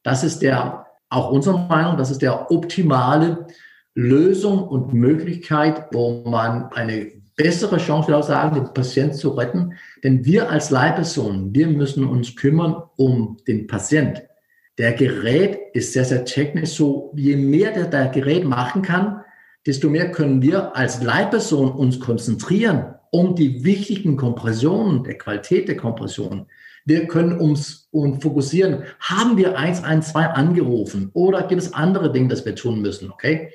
Das 0.07 0.23
ist 0.23 0.41
der, 0.41 0.85
auch 1.09 1.31
unserer 1.31 1.67
Meinung, 1.67 1.97
das 1.97 2.11
ist 2.11 2.21
der 2.21 2.49
optimale 2.49 3.45
Lösung 3.93 4.65
und 4.65 4.93
Möglichkeit, 4.93 5.83
wo 5.91 6.23
man 6.25 6.71
eine 6.71 7.11
bessere 7.35 7.75
Chance, 7.75 8.07
würde 8.07 8.19
auch 8.19 8.23
sagen, 8.23 8.55
den 8.55 8.73
Patienten 8.73 9.17
zu 9.17 9.31
retten. 9.31 9.73
Denn 10.05 10.23
wir 10.23 10.49
als 10.49 10.69
Leihpersonen, 10.69 11.53
wir 11.53 11.67
müssen 11.67 12.07
uns 12.07 12.37
kümmern 12.37 12.83
um 12.95 13.35
den 13.49 13.67
Patient. 13.67 14.23
Der 14.77 14.93
Gerät 14.93 15.59
ist 15.73 15.91
sehr, 15.91 16.05
sehr 16.05 16.23
technisch. 16.23 16.69
So, 16.69 17.11
je 17.13 17.35
mehr 17.35 17.73
der, 17.73 17.87
der 17.87 18.07
Gerät 18.07 18.45
machen 18.45 18.83
kann, 18.83 19.25
desto 19.65 19.89
mehr 19.89 20.13
können 20.13 20.41
wir 20.41 20.73
als 20.73 21.03
Leihperson 21.03 21.69
uns 21.69 21.99
konzentrieren 21.99 22.95
um 23.11 23.35
die 23.35 23.65
wichtigen 23.65 24.15
Kompressionen, 24.15 25.03
der 25.03 25.17
Qualität 25.17 25.67
der 25.67 25.75
Kompression. 25.75 26.47
Wir 26.87 27.05
können 27.05 27.37
uns 27.37 27.89
und 27.91 28.23
fokussieren. 28.23 28.83
Haben 29.01 29.35
wir 29.35 29.57
112 29.57 30.15
angerufen 30.27 31.09
oder 31.13 31.45
gibt 31.45 31.61
es 31.61 31.73
andere 31.73 32.13
Dinge, 32.13 32.29
das 32.29 32.45
wir 32.45 32.55
tun 32.55 32.81
müssen? 32.81 33.11
Okay. 33.11 33.51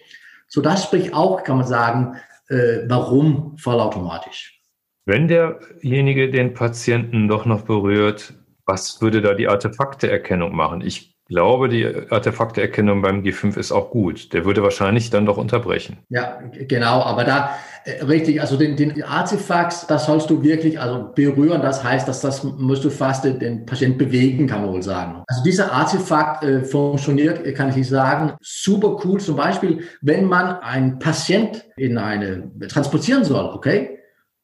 So, 0.49 0.61
das 0.61 0.85
spricht 0.85 1.14
auch, 1.14 1.43
kann 1.43 1.57
man 1.57 1.66
sagen, 1.66 2.16
äh, 2.51 2.80
warum 2.89 3.57
vollautomatisch. 3.57 4.61
Wenn 5.07 5.28
derjenige 5.28 6.30
den 6.30 6.53
Patienten 6.53 7.26
doch 7.26 7.47
noch 7.47 7.62
berührt, 7.62 8.35
was 8.66 9.01
würde 9.01 9.22
da 9.22 9.33
die 9.33 9.49
Artefakteerkennung 9.49 10.55
machen? 10.55 10.83
Ich 10.83 11.12
glaube, 11.29 11.68
die 11.68 11.87
Artefakteerkennung 12.11 13.03
beim 13.03 13.23
G5 13.23 13.57
ist 13.57 13.73
auch 13.73 13.91
gut. 13.91 14.33
Der 14.33 14.45
würde 14.45 14.62
wahrscheinlich 14.62 15.11
dann 15.11 15.27
doch 15.27 15.37
unterbrechen. 15.37 15.99
Ja, 16.09 16.41
genau. 16.68 17.03
Aber 17.03 17.25
da 17.25 17.57
äh, 17.85 18.05
richtig, 18.05 18.41
also 18.41 18.57
den, 18.57 18.77
den 18.77 19.03
Artefakt, 19.03 19.91
das 19.91 20.07
sollst 20.07 20.31
du 20.31 20.43
wirklich 20.43 20.81
also 20.81 21.11
berühren. 21.14 21.62
Das 21.62 21.83
heißt, 21.83 22.07
dass 22.07 22.20
das 22.20 22.45
musst 22.45 22.85
du 22.85 22.91
fast 22.91 23.25
den 23.25 23.66
Patient 23.66 23.99
bewegen, 23.99 24.47
kann 24.47 24.62
man 24.62 24.73
wohl 24.73 24.83
sagen. 24.83 25.23
Also 25.27 25.43
dieser 25.43 25.73
Artefakt 25.73 26.45
äh, 26.45 26.64
funktioniert, 26.64 27.43
kann 27.55 27.70
ich 27.70 27.77
nicht 27.77 27.89
sagen, 27.89 28.35
super 28.41 28.99
cool. 29.05 29.20
Zum 29.20 29.37
Beispiel, 29.37 29.85
wenn 30.01 30.27
man 30.27 30.61
einen 30.61 30.99
Patient 30.99 31.64
in 31.77 31.99
eine 31.99 32.51
transportieren 32.68 33.25
soll, 33.25 33.47
okay, 33.55 33.99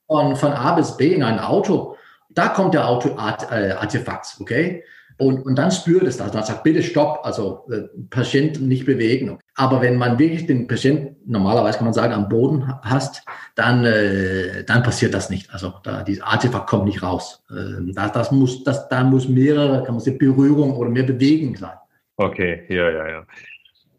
von, 0.06 0.36
von 0.36 0.52
A 0.52 0.72
bis 0.72 0.96
B 0.96 1.12
in 1.12 1.22
ein 1.22 1.38
Auto, 1.38 1.96
da 2.30 2.48
kommt 2.48 2.74
der 2.74 2.88
Auto 2.88 3.16
Art, 3.16 3.50
äh, 3.50 3.72
Artefakt, 3.72 4.36
okay. 4.40 4.84
Und, 5.18 5.44
und 5.44 5.56
dann 5.56 5.72
spürt 5.72 6.04
es 6.04 6.16
das. 6.16 6.32
Man 6.32 6.44
sagt, 6.44 6.62
bitte 6.62 6.80
stopp, 6.80 7.20
also 7.24 7.66
äh, 7.72 7.88
Patient 8.08 8.60
nicht 8.60 8.86
bewegen. 8.86 9.38
Aber 9.56 9.82
wenn 9.82 9.96
man 9.96 10.16
wirklich 10.18 10.46
den 10.46 10.68
Patient, 10.68 11.16
normalerweise 11.26 11.78
kann 11.78 11.86
man 11.86 11.94
sagen, 11.94 12.12
am 12.12 12.28
Boden 12.28 12.72
hast, 12.82 13.24
dann, 13.56 13.84
äh, 13.84 14.62
dann 14.64 14.84
passiert 14.84 15.14
das 15.14 15.28
nicht. 15.28 15.52
Also 15.52 15.74
da, 15.82 16.04
dieses 16.04 16.22
Artefakt 16.22 16.68
kommt 16.68 16.84
nicht 16.84 17.02
raus. 17.02 17.42
Äh, 17.50 17.92
das, 17.92 18.12
das 18.12 18.30
muss, 18.30 18.62
das, 18.62 18.88
da 18.88 19.02
muss 19.02 19.28
mehrere, 19.28 19.82
kann 19.82 19.96
man 19.96 20.00
sagen, 20.00 20.18
Berührung 20.18 20.76
oder 20.76 20.88
mehr 20.88 21.02
Bewegung 21.02 21.56
sein. 21.56 21.76
Okay, 22.16 22.62
ja, 22.68 22.88
ja, 22.88 23.08
ja. 23.08 23.26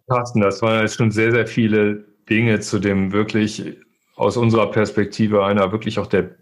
Carsten, 0.07 0.39
das 0.39 0.61
waren 0.61 0.81
jetzt 0.81 0.95
schon 0.95 1.11
sehr, 1.11 1.31
sehr 1.33 1.47
viele 1.47 2.05
Dinge 2.29 2.61
zu 2.61 2.79
dem 2.79 3.11
wirklich 3.11 3.77
aus 4.15 4.37
unserer 4.37 4.71
Perspektive 4.71 5.45
einer 5.45 5.71
wirklich 5.73 5.99
auch 5.99 6.07
der 6.07 6.38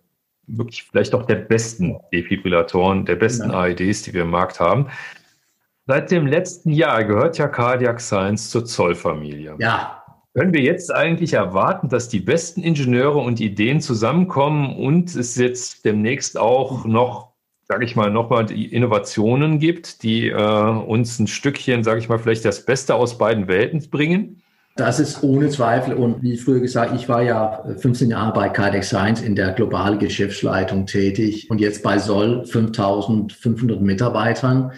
wirklich 0.47 0.83
vielleicht 0.83 1.13
auch 1.13 1.25
der 1.25 1.35
besten 1.35 1.97
Defibrillatoren, 2.11 3.05
der 3.05 3.15
besten 3.15 3.51
ja. 3.51 3.59
AEDs, 3.59 4.03
die 4.03 4.13
wir 4.13 4.23
im 4.23 4.29
Markt 4.29 4.59
haben. 4.59 4.87
Seit 5.85 6.11
dem 6.11 6.27
letzten 6.27 6.71
Jahr 6.71 7.03
gehört 7.05 7.37
ja 7.37 7.47
Cardiac 7.47 8.01
Science 8.01 8.49
zur 8.49 8.65
Zollfamilie. 8.65 9.55
Ja. 9.59 10.03
Können 10.33 10.53
wir 10.53 10.61
jetzt 10.61 10.93
eigentlich 10.93 11.33
erwarten, 11.33 11.89
dass 11.89 12.09
die 12.09 12.19
besten 12.19 12.61
Ingenieure 12.61 13.19
und 13.19 13.39
Ideen 13.39 13.81
zusammenkommen 13.81 14.75
und 14.75 15.15
es 15.15 15.35
jetzt 15.35 15.83
demnächst 15.83 16.37
auch 16.37 16.85
noch, 16.85 17.31
sage 17.63 17.85
ich 17.85 17.95
mal, 17.95 18.11
nochmal 18.11 18.45
die 18.45 18.71
Innovationen 18.71 19.59
gibt, 19.59 20.03
die 20.03 20.27
äh, 20.27 20.35
uns 20.35 21.17
ein 21.19 21.27
Stückchen, 21.27 21.83
sage 21.83 21.99
ich 21.99 22.09
mal, 22.09 22.19
vielleicht 22.19 22.45
das 22.45 22.65
Beste 22.65 22.93
aus 22.93 23.17
beiden 23.17 23.47
Welten 23.47 23.89
bringen? 23.89 24.43
Das 24.77 24.99
ist 24.99 25.23
ohne 25.23 25.49
Zweifel. 25.49 25.95
Und 25.95 26.21
wie 26.21 26.37
früher 26.37 26.59
gesagt, 26.59 26.93
ich 26.95 27.09
war 27.09 27.23
ja 27.23 27.63
15 27.77 28.11
Jahre 28.11 28.31
bei 28.31 28.47
Cardiac 28.47 28.83
Science 28.83 29.21
in 29.21 29.35
der 29.35 29.53
globalen 29.53 29.97
Geschäftsleitung 29.97 30.85
tätig 30.85 31.49
und 31.49 31.59
jetzt 31.59 31.81
bei 31.81 31.97
Soll 31.97 32.45
5500 32.45 33.81
Mitarbeitern. 33.81 34.71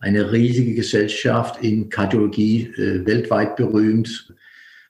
Eine 0.00 0.32
riesige 0.32 0.74
Gesellschaft 0.74 1.62
in 1.62 1.88
Kardiologie, 1.88 2.72
äh, 2.76 3.06
weltweit 3.06 3.54
berühmt. 3.54 4.34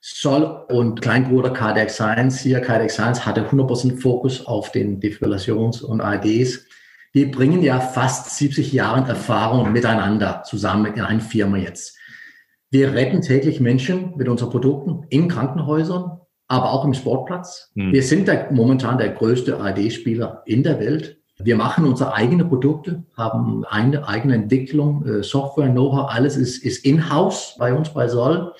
Soll 0.01 0.43
und 0.67 0.99
Kleinbruder 0.99 1.51
Cardiac 1.51 1.91
Science 1.91 2.39
hier, 2.39 2.59
Cardiac 2.59 2.89
Science 2.89 3.23
hatte 3.23 3.47
100% 3.47 3.99
Fokus 3.99 4.47
auf 4.47 4.71
den 4.71 4.99
Defibrillations- 4.99 5.83
und 5.83 6.01
AEDs. 6.01 6.65
Wir 7.11 7.29
bringen 7.29 7.61
ja 7.61 7.79
fast 7.79 8.35
70 8.35 8.73
Jahre 8.73 9.07
Erfahrung 9.07 9.71
miteinander 9.71 10.41
zusammen 10.43 10.95
in 10.95 11.01
einer 11.01 11.21
Firma 11.21 11.57
jetzt. 11.57 11.94
Wir 12.71 12.93
retten 12.93 13.21
täglich 13.21 13.59
Menschen 13.59 14.13
mit 14.17 14.27
unseren 14.27 14.49
Produkten 14.49 15.05
in 15.09 15.27
Krankenhäusern, 15.27 16.19
aber 16.47 16.71
auch 16.71 16.85
im 16.85 16.93
Sportplatz. 16.93 17.71
Hm. 17.75 17.93
Wir 17.93 18.03
sind 18.03 18.27
der, 18.27 18.51
momentan 18.51 18.97
der 18.97 19.09
größte 19.09 19.59
AD-Spieler 19.59 20.43
in 20.45 20.63
der 20.63 20.79
Welt. 20.79 21.19
Wir 21.37 21.57
machen 21.57 21.85
unsere 21.85 22.13
eigenen 22.13 22.47
Produkte, 22.47 23.03
haben 23.17 23.65
eine 23.65 24.07
eigene 24.07 24.35
Entwicklung, 24.35 25.05
äh, 25.05 25.23
Software, 25.23 25.69
Know-how, 25.69 26.09
alles 26.09 26.37
ist, 26.37 26.63
ist 26.63 26.85
in-house 26.85 27.55
bei 27.59 27.73
uns 27.73 27.89
bei 27.89 28.07
Soll. 28.07 28.53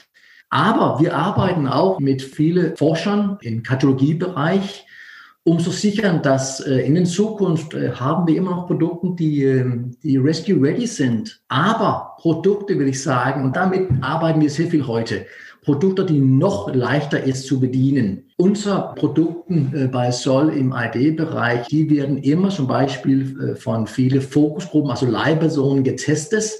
Aber 0.50 1.00
wir 1.00 1.16
arbeiten 1.16 1.68
auch 1.68 2.00
mit 2.00 2.22
vielen 2.22 2.76
Forschern 2.76 3.38
im 3.42 3.64
Kardiologiebereich, 3.64 4.86
um 5.48 5.60
zu 5.60 5.70
sichern, 5.70 6.24
dass 6.24 6.60
äh, 6.60 6.80
in 6.80 7.06
Zukunft 7.06 7.76
äh, 7.76 7.92
haben 7.92 8.28
wir 8.28 8.36
immer 8.36 8.52
noch 8.52 8.68
Produkte, 8.68 9.10
die, 9.12 9.44
ähm, 9.44 9.92
die 10.02 10.18
Rescue 10.18 10.60
Ready 10.60 10.88
sind. 10.88 11.40
Aber 11.50 12.16
Produkte, 12.18 12.78
will 12.80 12.88
ich 12.88 13.02
sagen, 13.02 13.44
und 13.44 13.56
damit 13.56 13.88
arbeiten 14.02 14.42
wir 14.42 14.50
sehr 14.50 14.68
viel 14.68 14.86
heute. 14.88 15.28
Produkte, 15.62 16.04
die 16.04 16.20
noch 16.20 16.74
leichter 16.74 17.24
ist 17.24 17.46
zu 17.46 17.60
bedienen. 17.60 18.24
Unsere 18.38 18.96
Produkte 18.96 19.54
äh, 19.54 19.88
bei 19.88 20.10
Sol 20.10 20.50
im 20.50 20.74
ID-Bereich, 20.76 21.68
die 21.68 21.92
werden 21.92 22.18
immer 22.18 22.50
zum 22.50 22.66
Beispiel 22.66 23.56
von 23.60 23.86
vielen 23.86 24.22
Fokusgruppen, 24.22 24.90
also 24.90 25.06
Leihpersonen 25.06 25.84
getestet. 25.84 26.52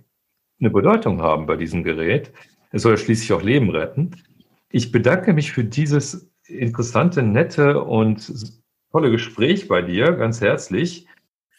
eine 0.60 0.70
Bedeutung 0.70 1.22
haben 1.22 1.48
bei 1.48 1.56
diesem 1.56 1.84
Gerät. 1.84 2.32
Es 2.72 2.84
soll 2.84 2.98
schließlich 2.98 3.34
auch 3.34 3.42
Leben 3.42 3.72
retten. 3.72 4.12
Ich 4.72 4.92
bedanke 4.92 5.34
mich 5.34 5.52
für 5.52 5.64
dieses 5.64 6.30
interessante, 6.46 7.24
nette 7.24 7.84
und 7.84 8.32
tolle 8.92 9.10
Gespräch 9.10 9.68
bei 9.68 9.82
dir, 9.82 10.12
ganz 10.12 10.42
herzlich. 10.42 11.08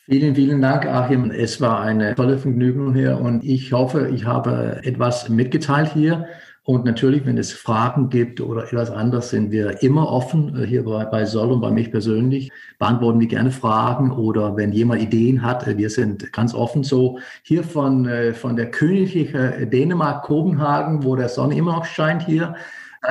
Vielen, 0.05 0.35
vielen 0.37 0.63
Dank, 0.63 0.87
Achim. 0.87 1.31
Es 1.33 1.61
war 1.61 1.81
eine 1.81 2.15
tolle 2.15 2.39
Vergnügung 2.39 2.95
hier 2.95 3.19
und 3.19 3.43
ich 3.43 3.73
hoffe, 3.73 4.09
ich 4.15 4.27
habe 4.27 4.81
etwas 4.85 5.29
mitgeteilt 5.29 5.93
hier. 5.93 6.27
Und 6.63 6.85
natürlich, 6.85 7.27
wenn 7.27 7.37
es 7.37 7.53
Fragen 7.53 8.11
gibt 8.11 8.41
oder 8.41 8.65
etwas 8.65 8.91
anderes, 8.91 9.31
sind 9.31 9.51
wir 9.51 9.83
immer 9.83 10.09
offen 10.09 10.63
äh, 10.63 10.67
hier 10.67 10.85
bei, 10.85 11.05
bei 11.07 11.25
Sol 11.25 11.51
und 11.51 11.61
bei 11.61 11.71
mich 11.71 11.91
persönlich. 11.91 12.53
Beantworten 12.79 13.19
wir 13.19 13.27
gerne 13.27 13.51
Fragen 13.51 14.13
oder 14.13 14.57
wenn 14.57 14.71
jemand 14.71 15.03
Ideen 15.03 15.43
hat, 15.43 15.67
äh, 15.67 15.77
wir 15.79 15.91
sind 15.91 16.33
ganz 16.33 16.55
offen. 16.55 16.85
So 16.85 17.19
hier 17.43 17.65
von, 17.65 18.07
äh, 18.07 18.35
von 18.35 18.57
der 18.57 18.71
königlichen 18.71 19.69
Dänemark, 19.71 20.23
Kopenhagen, 20.23 21.03
wo 21.03 21.17
der 21.17 21.29
Sonne 21.29 21.57
immer 21.57 21.73
noch 21.73 21.87
scheint 21.87 22.23
hier, 22.25 22.55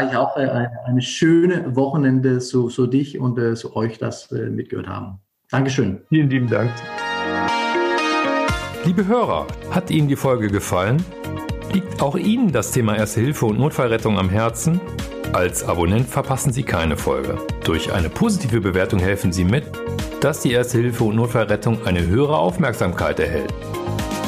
ich 0.08 0.16
auch 0.16 0.36
eine, 0.36 0.72
eine 0.86 1.02
schöne 1.02 1.76
Wochenende 1.76 2.42
so, 2.42 2.70
so 2.70 2.86
dich 2.86 3.20
und 3.20 3.40
so 3.56 3.76
euch 3.76 3.98
das 3.98 4.30
mitgehört 4.32 4.88
haben. 4.88 5.20
Dankeschön. 5.50 6.02
Vielen 6.10 6.30
lieben 6.30 6.48
Dank. 6.48 6.72
Liebe 8.86 9.08
Hörer, 9.08 9.48
hat 9.72 9.92
Ihnen 9.92 10.08
die 10.08 10.16
Folge 10.16 10.48
gefallen? 10.48 11.04
Liegt 11.74 12.02
auch 12.02 12.16
Ihnen 12.16 12.52
das 12.52 12.72
Thema 12.72 12.96
Erste 12.96 13.22
Hilfe 13.22 13.46
und 13.46 13.60
Notfallrettung 13.60 14.18
am 14.18 14.30
Herzen? 14.30 14.80
Als 15.34 15.64
Abonnent 15.64 16.08
verpassen 16.08 16.52
Sie 16.52 16.64
keine 16.64 16.98
Folge. 16.98 17.38
Durch 17.64 17.94
eine 17.94 18.10
positive 18.10 18.62
Bewertung 18.62 19.00
helfen 19.00 19.32
Sie 19.32 19.44
mit, 19.44 19.66
dass 20.22 20.42
die 20.42 20.52
Erste 20.52 20.80
Hilfe 20.80 21.04
und 21.04 21.16
Notfallrettung 21.16 21.86
eine 21.86 22.06
höhere 22.06 22.38
Aufmerksamkeit 22.38 23.20
erhält. 23.20 23.54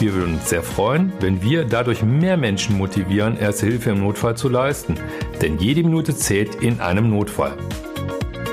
Wir 0.02 0.16
würden 0.16 0.34
uns 0.34 0.50
sehr 0.50 0.64
freuen, 0.64 1.14
wenn 1.20 1.44
wir 1.44 1.64
dadurch 1.64 2.02
mehr 2.02 2.36
Menschen 2.36 2.76
motivieren, 2.76 3.38
Erste 3.38 3.68
Hilfe 3.68 3.92
im 3.92 4.00
Notfall 4.00 4.36
zu 4.36 4.50
leisten. 4.50 4.96
Denn 5.44 5.60
jede 5.60 5.84
Minute 5.84 6.16
zählt 6.16 6.56
in 6.56 6.80
einem 6.80 7.12
Notfall. 7.12 7.54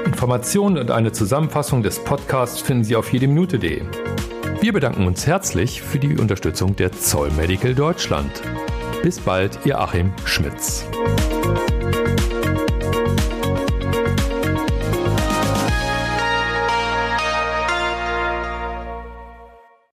Informationen 0.05 0.77
und 0.77 0.91
eine 0.91 1.11
Zusammenfassung 1.11 1.83
des 1.83 2.05
Podcasts 2.05 2.61
finden 2.61 2.85
Sie 2.85 2.97
auf 2.97 3.11
jedeminute.de. 3.15 3.81
Wir 4.61 4.73
bedanken 4.75 5.07
uns 5.07 5.27
herzlich 5.27 5.81
für 5.81 5.99
die 5.99 6.19
Unterstützung 6.19 6.77
der 6.77 6.93
Zoll 6.93 7.31
Medical 7.31 7.75
Deutschland. 7.75 8.31
Bis 9.03 9.19
bald, 9.19 9.59
Ihr 9.65 9.81
Achim 9.81 10.13
Schmitz. 10.27 10.85